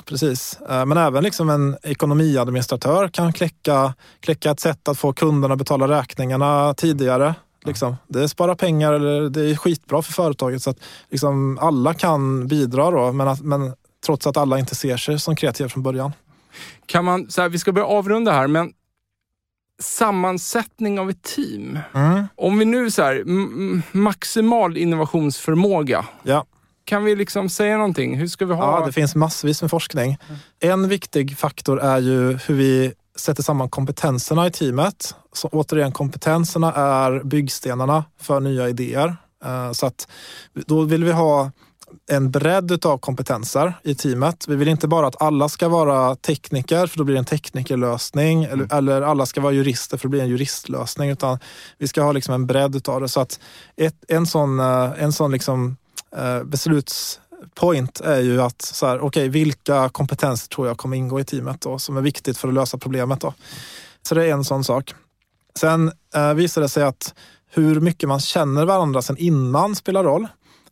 Precis. 0.05 0.59
Eh, 0.69 0.85
Men 0.85 0.97
även 0.97 1.23
liksom 1.23 1.49
en 1.49 1.77
ekonomiadministratör 1.83 3.07
kan 3.07 3.33
kläcka, 3.33 3.93
kläcka 4.19 4.51
ett 4.51 4.59
sätt 4.59 4.87
att 4.87 4.97
få 4.97 5.13
kunderna 5.13 5.53
att 5.53 5.57
betala 5.57 5.87
räkningarna 5.87 6.73
tidigare. 6.73 7.35
Liksom. 7.67 7.97
Det 8.07 8.29
sparar 8.29 8.55
pengar, 8.55 8.93
eller 8.93 9.29
det 9.29 9.41
är 9.41 9.55
skitbra 9.55 10.01
för 10.01 10.13
företaget. 10.13 10.63
Så 10.63 10.69
att 10.69 10.79
liksom 11.09 11.57
alla 11.61 11.93
kan 11.93 12.47
bidra 12.47 12.91
då, 12.91 13.11
men, 13.11 13.27
att, 13.27 13.41
men 13.41 13.73
trots 14.05 14.27
att 14.27 14.37
alla 14.37 14.59
inte 14.59 14.75
ser 14.75 14.97
sig 14.97 15.19
som 15.19 15.35
kreativa 15.35 15.69
från 15.69 15.83
början. 15.83 16.11
Kan 16.85 17.05
man, 17.05 17.29
så 17.29 17.41
här, 17.41 17.49
vi 17.49 17.59
ska 17.59 17.71
börja 17.71 17.87
avrunda 17.87 18.31
här, 18.31 18.47
men 18.47 18.71
sammansättning 19.79 20.99
av 20.99 21.09
ett 21.09 21.23
team. 21.23 21.79
Mm. 21.93 22.27
Om 22.35 22.59
vi 22.59 22.65
nu 22.65 22.91
så 22.91 23.03
här, 23.03 23.23
maximal 23.97 24.77
innovationsförmåga. 24.77 26.05
Ja. 26.23 26.45
Kan 26.83 27.03
vi 27.03 27.15
liksom 27.15 27.49
säga 27.49 27.77
någonting? 27.77 28.17
Hur 28.17 28.27
ska 28.27 28.45
vi 28.45 28.53
ha... 28.53 28.79
Ja, 28.79 28.85
det 28.85 28.91
finns 28.91 29.15
massvis 29.15 29.61
med 29.61 29.71
forskning. 29.71 30.17
En 30.59 30.89
viktig 30.89 31.37
faktor 31.37 31.79
är 31.79 31.99
ju 31.99 32.39
hur 32.47 32.55
vi 32.55 32.93
sätter 33.19 33.43
samman 33.43 33.69
kompetenserna 33.69 34.47
i 34.47 34.51
teamet. 34.51 35.15
Så 35.33 35.47
återigen, 35.47 35.91
kompetenserna 35.91 36.73
är 36.73 37.23
byggstenarna 37.23 38.03
för 38.21 38.39
nya 38.39 38.69
idéer. 38.69 39.17
Eh, 39.45 39.71
Så 39.71 39.85
att 39.85 40.07
då 40.53 40.81
vill 40.81 41.03
vi 41.03 41.11
ha 41.11 41.51
en 42.11 42.31
bredd 42.31 42.85
av 42.85 42.97
kompetenser 42.97 43.73
i 43.83 43.95
teamet. 43.95 44.47
Vi 44.47 44.55
vill 44.55 44.67
inte 44.67 44.87
bara 44.87 45.07
att 45.07 45.21
alla 45.21 45.49
ska 45.49 45.69
vara 45.69 46.15
tekniker, 46.15 46.87
för 46.87 46.97
då 46.97 47.03
blir 47.03 47.15
det 47.15 47.19
en 47.19 47.25
teknikerlösning. 47.25 48.43
Eller, 48.43 48.73
eller 48.73 49.01
alla 49.01 49.25
ska 49.25 49.41
vara 49.41 49.53
jurister, 49.53 49.97
för 49.97 50.05
då 50.05 50.09
blir 50.09 50.19
det 50.19 50.25
en 50.25 50.29
juristlösning. 50.29 51.09
Utan 51.09 51.39
vi 51.77 51.87
ska 51.87 52.01
ha 52.01 52.11
liksom 52.11 52.33
en 52.33 52.47
bredd 52.47 52.89
av 52.89 53.01
det. 53.01 53.09
Så 53.09 53.19
att 53.19 53.39
ett, 53.77 53.95
en 54.07 54.27
sån, 54.27 54.59
eh, 54.59 55.03
en 55.03 55.13
sån 55.13 55.31
liksom, 55.31 55.77
eh, 56.17 56.43
beslutspoint 57.57 58.01
är 58.01 58.19
ju 58.19 58.41
att 58.41 58.61
så 58.61 58.85
här, 58.85 59.01
okay, 59.01 59.29
vilka 59.29 59.89
kompetenser 59.89 60.47
tror 60.47 60.67
jag 60.67 60.77
kommer 60.77 60.97
ingå 60.97 61.19
i 61.19 61.23
teamet 61.23 61.61
då, 61.61 61.79
som 61.79 61.97
är 61.97 62.01
viktigt 62.01 62.37
för 62.37 62.47
att 62.47 62.53
lösa 62.53 62.77
problemet. 62.77 63.21
Då. 63.21 63.33
Så 64.07 64.15
det 64.15 64.25
är 64.25 64.31
en 64.33 64.43
sån 64.43 64.63
sak. 64.63 64.93
Sen 65.59 65.91
eh, 66.15 66.33
visar 66.33 66.61
det 66.61 66.69
sig 66.69 66.83
att 66.83 67.13
hur 67.51 67.79
mycket 67.81 68.09
man 68.09 68.19
känner 68.19 68.65
varandra 68.65 69.01
sen 69.01 69.17
innan 69.17 69.75
spelar 69.75 70.03
roll. 70.03 70.27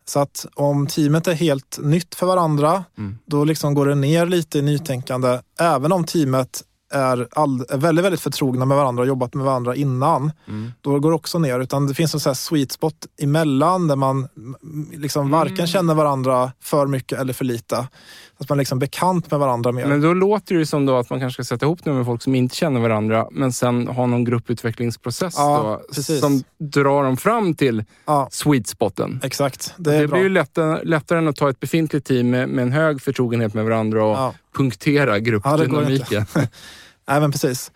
Så 0.07 0.19
att 0.19 0.45
om 0.55 0.87
teamet 0.87 1.27
är 1.27 1.33
helt 1.33 1.79
nytt 1.81 2.15
för 2.15 2.25
varandra, 2.27 2.83
Mm. 2.97 3.17
då 3.25 3.43
liksom 3.45 3.73
går 3.73 3.85
det 3.85 3.95
ner 3.95 4.25
lite 4.25 4.59
i 4.59 4.61
nytänkande. 4.61 5.39
Även 5.59 5.91
om 5.91 6.03
teamet 6.03 6.63
är, 6.95 7.27
all, 7.31 7.65
är 7.69 7.77
väldigt, 7.77 8.05
väldigt 8.05 8.21
förtrogna 8.21 8.65
med 8.65 8.77
varandra 8.77 9.01
och 9.01 9.07
jobbat 9.07 9.33
med 9.33 9.45
varandra 9.45 9.75
innan, 9.75 10.31
Mm. 10.47 10.71
då 10.81 10.99
går 10.99 11.09
det 11.11 11.15
också 11.15 11.39
ner. 11.39 11.59
Utan 11.59 11.87
det 11.87 11.93
finns 11.93 12.13
en 12.13 12.19
sån 12.19 12.29
här 12.29 12.35
sweet 12.35 12.71
spot 12.71 12.95
emellan 13.21 13.87
där 13.87 13.95
man 13.95 14.27
mm, 14.37 14.87
liksom 14.93 15.31
varken 15.31 15.55
Mm. 15.55 15.67
känner 15.67 15.93
varandra 15.93 16.51
för 16.61 16.87
mycket 16.87 17.19
eller 17.19 17.33
för 17.33 17.45
lite. 17.45 17.87
Att 18.37 18.49
man 18.49 18.57
liksom 18.57 18.77
är 18.77 18.79
bekant 18.79 19.31
med 19.31 19.39
varandra 19.39 19.71
mer. 19.71 19.85
Men 19.85 20.01
då 20.01 20.13
låter 20.13 20.55
det 20.55 20.65
som 20.65 20.85
då 20.85 20.97
att 20.97 21.09
man 21.09 21.19
kanske 21.19 21.43
ska 21.43 21.55
sätta 21.55 21.65
ihop 21.65 21.79
det 21.83 21.93
med 21.93 22.05
folk 22.05 22.21
som 22.21 22.35
inte 22.35 22.55
känner 22.55 22.79
varandra, 22.79 23.27
men 23.31 23.51
sen 23.53 23.87
ha 23.87 24.05
någon 24.05 24.23
grupputvecklingsprocess 24.23 25.33
Ja, 25.37 25.81
då, 25.95 26.01
som 26.03 26.43
drar 26.59 27.03
dem 27.03 27.17
fram 27.17 27.55
till 27.55 27.83
ja, 28.05 28.27
sweet 28.31 28.67
spoten. 28.67 29.19
exakt. 29.23 29.73
Det 29.77 29.91
Det, 29.91 29.97
är 29.97 30.07
bra. 30.07 30.15
blir 30.15 30.23
ju 30.23 30.29
lättare, 30.29 30.83
lättare 30.83 31.19
än 31.19 31.27
att 31.27 31.35
ta 31.35 31.49
ett 31.49 31.59
befintligt 31.59 32.07
team 32.07 32.29
med, 32.29 32.49
med 32.49 32.61
en 32.63 32.71
hög 32.71 33.01
förtrogenhet 33.01 33.53
med 33.53 33.63
varandra 33.65 34.03
och 34.05 34.15
Ja. 34.17 34.33
punktera 34.57 35.11
Ja, 35.11 35.17
gruppdynamiken. 35.17 36.25
Nej, 37.07 37.21
men 37.21 37.31
precis. 37.31 37.71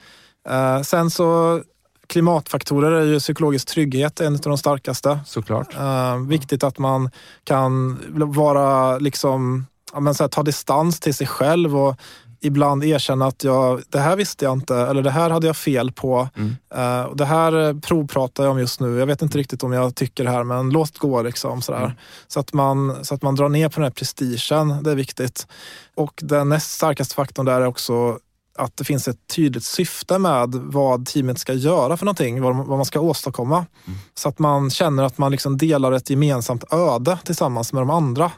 Eh, 0.49 0.81
sen 0.81 1.09
så 1.09 1.61
klimatfaktorer 2.07 2.91
är 2.91 3.05
ju 3.05 3.19
psykologisk 3.19 3.67
trygghet 3.67 4.19
en 4.19 4.33
av 4.33 4.39
de 4.39 4.57
starkaste. 4.57 5.19
Såklart. 5.25 5.75
Eh, 5.75 6.17
viktigt 6.17 6.63
att 6.63 6.77
man 6.77 7.09
kan 7.43 7.99
vara 8.33 8.97
liksom, 8.97 9.65
ja, 9.93 9.99
men 9.99 10.15
så 10.15 10.23
här, 10.23 10.29
ta 10.29 10.43
distans 10.43 10.99
till 10.99 11.13
sig 11.13 11.27
själv 11.27 11.77
och 11.77 11.95
ibland 12.41 12.83
erkänna 12.83 13.25
att 13.25 13.43
jag, 13.43 13.81
det 13.89 13.99
här 13.99 14.15
visste 14.15 14.45
jag 14.45 14.53
inte 14.53 14.75
eller 14.75 15.01
det 15.01 15.11
här 15.11 15.29
hade 15.29 15.47
jag 15.47 15.57
fel 15.57 15.91
på. 15.91 16.29
Mm. 16.37 17.07
Och 17.07 17.17
det 17.17 17.25
här 17.25 17.81
provpratar 17.81 18.43
jag 18.43 18.51
om 18.51 18.59
just 18.59 18.79
nu. 18.79 18.99
Jag 18.99 19.05
vet 19.05 19.21
inte 19.21 19.37
riktigt 19.37 19.63
om 19.63 19.73
jag 19.73 19.95
tycker 19.95 20.23
det 20.23 20.29
här 20.29 20.43
men 20.43 20.69
låt 20.69 20.97
gå. 20.97 21.21
Liksom, 21.21 21.61
sådär. 21.61 21.83
Mm. 21.83 21.91
Så, 22.27 22.39
att 22.39 22.53
man, 22.53 23.05
så 23.05 23.15
att 23.15 23.21
man 23.21 23.35
drar 23.35 23.49
ner 23.49 23.69
på 23.69 23.75
den 23.75 23.83
här 23.83 23.91
prestigen. 23.91 24.83
Det 24.83 24.91
är 24.91 24.95
viktigt. 24.95 25.47
Och 25.95 26.13
den 26.21 26.49
näst 26.49 26.71
starkaste 26.71 27.15
faktorn 27.15 27.45
där 27.45 27.61
är 27.61 27.67
också 27.67 28.19
att 28.59 28.77
det 28.77 28.83
finns 28.83 29.07
ett 29.07 29.27
tydligt 29.35 29.63
syfte 29.63 30.19
med 30.19 30.55
vad 30.55 31.05
teamet 31.05 31.39
ska 31.39 31.53
göra 31.53 31.97
för 31.97 32.05
någonting, 32.05 32.41
vad, 32.41 32.55
vad 32.55 32.77
man 32.77 32.85
ska 32.85 32.99
åstadkomma. 32.99 33.65
Så 34.13 34.29
att 34.29 34.39
man 34.39 34.69
känner 34.69 35.03
att 35.03 35.17
man 35.17 35.31
liksom 35.31 35.57
delar 35.57 35.91
ett 35.91 36.09
gemensamt 36.09 36.73
öde 36.73 37.19
tillsammans 37.23 37.73
med 37.73 37.81
de 37.81 37.89
andra. 37.89 38.31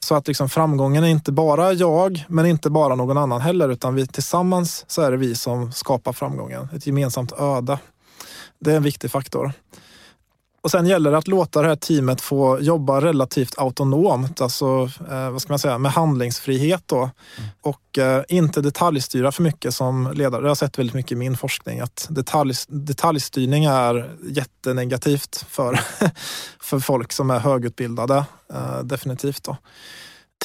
Så 0.00 0.14
att 0.14 0.28
liksom 0.28 0.48
framgången 0.48 1.04
är 1.04 1.08
inte 1.08 1.32
bara 1.32 1.72
jag, 1.72 2.24
men 2.28 2.46
inte 2.46 2.70
bara 2.70 2.94
någon 2.94 3.16
annan 3.18 3.40
heller, 3.40 3.68
utan 3.68 3.94
vi 3.94 4.06
tillsammans 4.06 4.84
så 4.88 5.02
är 5.02 5.10
det 5.10 5.16
vi 5.16 5.34
som 5.34 5.72
skapar 5.72 6.12
framgången. 6.12 6.68
Ett 6.74 6.86
gemensamt 6.86 7.32
öde. 7.32 7.78
Det 8.60 8.72
är 8.72 8.76
en 8.76 8.82
viktig 8.82 9.10
faktor. 9.10 9.52
Och 10.60 10.70
sen 10.70 10.86
gäller 10.86 11.10
det 11.10 11.18
att 11.18 11.28
låta 11.28 11.62
det 11.62 11.68
här 11.68 11.76
teamet 11.76 12.20
få 12.20 12.60
jobba 12.60 13.00
relativt 13.00 13.58
autonomt, 13.58 14.40
alltså 14.40 14.90
eh, 15.10 15.30
vad 15.30 15.42
ska 15.42 15.52
man 15.52 15.58
säga, 15.58 15.78
med 15.78 15.92
handlingsfrihet 15.92 16.82
då. 16.86 17.10
Och 17.60 17.98
eh, 17.98 18.24
inte 18.28 18.60
detaljstyra 18.60 19.32
för 19.32 19.42
mycket 19.42 19.74
som 19.74 20.12
ledare. 20.14 20.42
Jag 20.42 20.50
har 20.50 20.54
sett 20.54 20.78
väldigt 20.78 20.94
mycket 20.94 21.12
i 21.12 21.16
min 21.16 21.36
forskning 21.36 21.80
att 21.80 22.06
detalj, 22.10 22.54
detaljstyrning 22.68 23.64
är 23.64 24.16
jättenegativt 24.22 25.44
för, 25.48 25.80
för 26.60 26.78
folk 26.80 27.12
som 27.12 27.30
är 27.30 27.38
högutbildade. 27.38 28.24
Eh, 28.52 28.78
definitivt. 28.82 29.44
Då. 29.44 29.56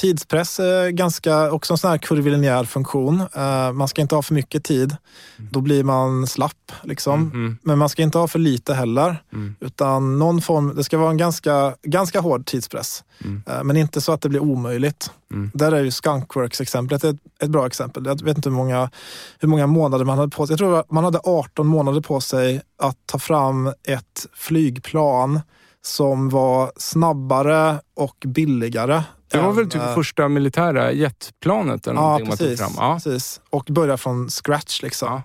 Tidspress 0.00 0.60
är 0.60 0.90
ganska, 0.90 1.52
också 1.52 1.74
en 1.74 1.78
sån 1.78 1.90
här 1.90 1.98
kurvilinjär 1.98 2.64
funktion. 2.64 3.20
Eh, 3.34 3.72
man 3.72 3.88
ska 3.88 4.02
inte 4.02 4.14
ha 4.14 4.22
för 4.22 4.34
mycket 4.34 4.64
tid. 4.64 4.96
Då 5.36 5.60
blir 5.60 5.84
man 5.84 6.26
slapp. 6.26 6.72
Liksom. 6.82 7.20
Mhm. 7.20 7.58
Men 7.62 7.78
man 7.78 7.88
ska 7.88 8.02
inte 8.02 8.18
ha 8.18 8.28
för 8.28 8.38
lite 8.38 8.74
heller. 8.74 9.22
Mm. 9.32 9.56
Utan 9.60 10.18
någon 10.18 10.42
form, 10.42 10.72
det 10.76 10.84
ska 10.84 10.98
vara 10.98 11.10
en 11.10 11.16
ganska, 11.16 11.74
ganska 11.82 12.20
hård 12.20 12.46
tidspress. 12.46 13.04
Mm. 13.24 13.42
Eh, 13.46 13.64
Men 13.64 13.76
inte 13.76 14.00
så 14.00 14.12
att 14.12 14.20
det 14.20 14.28
blir 14.28 14.40
omöjligt. 14.40 15.10
Mm. 15.32 15.50
Där 15.54 15.72
är 15.72 15.82
ju 15.82 15.90
Skunkworks-exemplet 15.90 17.04
ett, 17.04 17.16
ett 17.42 17.50
bra 17.50 17.66
exempel. 17.66 18.06
Jag 18.06 18.22
vet 18.22 18.36
inte 18.36 18.48
hur 18.48 18.56
många, 18.56 18.90
hur 19.38 19.48
många 19.48 19.66
månader 19.66 20.04
man 20.04 20.18
hade 20.18 20.36
på 20.36 20.46
sig. 20.46 20.52
Jag 20.52 20.58
tror 20.58 20.78
att 20.80 20.90
man 20.90 21.04
hade 21.04 21.20
18 21.24 21.66
månader 21.66 22.00
på 22.00 22.20
sig 22.20 22.62
att 22.78 22.96
ta 23.06 23.18
fram 23.18 23.66
ett 23.88 24.26
flygplan 24.34 25.40
som 25.82 26.28
var 26.28 26.72
snabbare 26.76 27.80
och 27.96 28.16
billigare. 28.26 29.02
Det 29.30 29.38
var 29.38 29.52
väl 29.52 29.70
typ 29.70 29.82
eh, 29.82 29.94
första 29.94 30.28
militära 30.28 30.92
jetplanet 30.92 31.86
eller 31.86 32.00
Ja, 32.00 32.20
precis, 32.30 32.60
fram? 32.60 32.72
Ja. 32.76 32.94
precis. 33.04 33.40
Och 33.50 33.64
börja 33.70 33.96
från 33.96 34.28
scratch. 34.30 34.82
Liksom. 34.82 35.08
Ja. 35.08 35.22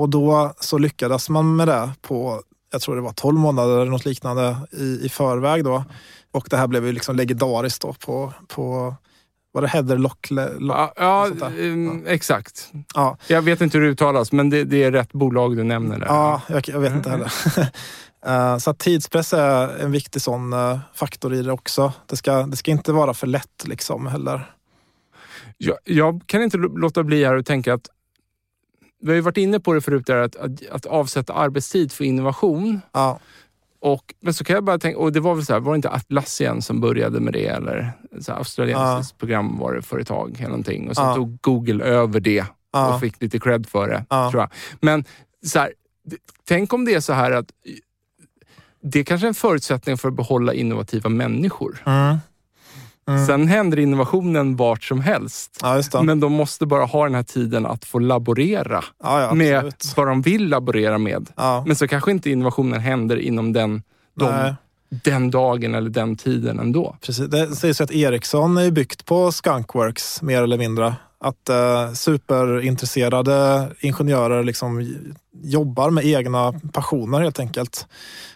Och 0.00 0.08
då 0.08 0.52
så 0.60 0.78
lyckades 0.78 1.28
man 1.28 1.56
med 1.56 1.68
det 1.68 1.90
på, 2.02 2.42
jag 2.72 2.80
tror 2.80 2.96
det 2.96 3.02
var 3.02 3.12
12 3.12 3.38
månader 3.38 3.72
eller 3.80 3.90
något 3.90 4.04
liknande 4.04 4.56
i, 4.72 5.00
i 5.02 5.08
förväg. 5.08 5.64
Då. 5.64 5.84
Och 6.32 6.46
det 6.50 6.56
här 6.56 6.66
blev 6.66 6.86
ju 6.86 6.92
liksom 6.92 7.16
legendariskt 7.16 7.82
då 7.82 7.92
på, 7.92 8.32
på 8.48 8.94
var 9.54 9.62
det 9.62 9.68
Heather 9.68 9.96
Lock? 9.98 10.30
Lock 10.30 10.78
Ja, 10.78 10.92
ja, 10.96 11.28
där. 11.40 11.66
ehm, 11.66 12.06
exakt. 12.06 12.70
ja, 12.94 13.16
Jag 13.26 13.42
vet 13.42 13.60
inte 13.60 13.78
hur 13.78 13.84
det 13.84 13.90
uttalas, 13.90 14.32
men 14.32 14.50
det, 14.50 14.64
det 14.64 14.82
är 14.84 14.92
rätt 14.92 15.12
bolag 15.12 15.56
du 15.56 15.62
nämner 15.64 15.98
där. 15.98 16.06
ja 16.06 16.40
jag, 16.48 16.68
jag 16.68 16.80
vet 16.80 16.92
inte 16.92 17.10
heller. 17.10 17.32
Eh, 18.26 18.58
Så 18.58 18.70
att 18.70 18.78
tidspress 18.78 19.32
är 19.32 19.78
en 19.78 19.92
viktig 19.92 20.22
sån 20.22 20.52
eh, 20.52 20.78
faktor 20.94 21.34
i 21.34 21.42
det 21.42 21.52
också. 21.52 21.92
Det 22.06 22.16
ska, 22.16 22.42
det 22.42 22.56
ska 22.56 22.70
inte 22.70 22.92
vara 22.92 23.14
för 23.14 23.26
lätt 23.26 23.64
liksom 23.64 24.06
heller. 24.06 24.54
Jag, 25.58 25.76
jag 25.84 26.22
kan 26.26 26.42
inte 26.42 26.56
låta 26.56 27.02
bli 27.02 27.24
här 27.24 27.34
och 27.36 27.46
tänka 27.46 27.74
att 27.74 27.88
vi 29.00 29.08
har 29.08 29.14
ju 29.14 29.20
varit 29.20 29.36
inne 29.36 29.60
på 29.60 29.72
det 29.72 29.80
förut, 29.80 30.06
där, 30.06 30.16
att, 30.16 30.36
att, 30.36 30.66
att 30.70 30.86
avsätta 30.86 31.32
arbetstid 31.32 31.92
för 31.92 32.04
innovation. 32.04 32.80
Ja, 32.92 33.18
Och, 33.80 34.14
men 34.20 34.34
så 34.34 34.44
kan 34.44 34.54
jag 34.54 34.64
bara 34.64 34.78
tänka, 34.78 34.98
och 34.98 35.12
det 35.12 35.20
var 35.20 35.34
väl 35.34 35.46
så 35.46 35.52
här, 35.52 35.60
var 35.60 35.72
det 35.72 35.76
inte 35.76 35.90
Atlassian 35.90 36.62
som 36.62 36.80
började 36.80 37.20
med 37.20 37.32
det? 37.32 37.46
Eller 37.46 37.92
så 38.20 38.32
här, 38.32 38.38
australiensiskt 38.38 39.18
programvaruföretag 39.18 40.36
eller 40.38 40.48
någonting. 40.48 40.88
Och 40.88 40.96
så 40.96 41.02
Ja. 41.02 41.14
tog 41.14 41.38
Google 41.40 41.84
över 41.84 42.20
det 42.20 42.44
ja, 42.72 42.94
och 42.94 43.00
fick 43.00 43.22
lite 43.22 43.38
cred 43.38 43.66
för 43.68 43.88
det. 43.88 44.04
Ja. 44.10 44.30
Tror 44.30 44.42
jag. 44.42 44.50
Men 44.80 45.04
så 45.46 45.58
här, 45.58 45.72
tänk 46.48 46.72
om 46.72 46.84
det 46.84 46.94
är 46.94 47.00
så 47.00 47.12
här 47.12 47.30
att 47.32 47.46
det 48.82 49.04
kanske 49.04 49.26
är 49.26 49.28
en 49.28 49.34
förutsättning 49.34 49.98
för 49.98 50.08
att 50.08 50.14
behålla 50.14 50.54
innovativa 50.54 51.10
människor. 51.10 51.82
mm. 51.86 52.18
Mm. 53.08 53.26
Sen 53.26 53.48
händer 53.48 53.78
innovationen 53.78 54.56
vart 54.56 54.84
som 54.84 55.00
helst. 55.00 55.58
ja. 55.92 56.02
Men 56.02 56.20
de 56.20 56.32
måste 56.32 56.66
bara 56.66 56.84
ha 56.84 57.04
den 57.04 57.14
här 57.14 57.22
tiden 57.22 57.66
att 57.66 57.84
få 57.84 57.98
laborera 57.98 58.84
ja, 59.02 59.20
ja, 59.22 59.34
med 59.34 59.72
vad 59.96 60.06
de 60.06 60.22
vill 60.22 60.48
laborera 60.48 60.98
med. 60.98 61.28
Men 61.66 61.76
så 61.76 61.88
kanske 61.88 62.10
inte 62.10 62.30
innovationen 62.30 62.80
händer 62.80 63.16
inom 63.16 63.52
den, 63.52 63.82
de, 64.14 64.54
den 64.88 65.30
dagen 65.30 65.74
eller 65.74 65.90
den 65.90 66.16
tiden 66.16 66.58
ändå. 66.58 66.96
Precis. 67.00 67.26
Det 67.26 67.56
sägs 67.56 67.80
ju 67.80 67.84
att 67.84 67.92
Ericsson 67.92 68.56
är 68.56 68.70
byggt 68.70 69.06
på 69.06 69.32
Skunkworks 69.32 70.22
mer 70.22 70.42
eller 70.42 70.58
mindre. 70.58 70.94
Att 71.24 71.48
eh, 71.48 71.92
superintresserade 71.92 73.68
ingenjörer 73.80 74.44
liksom 74.44 74.96
jobbar 75.42 75.90
med 75.90 76.04
egna 76.04 76.52
passioner 76.72 77.20
helt 77.20 77.40
enkelt. 77.40 77.86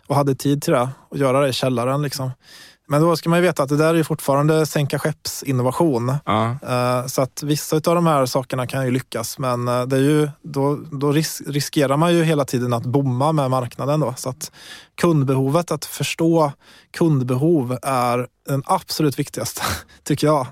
Och 0.06 0.16
hade 0.16 0.34
tid 0.34 0.62
till 0.62 0.72
det 0.72 0.88
och 1.08 1.18
göra 1.18 1.40
det 1.40 1.48
i 1.48 1.52
källaren. 1.52 2.02
Liksom. 2.02 2.30
Men 2.88 3.02
då 3.02 3.16
ska 3.16 3.28
man 3.28 3.38
ju 3.38 3.42
veta 3.42 3.62
att 3.62 3.68
det 3.68 3.76
där 3.76 3.94
är 3.94 4.02
fortfarande 4.02 4.66
sänka 4.66 4.98
skeppsinnovation. 4.98 6.14
Ja. 6.24 6.56
Eh, 6.62 7.06
Så 7.06 7.22
att 7.22 7.42
vissa 7.42 7.76
av 7.76 7.80
de 7.82 8.06
här 8.06 8.26
sakerna 8.26 8.66
kan 8.66 8.84
ju 8.84 8.90
lyckas 8.90 9.38
men 9.38 9.68
eh, 9.68 9.82
det 9.82 9.96
är 9.96 10.00
ju, 10.00 10.28
då, 10.42 10.78
då 10.92 11.12
ris 11.12 11.42
riskerar 11.46 11.96
man 11.96 12.14
ju 12.14 12.24
hela 12.24 12.44
tiden 12.44 12.72
att 12.72 12.86
bomma 12.86 13.32
med 13.32 13.50
marknaden. 13.50 14.00
Då. 14.00 14.14
Så 14.16 14.28
att 14.28 14.52
kundbehovet, 15.00 15.70
att 15.70 15.84
förstå 15.84 16.52
kundbehov 16.90 17.78
är 17.82 18.26
den 18.48 18.62
absolut 18.66 19.18
viktigaste, 19.18 19.62
tycker 20.04 20.26
jag. 20.26 20.46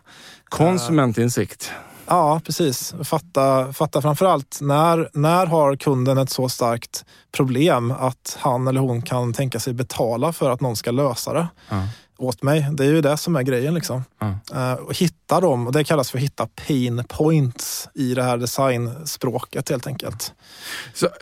Konsumentinsikt. 0.49 1.73
Ja, 2.07 2.41
precis. 2.45 2.95
Fatta, 3.05 3.73
fatta 3.73 4.03
framförallt 4.03 4.59
när, 4.61 5.09
när 5.13 5.47
har 5.47 5.77
kunden 5.77 6.19
ett 6.19 6.31
så 6.31 6.49
starkt 6.49 7.05
problem 7.33 7.91
att 7.91 8.37
han 8.41 8.69
eller 8.69 8.81
hon 8.81 9.03
kan 9.03 9.33
tänka 9.33 9.61
sig 9.61 9.73
betala 9.75 10.33
för 10.33 10.51
att 10.51 10.61
någon 10.61 10.77
ska 10.77 10.91
lösa 10.91 11.33
det 11.33 11.49
Ja. 11.71 11.89
åt 12.19 12.43
mig. 12.43 12.67
Det 12.73 12.85
är 12.85 12.89
ju 12.89 13.01
det 13.01 13.17
som 13.17 13.37
är 13.37 13.43
grejen. 13.43 13.75
Liksom. 13.75 14.05
Ja. 14.21 14.39
Eh, 14.55 14.73
och 14.79 14.95
hitta 14.97 15.41
dem, 15.41 15.67
och 15.67 15.73
det 15.73 15.85
kallas 15.85 16.11
för 16.11 16.19
att 16.19 16.25
hitta 16.25 16.47
pain 16.67 17.05
points 17.09 17.89
i 17.95 18.15
det 18.15 18.23
här 18.23 18.39
designspråket 18.39 19.69
helt 19.71 19.87
enkelt. 19.87 20.33
Så, 20.95 21.07
eh, 21.07 21.13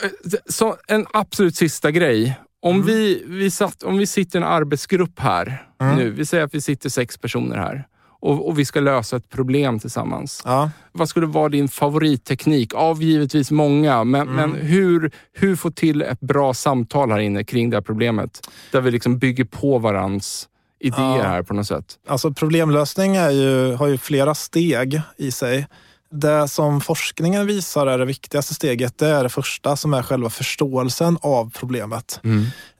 så 0.49 0.75
en 0.87 1.05
absolut 1.13 1.55
sista 1.55 1.91
grej. 1.91 2.39
Om, 2.61 2.75
Mm. 2.75 2.87
vi, 2.87 3.23
vi 3.27 3.51
satt, 3.51 3.83
om 3.83 3.97
vi 3.97 4.07
sitter 4.07 4.39
i 4.39 4.41
en 4.41 4.47
arbetsgrupp 4.47 5.19
här 5.19 5.67
Mm. 5.81 5.95
nu. 5.95 6.11
Vi 6.11 6.25
säger 6.25 6.43
att 6.43 6.53
vi 6.53 6.61
sitter 6.61 6.89
sex 6.89 7.17
personer 7.17 7.57
här 7.57 7.87
och, 8.23 8.47
och 8.47 8.59
vi 8.59 8.65
ska 8.65 8.79
lösa 8.79 9.15
ett 9.17 9.29
problem 9.29 9.79
tillsammans. 9.79 10.41
Ja. 10.45 10.71
Vad 10.91 11.09
skulle 11.09 11.25
vara 11.25 11.49
din 11.49 11.67
favoritteknik? 11.69 12.73
Av 12.73 13.03
givetvis 13.03 13.51
många, 13.51 14.03
men, 14.03 14.21
Mm. 14.21 14.35
men 14.35 14.61
hur, 14.61 15.11
hur 15.33 15.55
få 15.55 15.71
till 15.71 16.01
ett 16.01 16.19
bra 16.19 16.53
samtal 16.53 17.11
här 17.11 17.19
inne 17.19 17.43
kring 17.43 17.69
det 17.69 17.77
här 17.77 17.81
problemet? 17.81 18.49
Där 18.71 18.81
vi 18.81 18.91
liksom 18.91 19.17
bygger 19.17 19.43
på 19.45 19.77
varandras 19.79 20.47
idéer 20.79 21.17
Ja. 21.17 21.23
här 21.23 21.43
på 21.43 21.53
något 21.53 21.67
sätt. 21.67 21.85
Alltså 22.07 22.33
problemlösning 22.33 23.15
är 23.15 23.29
ju, 23.29 23.73
har 23.75 23.87
ju 23.87 23.97
flera 23.97 24.35
steg 24.35 25.01
i 25.17 25.31
sig. 25.31 25.67
Det 26.11 26.47
som 26.47 26.81
forskningen 26.81 27.47
visar 27.47 27.87
är 27.87 27.97
det 27.97 28.05
viktigaste 28.05 28.53
steget, 28.53 28.97
det 28.97 29.07
är 29.07 29.23
det 29.23 29.29
första 29.29 29.75
som 29.75 29.93
är 29.93 30.01
själva 30.03 30.29
förståelsen 30.29 31.17
av 31.21 31.51
problemet. 31.59 32.19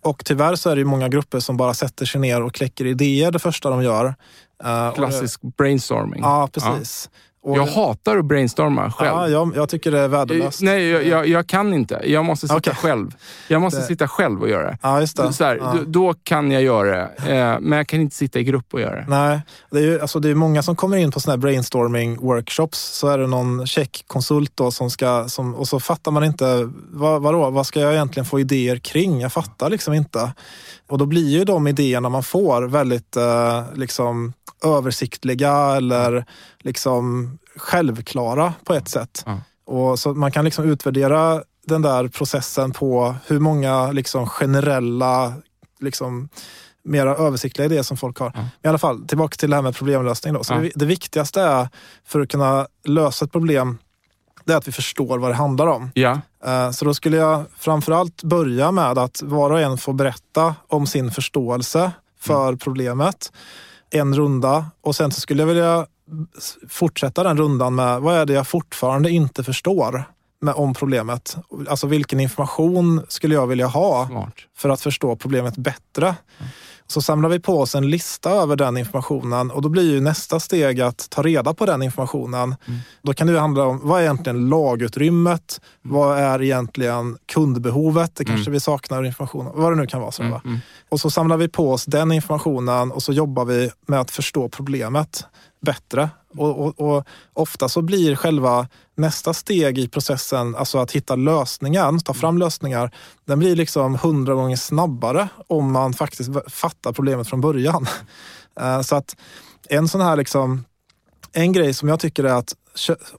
Och 0.04 0.26
tyvärr 0.26 0.56
så 0.56 0.70
är 0.70 0.76
det 0.76 0.86
många 0.86 1.10
grupper 1.10 1.40
som 1.40 1.58
bara 1.58 1.74
sätter 1.74 2.06
sig 2.06 2.22
ner 2.22 2.42
och 2.44 2.54
kläcker 2.54 2.86
idéer 2.86 3.32
det 3.32 3.40
första 3.40 3.70
de 3.70 3.84
gör. 3.84 4.16
Eh, 4.64 4.94
Klassisk 4.94 5.42
brainstorming. 5.58 6.22
Det, 6.22 6.28
ja, 6.28 6.50
precis. 6.54 7.10
Och, 7.46 7.58
Jag 7.58 7.66
hatar 7.66 8.18
att 8.18 8.26
brainstorma 8.26 8.92
själv. 8.92 9.10
ja, 9.10 9.28
jag, 9.28 9.52
jag 9.56 9.70
tycker 9.70 9.92
det 9.92 10.00
är 10.00 10.08
värdelöst. 10.08 10.62
Nej, 10.62 10.90
jag, 10.90 11.06
jag, 11.06 11.28
jag 11.28 11.48
kan 11.48 11.74
inte. 11.74 12.02
Jag 12.04 12.26
måste 12.26 12.48
sitta 12.48 12.58
Okej. 12.58 12.76
själv. 12.76 13.16
Jag 13.48 13.62
måste 13.62 13.80
Det- 13.80 13.86
sitta 13.86 14.08
själv 14.08 14.42
och 14.42 14.50
göra 14.50 14.68
det. 14.68 14.78
Ja, 14.82 15.00
just 15.00 15.18
det. 15.18 15.34
Så 15.34 15.44
här, 15.44 15.56
ja. 15.56 15.74
då, 15.78 15.84
då 15.86 16.14
kan 16.24 16.52
jag 16.52 16.62
göra 16.62 16.92
det, 17.26 17.34
eh, 17.36 17.60
men 17.60 17.78
jag 17.78 17.88
kan 17.88 18.02
inte 18.02 18.16
sitta 18.16 18.40
i 18.40 18.44
grupp 18.44 18.74
och 18.74 18.82
göra 18.82 18.96
det. 18.96 19.06
Nej, 19.08 19.42
det 19.72 19.78
är 19.78 19.82
ju 19.82 20.02
alltså 20.02 20.20
det 20.20 20.30
är 20.30 20.36
många 20.36 20.64
som 20.64 20.76
kommer 20.76 20.98
in 20.98 21.12
på 21.12 21.20
såna 21.20 21.32
här 21.32 21.38
brainstorming 21.38 22.18
workshops. 22.18 22.80
Så 22.80 23.08
är 23.08 23.18
det 23.18 23.28
någon 23.28 23.66
konsult 24.08 24.52
då 24.56 24.72
som 24.72 24.90
ska, 24.90 25.26
som, 25.30 25.56
och 25.56 25.68
så 25.68 25.80
fattar 25.80 26.12
man 26.12 26.24
inte, 26.24 26.70
vad, 26.92 27.22
vadå, 27.22 27.50
vad 27.50 27.68
ska 27.68 27.80
jag 27.80 27.94
egentligen 27.94 28.26
få 28.26 28.40
idéer 28.40 28.78
kring? 28.78 29.22
Jag 29.22 29.34
fattar 29.34 29.70
liksom 29.70 29.94
inte. 29.94 30.34
Och 30.90 30.98
då 30.98 31.06
blir 31.06 31.30
ju 31.30 31.44
de 31.44 31.68
idéerna 31.68 32.10
man 32.10 32.24
får 32.24 32.62
väldigt 32.64 33.16
eh, 33.18 33.64
liksom 33.74 34.34
översiktliga 34.64 35.52
eller 35.76 36.26
liksom 36.60 37.32
självklara 37.56 38.54
på 38.64 38.74
ett 38.74 38.90
sätt. 38.90 39.24
Ja. 39.26 39.38
Och 39.66 40.00
så 40.00 40.14
man 40.14 40.32
kan 40.32 40.46
liksom 40.46 40.66
utvärdera 40.70 41.44
den 41.68 41.82
där 41.82 42.08
processen 42.08 42.72
på 42.72 43.16
hur 43.28 43.40
många 43.40 43.92
liksom 43.92 44.28
generella 44.28 45.34
liksom, 45.80 46.30
mera 46.84 47.16
översiktliga 47.16 47.66
idéer 47.66 47.84
som 47.84 47.98
folk 47.98 48.20
har. 48.20 48.32
Ja. 48.36 48.46
I 48.64 48.68
alla 48.68 48.78
fall, 48.78 49.08
tillbaka 49.08 49.36
till 49.36 49.50
det 49.50 49.56
här 49.56 49.64
med 49.64 49.76
problemlösning. 49.76 50.34
Då. 50.34 50.44
Så 50.44 50.54
Ja. 50.54 50.58
det, 50.60 50.72
det 50.76 50.86
viktigaste 50.86 51.42
är 51.42 51.70
för 52.06 52.20
att 52.22 52.30
kunna 52.30 52.68
lösa 52.86 53.26
ett 53.26 53.32
problem, 53.32 53.78
det 54.46 54.54
är 54.54 54.58
att 54.58 54.68
vi 54.68 54.72
förstår 54.72 55.20
vad 55.20 55.32
det 55.32 55.36
handlar 55.36 55.68
om. 55.68 55.92
Ja, 55.94 56.20
Eh, 56.46 56.72
Så 56.72 56.86
då 56.86 56.94
skulle 56.94 57.18
jag 57.18 57.44
framförallt 57.58 58.24
börja 58.24 58.72
med 58.72 58.98
att 58.98 59.22
var 59.22 59.50
och 59.52 59.60
en 59.62 59.78
får 59.78 59.94
berätta 59.94 60.56
om 60.68 60.88
sin 60.88 61.12
förståelse 61.12 61.92
för 62.20 62.56
problemet. 62.56 63.32
En 63.94 64.16
runda 64.16 64.66
och 64.82 64.96
sen 64.96 65.12
så 65.12 65.22
skulle 65.22 65.42
jag 65.42 65.48
vilja 65.48 65.86
fortsätta 66.70 67.24
den 67.24 67.38
rundan 67.38 67.76
med 67.76 68.02
vad 68.02 68.16
är 68.16 68.26
det 68.26 68.34
jag 68.34 68.48
fortfarande 68.48 69.10
inte 69.10 69.44
förstår 69.44 70.04
med, 70.42 70.54
om 70.54 70.74
problemet. 70.74 71.38
Alltså 71.68 71.88
vilken 71.88 72.20
information 72.20 73.06
skulle 73.08 73.36
jag 73.36 73.48
vilja 73.48 73.68
ha 73.68 74.08
smart. 74.08 74.34
för 74.58 74.70
att 74.70 74.82
förstå 74.82 75.16
problemet 75.16 75.58
bättre. 75.58 76.16
Så 76.88 77.02
samlar 77.02 77.30
vi 77.30 77.40
på 77.40 77.60
oss 77.60 77.76
en 77.76 77.90
lista 77.90 78.32
över 78.32 78.56
den 78.56 78.78
informationen 78.78 79.52
och 79.52 79.62
då 79.62 79.70
blir 79.70 79.92
ju 79.92 80.02
nästa 80.02 80.40
steg 80.40 80.82
att 80.82 81.10
ta 81.10 81.22
reda 81.22 81.54
på 81.54 81.66
den 81.66 81.82
informationen. 81.82 82.56
Då 83.02 83.14
kan 83.14 83.28
det 83.28 83.40
handla 83.40 83.66
om 83.66 83.80
vad 83.84 84.00
är 84.00 84.04
egentligen 84.04 84.50
lagutrymmet? 84.50 85.62
Vad 85.82 86.20
är 86.20 86.42
egentligen 86.42 87.18
kundbehovet? 87.34 88.16
Det 88.16 88.26
kanske 88.26 88.52
vi 88.52 88.60
saknar 88.60 89.04
information 89.04 89.48
om. 89.48 89.54
Vad 89.56 89.72
det 89.72 89.76
nu 89.76 89.88
kan 89.88 90.02
vara. 90.02 90.12
Så, 90.12 90.24
va? 90.24 90.42
Mm. 90.46 90.60
Och 90.90 91.00
så 91.00 91.10
samlar 91.10 91.38
vi 91.38 91.48
på 91.48 91.72
oss 91.72 91.86
den 91.86 92.12
informationen 92.12 92.92
och 92.92 93.04
så 93.04 93.14
jobbar 93.14 93.46
vi 93.46 93.72
med 93.88 94.00
att 94.00 94.12
förstå 94.12 94.50
problemet 94.50 95.26
bättre. 95.62 96.10
Och, 96.38 96.60
och, 96.60 96.98
och 96.98 97.08
ofta 97.34 97.70
så 97.70 97.82
blir 97.82 98.16
själva 98.16 98.68
nästa 98.96 99.34
steg 99.34 99.78
i 99.78 99.88
processen, 99.88 100.56
alltså 100.56 100.78
att 100.78 100.92
hitta 100.92 101.16
lösningen, 101.16 102.00
ta 102.00 102.14
fram 102.14 102.38
lösningar, 102.38 102.92
den 103.26 103.40
blir 103.40 103.56
liksom 103.56 103.96
hundra 103.96 104.34
gånger 104.34 104.56
snabbare 104.56 105.28
om 105.48 105.72
man 105.72 105.94
faktiskt 105.94 106.30
fattar 106.48 106.92
problemet 106.92 107.28
från 107.28 107.42
början. 107.42 107.88
Eh, 108.60 108.82
så 108.82 108.96
att 108.96 109.16
en 109.70 109.88
sån 109.88 110.02
här 110.02 110.16
liksom, 110.16 110.66
en 111.32 111.54
grej 111.54 111.74
som 111.74 111.90
jag 111.90 112.00
tycker 112.00 112.24
är 112.24 112.34
att 112.34 112.56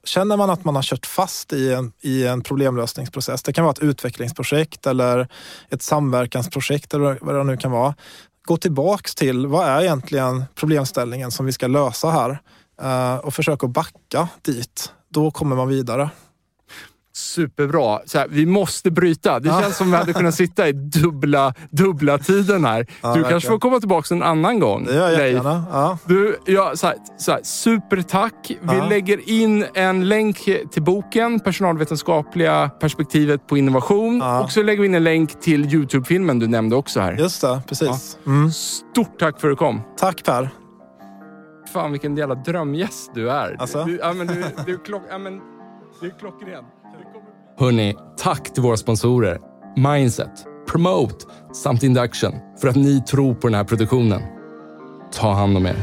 känner 0.03 0.37
man 0.37 0.49
att 0.49 0.65
man 0.65 0.75
har 0.75 0.83
kört 0.83 1.05
fast 1.05 1.53
i 1.53 1.73
en, 1.73 1.91
i 2.01 2.25
en 2.25 2.41
problemlösningsprocess, 2.41 3.43
det 3.43 3.53
kan 3.53 3.63
vara 3.63 3.71
ett 3.71 3.79
utvecklingsprojekt 3.79 4.87
eller 4.87 5.27
ett 5.69 5.81
samverkansprojekt 5.81 6.93
eller 6.93 7.17
vad 7.21 7.35
det 7.35 7.43
nu 7.43 7.57
kan 7.57 7.71
vara. 7.71 7.95
Gå 8.45 8.57
tillbaks 8.57 9.15
till 9.15 9.47
vad 9.47 9.67
är 9.67 9.81
egentligen 9.81 10.45
problemställningen 10.55 11.31
som 11.31 11.45
vi 11.45 11.51
ska 11.51 11.67
lösa 11.67 12.09
här 12.09 12.39
och 13.23 13.33
försöka 13.33 13.67
backa 13.67 14.27
dit. 14.41 14.91
Då 15.09 15.31
kommer 15.31 15.55
man 15.55 15.67
vidare. 15.67 16.09
Superbra. 17.13 17.99
Så 18.05 18.17
här, 18.17 18.27
vi 18.29 18.45
måste 18.45 18.91
bryta. 18.91 19.39
Det 19.39 19.47
Ja. 19.49 19.61
känns 19.61 19.77
som 19.77 19.91
vi 19.91 19.97
hade 19.97 20.13
kunnat 20.13 20.35
sitta 20.35 20.67
i 20.67 20.71
dubbla, 20.71 21.53
dubbla 21.69 22.17
tiden 22.17 22.65
här. 22.65 22.87
Ja, 23.01 23.13
du 23.15 23.23
kanske 23.23 23.49
får 23.49 23.59
komma 23.59 23.79
tillbaka 23.79 24.15
en 24.15 24.23
annan 24.23 24.59
gång. 24.59 24.85
Det 24.85 24.93
gör 24.93 25.01
jag 25.03 25.11
jättegärna. 25.11 25.63
Ja. 25.71 25.97
Du, 26.05 26.39
ja, 26.45 26.71
så 26.75 26.87
här, 26.87 26.95
så 27.17 27.31
här, 27.31 27.39
supertack. 27.43 28.51
Vi 28.61 28.89
lägger 28.89 29.29
in 29.29 29.65
en 29.73 30.07
länk 30.07 30.37
till 30.71 30.83
boken 30.83 31.39
Personalvetenskapliga 31.39 32.69
perspektivet 32.79 33.47
på 33.47 33.57
innovation. 33.57 34.21
Och 34.21 34.51
så 34.51 34.63
lägger 34.63 34.81
vi 34.81 34.87
in 34.87 34.95
en 34.95 35.03
länk 35.03 35.41
till 35.41 35.73
Youtube-filmen 35.73 36.39
du 36.39 36.47
nämnde 36.47 36.75
också 36.75 36.99
här. 36.99 37.13
Just 37.13 37.41
det, 37.41 37.61
precis. 37.67 38.17
Mm. 38.25 38.51
Stort 38.51 39.19
tack 39.19 39.41
för 39.41 39.47
att 39.47 39.51
du 39.51 39.55
kom. 39.55 39.81
Tack 39.97 40.23
Per. 40.25 40.49
Fan 41.75 41.91
vilken 41.91 42.17
jävla 42.17 42.35
drömgäst 42.35 43.11
du 43.13 43.31
är. 43.31 43.55
Alltså? 43.59 43.83
Du, 43.83 43.97
ja, 43.97 44.13
men 44.13 44.27
du, 44.27 44.43
du, 44.65 44.77
klock, 44.77 45.01
ja, 45.09 45.17
men, 45.17 45.41
du 46.01 46.07
är 46.07 46.19
klockren. 46.19 46.63
Hörni, 47.57 47.95
tack 48.17 48.53
till 48.53 48.63
våra 48.63 48.77
sponsorer 48.77 49.39
Mindset, 49.75 50.45
Promote 50.67 51.25
samt 51.53 51.83
Induction 51.83 52.33
för 52.61 52.67
att 52.67 52.75
ni 52.75 53.01
tror 53.01 53.33
på 53.33 53.47
den 53.47 53.53
här 53.53 53.63
produktionen. 53.63 54.21
Ta 55.11 55.33
hand 55.33 55.57
om 55.57 55.65
er. 55.65 55.75